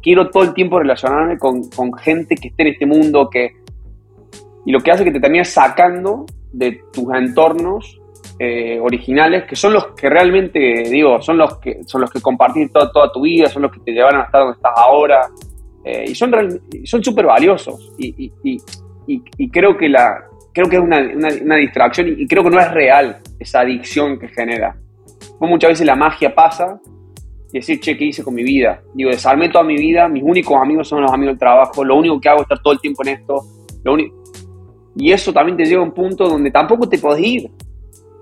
quiero 0.02 0.32
todo 0.32 0.42
el 0.42 0.56
tiempo 0.56 0.80
relacionarme 0.80 1.38
con, 1.38 1.70
con, 1.70 1.94
gente 1.94 2.34
que 2.36 2.48
esté 2.48 2.64
en 2.64 2.70
este 2.70 2.88
mundo, 2.88 3.30
que... 3.30 3.52
Y 4.66 4.72
lo 4.72 4.80
que 4.80 4.90
hace 4.90 5.04
que 5.04 5.12
te 5.12 5.20
termines 5.20 5.50
sacando 5.50 6.26
de 6.52 6.82
tus 6.92 7.06
entornos 7.14 8.02
eh, 8.38 8.80
originales, 8.80 9.46
que 9.46 9.56
son 9.56 9.74
los 9.74 9.88
que 9.88 10.10
realmente, 10.10 10.60
digo, 10.90 11.22
son 11.22 11.38
los 11.38 11.58
que 11.60 11.84
son 11.86 12.02
los 12.02 12.12
que 12.12 12.22
compartís 12.22 12.72
toda, 12.72 12.92
toda 12.92 13.12
tu 13.12 13.22
vida, 13.22 13.48
son 13.48 13.62
los 13.62 13.72
que 13.72 13.80
te 13.80 13.92
llevaron 13.92 14.22
hasta 14.22 14.40
donde 14.40 14.56
estás 14.56 14.74
ahora, 14.76 15.22
eh, 15.84 16.06
y 16.08 16.16
son 16.16 16.32
son 16.84 17.04
súper 17.04 17.26
valiosos. 17.26 17.94
Y, 17.98 18.32
y, 18.44 18.62
y, 19.08 19.50
creo 19.50 19.78
que 19.78 19.88
la 19.88 20.26
creo 20.54 20.68
que 20.68 20.78
es 20.78 20.82
una, 20.82 21.00
una, 21.00 21.56
distracción 21.58 22.08
y 22.18 22.28
creo 22.28 22.44
que 22.44 22.50
no 22.50 22.60
es 22.60 22.72
real 22.72 23.18
esa 23.40 23.62
adicción 23.62 24.18
que 24.18 24.28
genera. 24.30 24.76
muchas 25.40 25.70
veces 25.70 25.86
la 25.86 25.96
magia 25.96 26.34
pasa 26.34 26.80
y 27.54 27.60
decir, 27.60 27.80
che, 27.80 27.96
¿qué 27.96 28.06
hice 28.06 28.24
con 28.24 28.34
mi 28.34 28.44
vida? 28.44 28.82
Digo, 28.94 29.12
desarmé 29.12 29.50
toda 29.50 29.64
mi 29.64 29.78
vida, 29.78 30.10
mis 30.10 30.24
únicos 30.24 30.58
amigos 30.62 30.88
son 30.88 31.02
los 31.02 31.12
amigos 31.12 31.34
del 31.34 31.40
trabajo, 31.40 31.86
lo 31.86 31.96
único 31.96 32.20
que 32.20 32.30
hago 32.30 32.40
es 32.40 32.44
estar 32.44 32.62
todo 32.62 32.74
el 32.74 32.80
tiempo 32.80 33.02
en 33.06 33.14
esto. 33.14 33.44
Y 34.98 35.12
eso 35.12 35.32
también 35.32 35.58
te 35.58 35.66
lleva 35.66 35.82
a 35.82 35.86
un 35.86 35.94
punto 35.94 36.28
donde 36.28 36.52
tampoco 36.52 36.90
te 36.90 36.98
podés 36.98 37.24
ir. 37.26 37.50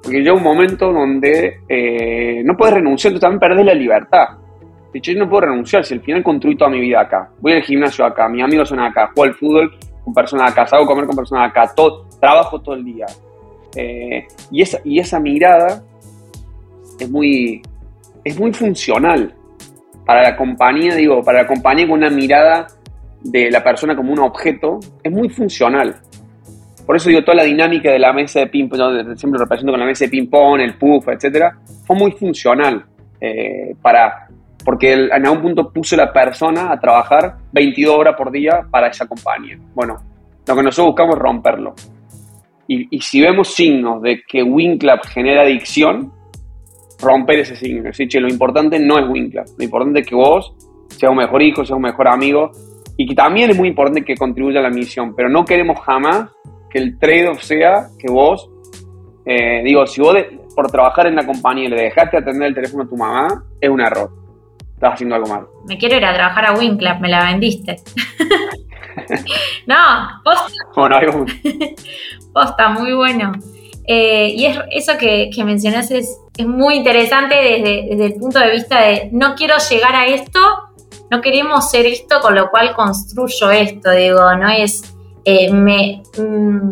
Porque 0.03 0.19
llega 0.19 0.33
un 0.33 0.43
momento 0.43 0.91
donde 0.91 1.61
eh, 1.67 2.43
no 2.43 2.55
puedes 2.57 2.75
renunciar, 2.75 3.13
tú 3.13 3.19
también 3.19 3.39
perdés 3.39 3.65
la 3.65 3.73
libertad. 3.73 4.25
De 4.91 4.99
hecho, 4.99 5.13
yo 5.13 5.19
no 5.19 5.29
puedo 5.29 5.47
renunciar 5.47 5.83
si 5.85 5.93
al 5.93 6.01
final 6.01 6.21
construí 6.21 6.55
toda 6.55 6.69
mi 6.69 6.81
vida 6.81 7.01
acá. 7.01 7.29
Voy 7.39 7.53
al 7.53 7.63
gimnasio 7.63 8.05
acá, 8.05 8.27
mis 8.27 8.43
amigos 8.43 8.69
son 8.69 8.79
acá, 8.79 9.11
juego 9.15 9.23
al 9.23 9.35
fútbol 9.35 9.71
con 10.03 10.13
personas 10.13 10.51
acá, 10.51 10.67
salgo 10.67 10.85
a 10.85 10.87
comer 10.87 11.05
con 11.05 11.15
personas 11.15 11.49
acá, 11.49 11.71
todo, 11.73 12.05
trabajo 12.19 12.61
todo 12.61 12.75
el 12.75 12.83
día. 12.83 13.05
Eh, 13.75 14.27
y, 14.51 14.61
esa, 14.61 14.79
y 14.83 14.99
esa 14.99 15.19
mirada 15.19 15.81
es 16.99 17.09
muy, 17.09 17.61
es 18.23 18.39
muy 18.39 18.53
funcional 18.53 19.33
para 20.05 20.23
la 20.23 20.35
compañía, 20.35 20.95
digo, 20.95 21.23
para 21.23 21.43
la 21.43 21.47
compañía 21.47 21.87
con 21.87 21.97
una 21.99 22.09
mirada 22.09 22.67
de 23.21 23.49
la 23.49 23.63
persona 23.63 23.95
como 23.95 24.11
un 24.11 24.19
objeto, 24.19 24.79
es 25.01 25.11
muy 25.11 25.29
funcional. 25.29 25.95
Por 26.85 26.95
eso 26.97 27.09
digo, 27.09 27.23
toda 27.23 27.35
la 27.35 27.43
dinámica 27.43 27.91
de 27.91 27.99
la 27.99 28.11
mesa 28.11 28.41
de 28.41 28.47
ping-pong, 28.47 29.15
siempre 29.15 29.39
lo 29.39 29.45
represento 29.45 29.71
con 29.71 29.79
la 29.79 29.85
mesa 29.85 30.05
de 30.05 30.11
ping-pong, 30.11 30.59
el 30.59 30.75
puff, 30.75 31.07
etcétera, 31.07 31.57
fue 31.85 31.95
muy 31.95 32.11
funcional 32.11 32.83
eh, 33.21 33.73
para, 33.81 34.27
porque 34.65 34.91
en 34.93 35.25
algún 35.25 35.41
punto 35.41 35.71
puso 35.71 35.95
la 35.95 36.11
persona 36.11 36.71
a 36.71 36.79
trabajar 36.79 37.37
22 37.53 37.95
horas 37.95 38.15
por 38.17 38.31
día 38.31 38.61
para 38.69 38.87
esa 38.87 39.07
compañía. 39.07 39.57
Bueno, 39.73 39.97
lo 40.45 40.55
que 40.55 40.63
nosotros 40.63 40.87
buscamos 40.87 41.15
es 41.15 41.21
romperlo. 41.21 41.73
Y, 42.67 42.99
si 43.01 43.21
vemos 43.21 43.53
signos 43.53 44.01
de 44.01 44.23
que 44.27 44.41
WinClub 44.41 45.01
genera 45.07 45.43
adicción, 45.43 46.11
romper 46.99 47.39
ese 47.39 47.55
signo. 47.55 47.83
Decir, 47.83 48.07
che, 48.07 48.19
lo 48.19 48.29
importante 48.29 48.79
no 48.79 48.97
es 48.97 49.07
WinClub, 49.07 49.45
lo 49.57 49.63
importante 49.63 49.99
es 49.99 50.07
que 50.07 50.15
vos 50.15 50.53
seas 50.89 51.11
un 51.11 51.17
mejor 51.17 51.41
hijo, 51.41 51.63
seas 51.65 51.75
un 51.75 51.83
mejor 51.83 52.07
amigo, 52.07 52.51
y 52.97 53.07
que 53.07 53.15
también 53.15 53.49
es 53.49 53.57
muy 53.57 53.67
importante 53.67 54.03
que 54.03 54.15
contribuya 54.15 54.59
a 54.59 54.63
la 54.63 54.69
misión, 54.69 55.13
pero 55.15 55.29
no 55.29 55.43
queremos 55.45 55.79
jamás 55.81 56.29
que 56.73 56.79
el 56.79 56.97
trade-off 56.97 57.43
sea 57.43 57.87
que 57.99 58.11
vos, 58.11 58.49
eh, 59.25 59.61
digo, 59.63 59.85
si 59.85 60.01
vos 60.01 60.17
por 60.55 60.71
trabajar 60.71 61.05
en 61.05 61.15
la 61.15 61.25
compañía 61.25 61.69
le 61.69 61.83
dejaste 61.83 62.17
atender 62.17 62.47
el 62.47 62.55
teléfono 62.55 62.83
a 62.83 62.87
tu 62.87 62.97
mamá, 62.97 63.43
es 63.61 63.69
un 63.69 63.79
error. 63.79 64.09
Estás 64.73 64.95
haciendo 64.95 65.15
algo 65.15 65.27
mal. 65.27 65.45
Me 65.67 65.77
quiero 65.77 65.95
ir 65.95 66.05
a 66.05 66.13
trabajar 66.13 66.47
a 66.47 66.53
WinClub, 66.53 66.99
me 66.99 67.09
la 67.09 67.25
vendiste. 67.25 67.77
no, 69.67 69.75
posta. 70.23 70.51
Bueno, 70.75 70.97
posta, 72.33 72.69
muy 72.69 72.93
bueno. 72.93 73.31
Eh, 73.85 74.29
y 74.35 74.45
es, 74.45 74.59
eso 74.71 74.97
que, 74.97 75.29
que 75.33 75.43
mencionas 75.43 75.91
es, 75.91 76.17
es, 76.37 76.47
muy 76.47 76.75
interesante 76.75 77.35
desde, 77.35 77.87
desde 77.89 78.05
el 78.05 78.13
punto 78.15 78.39
de 78.39 78.49
vista 78.49 78.81
de 78.81 79.09
no 79.11 79.35
quiero 79.35 79.55
llegar 79.69 79.95
a 79.95 80.07
esto, 80.07 80.39
no 81.11 81.21
queremos 81.21 81.69
ser 81.69 81.85
esto, 81.85 82.19
con 82.21 82.33
lo 82.33 82.49
cual 82.49 82.73
construyo 82.73 83.51
esto, 83.51 83.91
digo, 83.91 84.35
no 84.35 84.49
es 84.49 84.93
eh, 85.25 85.51
me, 85.51 86.01
mm, 86.17 86.71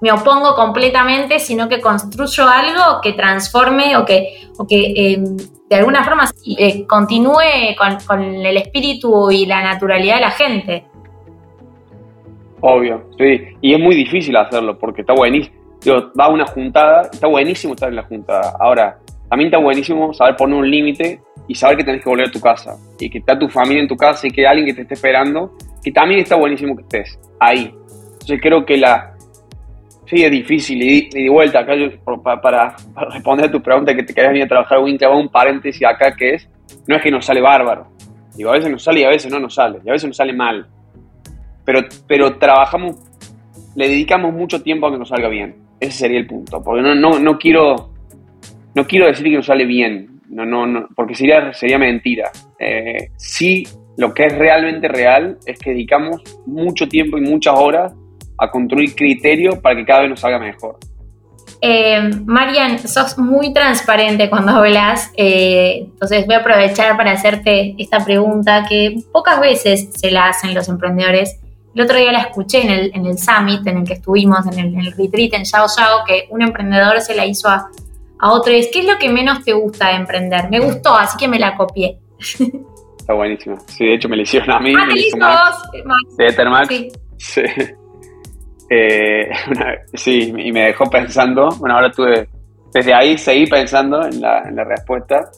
me, 0.00 0.12
opongo 0.12 0.54
completamente, 0.54 1.38
sino 1.38 1.68
que 1.68 1.80
construyo 1.80 2.48
algo 2.48 3.00
que 3.02 3.12
transforme 3.12 3.96
o 3.96 4.04
que, 4.04 4.48
o 4.58 4.66
que 4.66 5.12
em, 5.14 5.36
de 5.68 5.76
alguna 5.76 6.04
forma 6.04 6.24
eh, 6.58 6.86
continúe 6.86 7.74
con, 8.06 8.22
el 8.22 8.56
espíritu 8.56 9.30
y 9.30 9.46
la 9.46 9.62
naturalidad 9.62 10.16
de 10.16 10.20
la 10.20 10.30
gente. 10.30 10.84
Obvio, 12.60 13.04
sí, 13.18 13.40
y 13.60 13.74
es 13.74 13.80
muy 13.80 13.94
difícil 13.94 14.36
hacerlo 14.36 14.78
porque 14.78 15.02
está 15.02 15.12
buenísimo. 15.12 15.56
va 16.18 16.24
a 16.24 16.28
una 16.28 16.46
juntada, 16.46 17.08
está 17.12 17.26
buenísimo 17.26 17.74
estar 17.74 17.88
en 17.88 17.96
la 17.96 18.02
juntada. 18.02 18.54
Ahora, 18.58 18.98
también 19.28 19.48
está 19.48 19.58
buenísimo 19.58 20.12
saber 20.14 20.36
poner 20.36 20.56
un 20.56 20.70
límite 20.70 21.20
y 21.48 21.54
saber 21.54 21.78
que 21.78 21.84
tenés 21.84 22.02
que 22.02 22.08
volver 22.08 22.28
a 22.28 22.30
tu 22.30 22.40
casa 22.40 22.76
y 22.98 23.10
que 23.10 23.18
está 23.18 23.38
tu 23.38 23.48
familia 23.48 23.82
en 23.82 23.88
tu 23.88 23.96
casa 23.96 24.26
y 24.26 24.30
que 24.30 24.42
hay 24.42 24.46
alguien 24.46 24.66
que 24.66 24.74
te 24.74 24.82
esté 24.82 24.94
esperando, 24.94 25.52
que 25.82 25.92
también 25.92 26.20
está 26.20 26.36
buenísimo 26.36 26.76
que 26.76 26.82
estés 26.82 27.18
ahí. 27.40 27.74
Entonces 28.26 28.42
creo 28.42 28.66
que 28.66 28.76
la... 28.76 29.12
Sí, 30.06 30.24
es 30.24 30.30
difícil 30.32 30.82
y, 30.82 31.08
de 31.10 31.30
vuelta, 31.30 31.60
acá 31.60 31.74
para, 32.42 32.74
responder 33.12 33.46
a 33.46 33.50
tu 33.50 33.62
pregunta 33.62 33.94
que 33.94 34.02
te 34.02 34.12
querías 34.12 34.32
venir 34.32 34.44
a 34.44 34.48
trabajar, 34.48 34.80
Win, 34.80 34.98
te 34.98 35.06
un 35.06 35.28
paréntesis 35.28 35.84
acá 35.86 36.14
que 36.14 36.34
es, 36.34 36.48
no 36.88 36.96
es 36.96 37.02
que 37.02 37.10
nos 37.10 37.24
sale 37.24 37.40
bárbaro. 37.40 37.86
Digo, 38.36 38.50
a 38.50 38.54
veces 38.54 38.70
nos 38.70 38.82
sale 38.82 39.00
y 39.00 39.04
a 39.04 39.10
veces 39.10 39.32
no 39.32 39.38
nos 39.38 39.54
sale, 39.54 39.78
y 39.84 39.88
a 39.88 39.92
veces 39.92 40.08
nos 40.08 40.16
sale 40.16 40.32
mal. 40.32 40.66
Pero, 41.64 41.80
pero 42.06 42.36
trabajamos, 42.36 42.96
le 43.76 43.88
dedicamos 43.88 44.32
mucho 44.32 44.60
tiempo 44.60 44.86
a 44.86 44.92
que 44.92 44.98
nos 44.98 45.08
salga 45.08 45.28
bien. 45.28 45.56
Ese 45.80 45.98
sería 45.98 46.18
el 46.18 46.26
punto. 46.26 46.62
Porque 46.62 46.82
no, 46.82 46.94
no, 46.94 47.18
no 47.18 47.38
quiero 47.38 47.92
no 48.74 48.86
quiero 48.86 49.06
decir 49.06 49.24
que 49.24 49.36
nos 49.36 49.46
sale 49.46 49.64
bien, 49.64 50.20
no, 50.28 50.44
no, 50.44 50.66
no, 50.66 50.88
porque 50.94 51.14
sería, 51.14 51.52
sería 51.52 51.78
mentira. 51.78 52.30
Eh, 52.58 53.10
sí, 53.16 53.64
lo 53.96 54.12
que 54.12 54.26
es 54.26 54.36
realmente 54.36 54.86
real 54.86 55.38
es 55.46 55.58
que 55.58 55.70
dedicamos 55.70 56.22
mucho 56.44 56.86
tiempo 56.86 57.16
y 57.16 57.22
muchas 57.22 57.54
horas 57.58 57.94
a 58.38 58.50
construir 58.50 58.94
criterios 58.94 59.58
para 59.58 59.76
que 59.76 59.84
cada 59.84 60.00
vez 60.00 60.10
nos 60.10 60.20
salga 60.20 60.38
mejor. 60.38 60.78
Eh, 61.62 62.10
Marian, 62.26 62.78
sos 62.78 63.16
muy 63.18 63.52
transparente 63.52 64.28
cuando 64.28 64.52
hablas, 64.52 65.10
eh, 65.16 65.84
entonces 65.84 66.26
voy 66.26 66.34
a 66.34 66.38
aprovechar 66.38 66.96
para 66.98 67.12
hacerte 67.12 67.74
esta 67.78 68.04
pregunta 68.04 68.66
que 68.68 68.96
pocas 69.10 69.40
veces 69.40 69.88
se 69.94 70.10
la 70.10 70.28
hacen 70.28 70.54
los 70.54 70.68
emprendedores. 70.68 71.40
El 71.74 71.82
otro 71.82 71.96
día 71.96 72.12
la 72.12 72.20
escuché 72.20 72.62
en 72.62 72.70
el, 72.70 72.90
en 72.94 73.06
el 73.06 73.18
summit 73.18 73.66
en 73.66 73.78
el 73.78 73.84
que 73.84 73.94
estuvimos, 73.94 74.46
en 74.46 74.58
el, 74.58 74.74
en 74.74 74.80
el 74.80 74.92
retreat 74.92 75.32
en 75.34 75.44
Yao 75.44 75.66
Yao, 75.76 76.04
que 76.06 76.26
un 76.30 76.42
emprendedor 76.42 77.00
se 77.00 77.14
la 77.14 77.24
hizo 77.24 77.48
a, 77.48 77.68
a 78.18 78.30
otro 78.32 78.52
y 78.52 78.60
es, 78.60 78.68
¿qué 78.72 78.80
es 78.80 78.86
lo 78.86 78.98
que 78.98 79.08
menos 79.08 79.42
te 79.42 79.52
gusta 79.52 79.88
de 79.88 79.94
emprender? 79.94 80.50
Me 80.50 80.60
gustó, 80.60 80.94
así 80.94 81.16
que 81.16 81.26
me 81.28 81.38
la 81.38 81.56
copié. 81.56 81.98
Está 82.98 83.14
buenísima. 83.14 83.56
Sí, 83.66 83.86
de 83.86 83.94
hecho 83.94 84.08
me 84.08 84.16
la 84.16 84.22
hicieron 84.22 84.50
a 84.50 84.58
mí. 84.58 84.74
Ah, 84.76 84.86
me 84.86 84.94
hizo 84.94 85.16
Max. 85.16 85.62
De 86.18 86.26
Ethermax. 86.26 86.68
Sí. 86.68 86.88
Sí. 87.18 87.42
Eh, 88.68 89.30
sí, 89.94 90.32
y 90.36 90.52
me 90.52 90.66
dejó 90.66 90.88
pensando. 90.90 91.48
Bueno, 91.58 91.76
ahora 91.76 91.90
tuve. 91.90 92.28
Desde 92.72 92.92
ahí 92.92 93.16
seguí 93.16 93.46
pensando 93.46 94.04
en 94.04 94.20
la, 94.20 94.42
en 94.42 94.56
la 94.56 94.64
respuesta. 94.64 95.30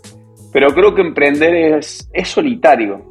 Pero 0.53 0.69
creo 0.69 0.95
que 0.95 1.03
emprender 1.03 1.55
es, 1.77 2.09
es 2.12 2.29
solitario. 2.29 3.03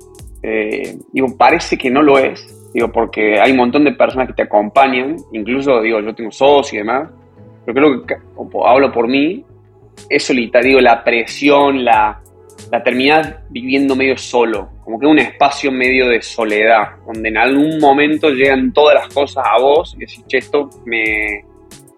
Eh, 0.42 0.98
digo, 1.12 1.38
parece 1.38 1.78
que 1.78 1.90
no 1.90 2.02
lo 2.02 2.18
es. 2.20 2.54
Digo, 2.74 2.92
porque 2.92 3.40
hay 3.40 3.52
un 3.52 3.58
montón 3.58 3.86
de 3.86 3.94
personas 3.94 4.28
que 4.28 4.34
te 4.34 4.44
acompañan. 4.44 5.16
Incluso, 5.32 5.82
digo, 5.82 6.00
yo 6.02 6.14
tengo 6.14 6.32
socios 6.32 6.74
y 6.74 6.78
demás. 6.78 7.10
Pero 7.66 7.76
creo 7.76 8.06
que, 8.06 8.16
hablo 8.66 8.92
por 8.92 9.08
mí, 9.08 9.46
es 10.10 10.24
solitario. 10.24 10.82
La 10.82 11.04
presión, 11.04 11.86
la, 11.86 12.20
la 12.72 12.84
terminás 12.84 13.36
viviendo 13.50 13.96
medio 13.96 14.18
solo, 14.18 14.70
como 14.84 15.00
que 15.00 15.06
un 15.06 15.20
espacio 15.20 15.72
medio 15.72 16.10
de 16.10 16.22
soledad, 16.22 16.98
donde 17.06 17.30
en 17.30 17.38
algún 17.38 17.80
momento 17.80 18.30
llegan 18.30 18.74
todas 18.74 18.96
las 18.96 19.14
cosas 19.14 19.44
a 19.46 19.62
vos 19.62 19.96
y 19.96 20.00
decís, 20.00 20.24
che, 20.28 20.38
esto 20.38 20.70
me, 20.86 21.44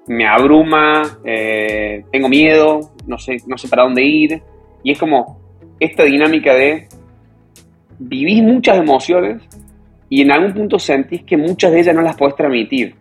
me 0.08 0.28
abruma, 0.28 1.20
eh, 1.24 2.04
tengo 2.12 2.28
miedo, 2.28 2.92
no 3.08 3.18
sé, 3.18 3.38
no 3.48 3.58
sé 3.58 3.68
para 3.68 3.84
dónde 3.84 4.04
ir. 4.04 4.42
Y 4.84 4.92
es 4.92 5.00
como 5.00 5.40
esta 5.80 6.04
dinámica 6.04 6.54
de 6.54 6.88
vivís 8.00 8.42
muchas 8.42 8.78
emociones 8.78 9.42
y 10.10 10.22
en 10.22 10.32
algún 10.32 10.54
punto 10.54 10.80
sentís 10.80 11.24
que 11.24 11.38
muchas 11.38 11.72
de 11.72 11.82
ellas 11.82 11.96
no 11.96 12.02
las 12.02 12.16
podés 12.16 12.36
transmitir. 12.36 12.96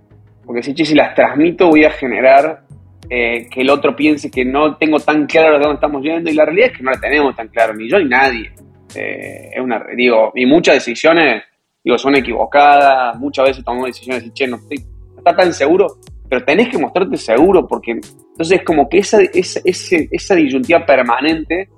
Porque 0.45 0.63
si, 0.63 0.75
che, 0.75 0.85
si 0.85 0.95
las 0.95 1.15
transmito 1.15 1.69
voy 1.69 1.85
a 1.85 1.91
generar 1.91 2.63
eh, 3.11 3.49
que 3.51 3.63
el 3.63 3.71
otro 3.71 3.97
piense 3.97 4.31
que 4.31 4.45
no 4.45 4.77
tengo 4.77 5.01
tan 5.01 5.27
claro 5.27 5.55
de 5.55 5.61
dónde 5.61 5.75
estamos 5.75 6.03
yendo 6.03 6.31
y 6.31 6.35
la 6.35 6.45
realidad 6.45 6.71
es 6.71 6.77
que 6.77 6.83
no 6.83 6.91
la 6.91 7.01
tenemos 7.01 7.35
tan 7.35 7.49
claro, 7.49 7.75
ni 7.75 7.89
yo 7.89 7.99
ni 7.99 8.05
nadie. 8.05 8.53
Eh, 8.95 9.51
es 9.55 9.61
una, 9.61 9.83
digo, 9.97 10.33
y 10.35 10.45
muchas 10.45 10.75
decisiones, 10.75 11.43
digo, 11.83 11.97
son 11.97 12.17
equivocadas, 12.17 13.19
muchas 13.19 13.47
veces 13.47 13.65
tomamos 13.65 13.87
decisiones 13.87 14.25
y, 14.25 14.31
che, 14.33 14.47
no, 14.47 14.57
estoy, 14.57 14.85
está 15.17 15.35
tan 15.35 15.53
seguro, 15.53 15.87
pero 16.29 16.45
tenés 16.45 16.69
que 16.69 16.79
mostrarte 16.79 17.17
seguro 17.17 17.67
porque 17.67 17.93
entonces 17.93 18.59
es 18.59 18.65
como 18.65 18.89
que 18.89 18.99
esa, 18.99 19.23
esa, 19.23 19.61
esa 19.65 20.35
disyuntiva 20.35 20.85
permanente, 20.85 21.69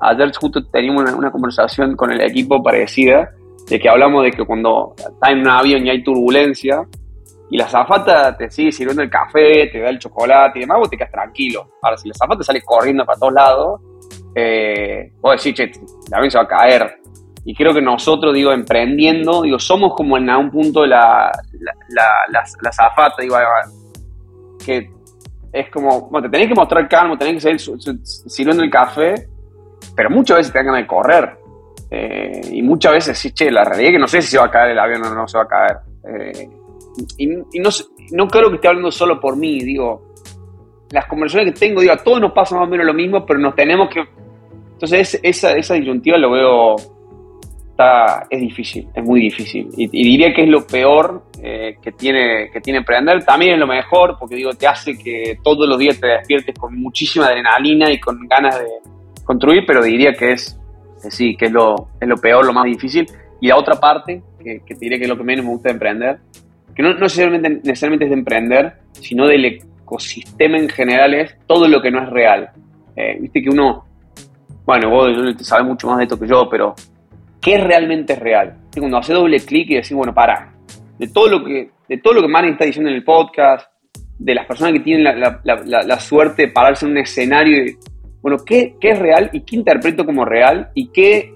ayer 0.00 0.32
justo 0.34 0.66
teníamos 0.66 1.04
una, 1.04 1.14
una 1.14 1.30
conversación 1.30 1.94
con 1.94 2.10
el 2.10 2.20
equipo 2.20 2.62
parecida, 2.62 3.30
de 3.68 3.78
que 3.78 3.88
hablamos 3.88 4.24
de 4.24 4.32
que 4.32 4.44
cuando 4.44 4.94
está 4.96 5.30
en 5.30 5.40
un 5.40 5.48
avión 5.48 5.86
y 5.86 5.90
hay 5.90 6.02
turbulencia, 6.02 6.84
y 7.50 7.56
la 7.56 7.66
zafata 7.66 8.36
te 8.36 8.48
sigue 8.50 8.70
sirviendo 8.70 9.02
el 9.02 9.10
café, 9.10 9.68
te 9.72 9.80
da 9.80 9.90
el 9.90 9.98
chocolate 9.98 10.58
y 10.58 10.62
demás, 10.62 10.78
vos 10.78 10.90
te 10.90 10.96
quedas 10.96 11.10
tranquilo. 11.10 11.72
Ahora, 11.82 11.96
si 11.96 12.08
la 12.08 12.14
zafata 12.14 12.44
sale 12.44 12.62
corriendo 12.62 13.04
para 13.04 13.18
todos 13.18 13.32
lados, 13.32 13.80
eh, 14.36 15.12
vos 15.20 15.36
decís, 15.36 15.54
che, 15.54 15.72
también 16.08 16.30
se 16.30 16.38
va 16.38 16.44
a 16.44 16.48
caer. 16.48 16.96
Y 17.44 17.54
creo 17.54 17.74
que 17.74 17.82
nosotros, 17.82 18.32
digo, 18.34 18.52
emprendiendo, 18.52 19.42
digo, 19.42 19.58
somos 19.58 19.94
como 19.94 20.16
en 20.16 20.30
algún 20.30 20.50
punto 20.52 20.86
la, 20.86 21.32
la, 21.88 22.06
la, 22.28 22.72
zafata, 22.72 23.22
digo, 23.22 23.36
que 24.64 24.88
es 25.52 25.70
como, 25.70 26.08
bueno, 26.08 26.28
te 26.28 26.36
tenés 26.36 26.48
que 26.48 26.54
mostrar 26.54 26.88
calmo, 26.88 27.18
tenés 27.18 27.42
que 27.42 27.58
seguir 27.58 28.00
sirviendo 28.04 28.62
el 28.62 28.70
café, 28.70 29.26
pero 29.96 30.10
muchas 30.10 30.36
veces 30.36 30.52
te 30.52 30.58
dan 30.58 30.66
ganas 30.66 30.82
de 30.82 30.86
correr. 30.86 31.36
Eh, 31.90 32.40
y 32.52 32.62
muchas 32.62 32.92
veces 32.92 33.18
sí, 33.18 33.32
che, 33.32 33.50
la 33.50 33.64
realidad 33.64 33.88
es 33.88 33.94
que 33.94 33.98
no 33.98 34.06
sé 34.06 34.22
si 34.22 34.28
se 34.28 34.38
va 34.38 34.44
a 34.44 34.50
caer 34.50 34.70
el 34.70 34.78
avión 34.78 35.02
o 35.02 35.12
no 35.12 35.26
se 35.26 35.36
va 35.36 35.44
a 35.44 35.48
caer. 35.48 35.76
Eh, 36.04 36.48
y, 37.16 37.26
no, 37.26 37.70
no 38.12 38.28
creo 38.28 38.48
que 38.48 38.56
esté 38.56 38.68
hablando 38.68 38.90
solo 38.90 39.20
por 39.20 39.36
mí, 39.36 39.60
digo, 39.60 40.10
las 40.90 41.06
conversaciones 41.06 41.54
que 41.54 41.60
tengo, 41.60 41.80
digo, 41.80 41.92
a 41.92 41.98
todos 41.98 42.20
nos 42.20 42.32
pasa 42.32 42.56
más 42.56 42.66
o 42.66 42.70
menos 42.70 42.86
lo 42.86 42.94
mismo, 42.94 43.24
pero 43.24 43.38
nos 43.38 43.54
tenemos 43.54 43.88
que... 43.90 44.04
Entonces 44.72 45.20
esa, 45.22 45.52
esa 45.52 45.74
disyuntiva 45.74 46.16
lo 46.16 46.30
veo, 46.30 46.76
está, 47.70 48.26
es 48.28 48.40
difícil, 48.40 48.88
es 48.94 49.04
muy 49.04 49.20
difícil. 49.20 49.68
Y, 49.76 49.86
diría 49.88 50.32
que 50.32 50.42
es 50.42 50.48
lo 50.48 50.66
peor 50.66 51.24
eh, 51.42 51.76
que, 51.82 51.92
tiene, 51.92 52.50
que 52.52 52.60
tiene 52.60 52.78
emprender, 52.78 53.24
también 53.24 53.54
es 53.54 53.58
lo 53.58 53.66
mejor, 53.66 54.16
porque 54.18 54.36
digo, 54.36 54.52
te 54.54 54.66
hace 54.66 54.96
que 54.96 55.38
todos 55.42 55.68
los 55.68 55.78
días 55.78 56.00
te 56.00 56.06
despiertes 56.06 56.58
con 56.58 56.80
muchísima 56.80 57.26
adrenalina 57.26 57.90
y 57.90 58.00
con 58.00 58.26
ganas 58.26 58.58
de 58.58 58.66
construir, 59.24 59.64
pero 59.66 59.82
diría 59.82 60.12
que 60.14 60.32
es, 60.32 60.58
sí, 61.08 61.36
que 61.36 61.46
es 61.46 61.52
lo, 61.52 61.88
es 62.00 62.08
lo 62.08 62.16
peor, 62.16 62.44
lo 62.44 62.52
más 62.52 62.64
difícil. 62.64 63.06
Y 63.40 63.48
la 63.48 63.56
otra 63.56 63.78
parte, 63.78 64.22
que, 64.42 64.60
que 64.66 64.74
diría 64.74 64.98
que 64.98 65.04
es 65.04 65.10
lo 65.10 65.16
que 65.16 65.24
menos 65.24 65.44
me 65.44 65.52
gusta 65.52 65.68
de 65.68 65.74
emprender, 65.74 66.20
que 66.80 66.88
no, 66.88 66.94
necesariamente, 66.94 67.60
necesariamente 67.62 68.04
es 68.06 68.10
de 68.10 68.16
emprender, 68.16 68.72
sino 68.92 69.26
del 69.26 69.44
ecosistema 69.44 70.58
en 70.58 70.68
general, 70.68 71.12
es 71.14 71.36
todo 71.46 71.68
lo 71.68 71.82
que 71.82 71.90
no 71.90 72.02
es 72.02 72.08
real. 72.08 72.50
Eh, 72.96 73.18
viste 73.20 73.42
que 73.42 73.50
uno, 73.50 73.84
bueno, 74.64 74.88
vos 74.88 75.10
sabes 75.40 75.66
mucho 75.66 75.88
más 75.88 75.98
de 75.98 76.04
esto 76.04 76.18
que 76.18 76.26
yo, 76.26 76.48
pero 76.50 76.74
¿qué 77.40 77.58
realmente 77.58 78.14
es 78.14 78.18
real? 78.18 78.56
Y 78.74 78.80
cuando 78.80 78.96
hace 78.96 79.12
doble 79.12 79.40
clic 79.40 79.70
y 79.70 79.74
decís, 79.74 79.92
bueno, 79.92 80.14
para, 80.14 80.54
de 80.98 81.08
todo 81.08 81.28
lo 81.28 81.44
que, 81.44 81.70
de 81.86 81.98
todo 81.98 82.14
lo 82.14 82.22
que 82.22 82.28
Mari 82.28 82.50
está 82.50 82.64
diciendo 82.64 82.88
en 82.88 82.96
el 82.96 83.04
podcast, 83.04 83.70
de 84.18 84.34
las 84.34 84.46
personas 84.46 84.72
que 84.74 84.80
tienen 84.80 85.04
la, 85.04 86.00
suerte 86.00 86.46
de 86.46 86.52
pararse 86.52 86.84
en 86.84 86.92
un 86.92 86.98
escenario 86.98 87.74
bueno, 88.22 88.36
¿qué, 88.44 88.74
¿qué, 88.78 88.90
es 88.90 88.98
real 88.98 89.30
y 89.32 89.40
qué 89.40 89.56
interpreto 89.56 90.04
como 90.04 90.26
real 90.26 90.70
y 90.74 90.88
qué 90.88 91.32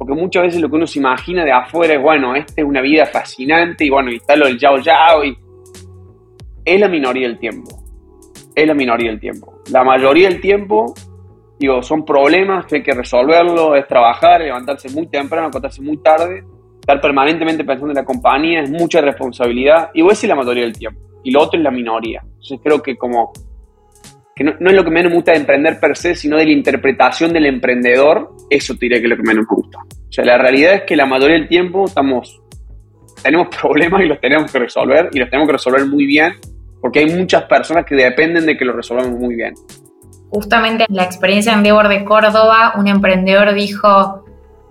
porque 0.00 0.14
muchas 0.14 0.44
veces 0.44 0.62
lo 0.62 0.70
que 0.70 0.76
uno 0.76 0.86
se 0.86 0.98
imagina 0.98 1.44
de 1.44 1.52
afuera 1.52 1.92
es, 1.92 2.00
bueno, 2.00 2.34
esta 2.34 2.62
es 2.62 2.66
una 2.66 2.80
vida 2.80 3.04
fascinante 3.04 3.84
y 3.84 3.90
bueno, 3.90 4.10
y 4.10 4.16
está 4.16 4.34
lo 4.34 4.46
del 4.46 4.58
yao 4.58 4.78
yao 4.78 5.22
y... 5.22 5.36
Es 6.64 6.80
la 6.80 6.88
minoría 6.88 7.28
del 7.28 7.38
tiempo. 7.38 7.68
Es 8.54 8.66
la 8.66 8.72
minoría 8.72 9.10
del 9.10 9.20
tiempo. 9.20 9.60
La 9.70 9.84
mayoría 9.84 10.30
del 10.30 10.40
tiempo, 10.40 10.94
digo, 11.58 11.82
son 11.82 12.06
problemas 12.06 12.64
que 12.64 12.76
hay 12.76 12.82
que 12.82 12.92
resolverlo, 12.92 13.76
es 13.76 13.86
trabajar, 13.86 14.40
levantarse 14.40 14.88
muy 14.88 15.06
temprano, 15.08 15.48
acostarse 15.48 15.82
muy 15.82 15.98
tarde, 15.98 16.44
estar 16.80 16.98
permanentemente 16.98 17.62
pensando 17.62 17.90
en 17.90 17.96
la 17.96 18.04
compañía, 18.06 18.62
es 18.62 18.70
mucha 18.70 19.02
responsabilidad. 19.02 19.90
Y 19.92 20.00
voy 20.00 20.12
decir 20.12 20.30
la 20.30 20.36
mayoría 20.36 20.62
del 20.62 20.78
tiempo. 20.78 20.98
Y 21.24 21.30
lo 21.30 21.42
otro 21.42 21.58
es 21.58 21.62
la 21.64 21.70
minoría. 21.70 22.22
Entonces 22.24 22.58
creo 22.64 22.80
que 22.80 22.96
como 22.96 23.32
que 24.40 24.44
no, 24.44 24.70
es 24.70 24.74
lo 24.74 24.84
que 24.84 24.90
menos 24.90 25.10
me 25.10 25.16
gusta 25.16 25.32
de 25.32 25.38
emprender 25.40 25.78
per 25.78 25.94
se, 25.94 26.14
sino 26.14 26.38
de 26.38 26.46
la 26.46 26.52
interpretación 26.52 27.30
del 27.30 27.44
emprendedor, 27.44 28.30
eso 28.48 28.72
te 28.72 28.86
diré 28.86 28.98
que 28.98 29.04
es 29.04 29.10
lo 29.10 29.16
que 29.16 29.22
menos 29.22 29.44
me 29.46 29.54
gusta. 29.54 29.80
O 29.80 30.12
sea, 30.12 30.24
la 30.24 30.38
realidad 30.38 30.76
es 30.76 30.82
que 30.84 30.96
la 30.96 31.04
mayoría 31.04 31.36
del 31.36 31.46
tiempo 31.46 31.84
estamos, 31.84 32.40
tenemos 33.22 33.48
problemas 33.60 34.00
y 34.00 34.06
los 34.06 34.18
tenemos 34.18 34.50
que 34.50 34.58
resolver, 34.58 35.10
y 35.12 35.18
los 35.18 35.28
tenemos 35.28 35.46
que 35.46 35.52
resolver 35.52 35.84
muy 35.84 36.06
bien, 36.06 36.32
porque 36.80 37.00
hay 37.00 37.14
muchas 37.14 37.42
personas 37.42 37.84
que 37.84 37.94
dependen 37.94 38.46
de 38.46 38.56
que 38.56 38.64
lo 38.64 38.72
resolvamos 38.72 39.10
muy 39.10 39.34
bien. 39.34 39.52
Justamente 40.30 40.86
en 40.88 40.96
la 40.96 41.04
experiencia 41.04 41.52
en 41.52 41.62
Debor 41.62 41.88
de 41.88 42.02
Córdoba, 42.06 42.72
un 42.78 42.88
emprendedor 42.88 43.52
dijo, 43.52 44.24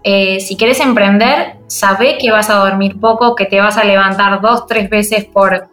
eh, 0.03 0.39
si 0.39 0.57
quieres 0.57 0.79
emprender, 0.79 1.57
sabe 1.67 2.17
que 2.19 2.31
vas 2.31 2.49
a 2.49 2.55
dormir 2.55 2.99
poco, 2.99 3.35
que 3.35 3.45
te 3.45 3.59
vas 3.59 3.77
a 3.77 3.83
levantar 3.83 4.41
dos, 4.41 4.65
tres 4.65 4.89
veces 4.89 5.25
por, 5.25 5.69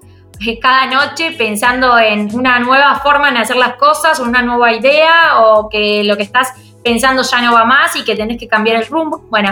cada 0.60 0.86
noche 0.86 1.32
pensando 1.32 1.98
en 1.98 2.34
una 2.34 2.58
nueva 2.58 2.96
forma 2.96 3.30
de 3.32 3.38
hacer 3.38 3.56
las 3.56 3.74
cosas, 3.74 4.18
una 4.20 4.42
nueva 4.42 4.72
idea, 4.72 5.40
o 5.40 5.68
que 5.68 6.02
lo 6.04 6.16
que 6.16 6.22
estás 6.22 6.52
pensando 6.82 7.22
ya 7.22 7.40
no 7.42 7.52
va 7.52 7.64
más 7.64 7.96
y 7.96 8.04
que 8.04 8.14
tenés 8.14 8.38
que 8.38 8.48
cambiar 8.48 8.76
el 8.76 8.86
rumbo. 8.86 9.18
Bueno, 9.30 9.50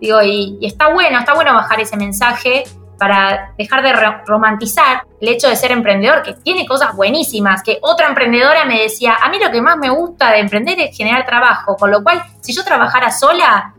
digo, 0.00 0.22
y, 0.22 0.58
está 0.62 0.88
bueno, 0.92 1.18
está 1.18 1.34
bueno 1.34 1.54
bajar 1.54 1.80
ese 1.80 1.96
mensaje 1.96 2.64
para 2.98 3.52
dejar 3.56 3.82
de 3.82 3.92
romantizar 4.26 5.02
el 5.20 5.28
hecho 5.28 5.48
de 5.48 5.56
ser 5.56 5.70
emprendedor, 5.70 6.22
que 6.22 6.34
tiene 6.34 6.66
cosas 6.66 6.96
buenísimas, 6.96 7.62
que 7.62 7.78
otra 7.80 8.08
emprendedora 8.08 8.64
me 8.64 8.82
decía, 8.82 9.16
a 9.22 9.28
mí 9.28 9.38
lo 9.42 9.50
que 9.50 9.62
más 9.62 9.76
me 9.76 9.88
gusta 9.88 10.32
de 10.32 10.40
emprender 10.40 10.78
es 10.80 10.96
generar 10.96 11.24
trabajo, 11.24 11.76
con 11.76 11.90
lo 11.90 12.02
cual, 12.02 12.22
si 12.40 12.52
yo 12.52 12.64
trabajara 12.64 13.10
sola, 13.10 13.74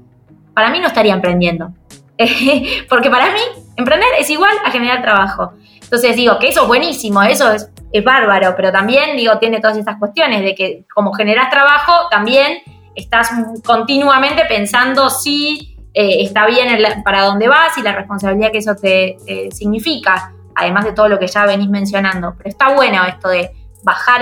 para 0.54 0.70
mí 0.70 0.80
no 0.80 0.88
estaría 0.88 1.14
emprendiendo. 1.14 1.72
Porque 2.90 3.10
para 3.10 3.32
mí, 3.32 3.40
emprender 3.76 4.10
es 4.18 4.30
igual 4.30 4.52
a 4.66 4.72
generar 4.72 5.02
trabajo. 5.02 5.54
Entonces 5.90 6.16
digo 6.16 6.38
que 6.38 6.50
eso 6.50 6.62
es 6.62 6.68
buenísimo, 6.68 7.24
eso 7.24 7.52
es, 7.52 7.68
bárbaro, 8.06 8.54
pero 8.56 8.72
también 8.72 9.18
digo, 9.18 9.40
tiene 9.40 9.60
todas 9.60 9.76
estas 9.76 9.98
cuestiones 9.98 10.44
de 10.44 10.54
que 10.54 10.86
como 10.94 11.12
generas 11.14 11.50
trabajo, 11.50 11.92
también 12.12 12.60
estás 12.94 13.32
continuamente 13.66 14.44
pensando 14.46 15.10
si 15.10 15.76
eh, 15.96 16.22
está 16.22 16.46
bien 16.46 16.68
para 17.04 17.24
dónde 17.24 17.48
vas 17.48 17.76
y 17.80 17.82
la 17.82 17.94
responsabilidad 17.94 18.52
que 18.52 18.60
eso 18.60 18.76
te, 18.76 19.18
significa, 19.52 20.36
además 20.54 20.86
de 20.86 20.94
todo 20.94 21.10
lo 21.10 21.18
que 21.18 21.26
ya 21.26 21.48
venís 21.48 21.70
mencionando. 21.70 22.36
Pero 22.38 22.50
está 22.52 22.76
bueno 22.76 23.04
esto 23.08 23.30
de 23.30 23.50
bajar 23.82 24.22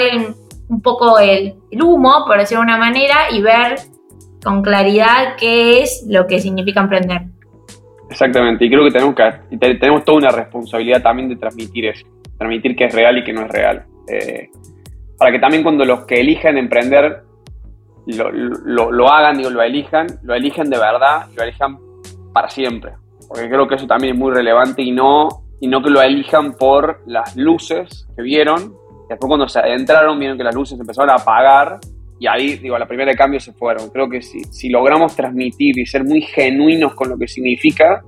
un 0.70 0.82
poco 0.82 1.20
el, 1.20 1.56
el 1.70 1.84
humo, 1.84 2.24
por 2.26 2.38
decirlo 2.38 2.62
de 2.62 2.68
una 2.68 2.78
manera, 2.78 3.30
y 3.30 3.42
ver 3.42 3.82
con 4.42 4.62
claridad 4.62 5.36
qué 5.38 5.82
es 5.84 6.06
lo 6.08 6.28
que 6.28 6.40
significa 6.40 6.80
emprender. 6.80 7.24
Exactamente, 8.10 8.66
y 8.66 8.70
creo 8.70 8.84
que 8.86 8.92
tenemos, 8.92 9.16
que, 9.16 9.58
tenemos 9.58 10.04
toda 10.06 10.18
una 10.18 10.30
responsabilidad 10.30 11.02
también 11.02 11.30
de 11.30 11.36
transmitir 11.36 11.88
eso, 11.88 12.08
transmitir 12.38 12.76
que 12.76 12.86
es 12.86 12.94
real 12.94 13.18
y 13.18 13.24
que 13.24 13.34
no 13.34 13.42
es 13.42 13.50
real. 13.50 13.86
Eh, 14.08 14.50
para 15.18 15.32
que 15.32 15.40
también 15.40 15.64
cuando 15.64 15.84
los 15.84 16.06
que 16.06 16.22
elijan 16.22 16.58
emprender 16.58 17.24
lo, 18.06 18.92
lo, 18.92 19.12
hagan, 19.12 19.38
digo, 19.38 19.50
lo 19.50 19.62
elijan, 19.62 20.08
lo 20.24 20.34
elijan 20.34 20.70
de 20.70 20.78
verdad, 20.78 21.28
lo 21.36 21.44
elijan 21.44 21.78
para 22.34 22.50
siempre. 22.50 22.94
Porque 23.28 23.50
creo 23.50 23.68
que 23.68 23.76
eso 23.76 23.88
también 23.88 24.14
es 24.14 24.20
muy 24.20 24.32
relevante 24.32 24.82
y 24.82 24.92
no, 24.92 25.28
y 25.60 25.68
no 25.68 25.82
que 25.82 25.90
lo 25.90 26.02
elijan 26.02 26.54
por 26.54 27.02
las 27.06 27.36
luces 27.36 28.08
que 28.16 28.22
vieron. 28.22 28.74
Después 29.10 29.28
cuando 29.28 29.48
se 29.48 29.60
adentraron 29.60 30.18
vieron 30.20 30.38
que 30.38 30.44
las 30.44 30.56
luces 30.56 30.80
empezaron 30.80 31.10
a 31.10 31.16
apagar 31.16 31.80
y 32.20 32.28
ahí, 32.28 32.58
digo, 32.58 32.76
a 32.76 32.80
la 32.80 32.88
primera 32.88 33.12
de 33.12 33.18
cambio 33.18 33.40
se 33.40 33.54
fueron. 33.54 33.90
Creo 33.90 34.10
que 34.10 34.22
si, 34.22 34.44
si 34.46 34.70
logramos 34.70 35.16
transmitir 35.16 35.78
y 35.78 35.86
ser 35.86 36.04
muy 36.04 36.22
genuinos 36.22 36.96
con 36.96 37.10
lo 37.10 37.18
que 37.18 37.28
significa, 37.28 38.04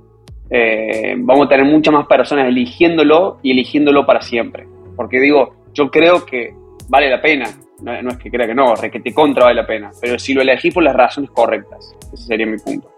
eh, 0.50 1.14
vamos 1.16 1.46
a 1.46 1.48
tener 1.48 1.64
muchas 1.64 1.94
más 1.94 2.06
personas 2.06 2.48
eligiéndolo 2.48 3.38
y 3.42 3.52
eligiéndolo 3.52 4.04
para 4.04 4.20
siempre. 4.20 4.66
Porque 4.96 5.20
digo, 5.20 5.54
yo 5.72 5.90
creo 5.90 6.24
que 6.26 6.52
vale 6.88 7.08
la 7.08 7.20
pena. 7.20 7.46
No, 7.82 7.92
es 7.92 8.18
que 8.18 8.30
crea 8.30 8.46
que 8.46 8.54
no, 8.54 8.74
que 8.74 9.00
te 9.00 9.14
contra 9.14 9.44
vale 9.44 9.62
la 9.62 9.66
pena. 9.66 9.90
Pero 10.00 10.18
si 10.18 10.34
lo 10.34 10.42
elegís 10.42 10.74
por 10.74 10.82
las 10.82 10.94
razones 10.94 11.30
correctas. 11.30 11.96
Ese 12.12 12.24
sería 12.24 12.46
mi 12.46 12.58
punto. 12.58 12.90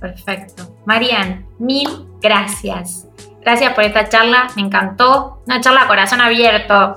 Perfecto. 0.00 0.62
Marian, 0.86 1.44
mil 1.58 1.88
gracias. 2.22 3.06
Gracias 3.42 3.74
por 3.74 3.84
esta 3.84 4.08
charla, 4.08 4.46
me 4.56 4.62
encantó. 4.62 5.42
Una 5.46 5.60
charla 5.60 5.82
a 5.82 5.88
corazón 5.88 6.20
abierto, 6.20 6.94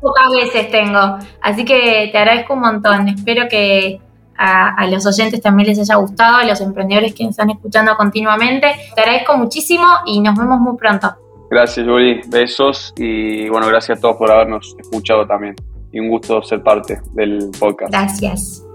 pocas 0.00 0.30
veces 0.30 0.70
tengo. 0.70 1.18
Así 1.40 1.64
que 1.64 2.08
te 2.12 2.18
agradezco 2.18 2.54
un 2.54 2.60
montón. 2.60 3.08
Espero 3.08 3.48
que 3.48 4.00
a, 4.38 4.86
los 4.86 5.06
oyentes 5.06 5.40
también 5.40 5.68
les 5.68 5.78
haya 5.78 5.96
gustado, 5.96 6.36
a 6.36 6.44
los 6.44 6.60
emprendedores 6.60 7.14
que 7.14 7.24
están 7.24 7.50
escuchando 7.50 7.96
continuamente. 7.96 8.68
Te 8.94 9.00
agradezco 9.00 9.36
muchísimo 9.36 9.86
y 10.06 10.20
nos 10.20 10.36
vemos 10.36 10.60
muy 10.60 10.76
pronto. 10.76 11.14
Gracias, 11.50 11.86
Juli. 11.86 12.20
Besos 12.26 12.92
y 12.96 13.48
bueno, 13.48 13.68
gracias 13.68 13.98
a 13.98 14.00
todos 14.00 14.16
por 14.16 14.30
habernos 14.30 14.74
escuchado 14.78 15.26
también. 15.26 15.54
Y 15.92 16.00
un 16.00 16.08
gusto 16.08 16.42
ser 16.42 16.62
parte 16.62 17.00
del 17.14 17.50
podcast. 17.58 17.92
Gracias. 17.92 18.66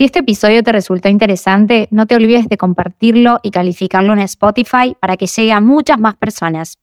Si 0.00 0.06
este 0.06 0.20
episodio 0.20 0.62
te 0.62 0.72
resultó 0.72 1.10
interesante, 1.10 1.86
no 1.90 2.06
te 2.06 2.14
olvides 2.14 2.48
de 2.48 2.56
compartirlo 2.56 3.38
y 3.42 3.50
calificarlo 3.50 4.14
en 4.14 4.20
Spotify 4.20 4.96
para 4.98 5.18
que 5.18 5.26
llegue 5.26 5.52
a 5.52 5.60
muchas 5.60 6.00
más 6.00 6.16
personas. 6.16 6.79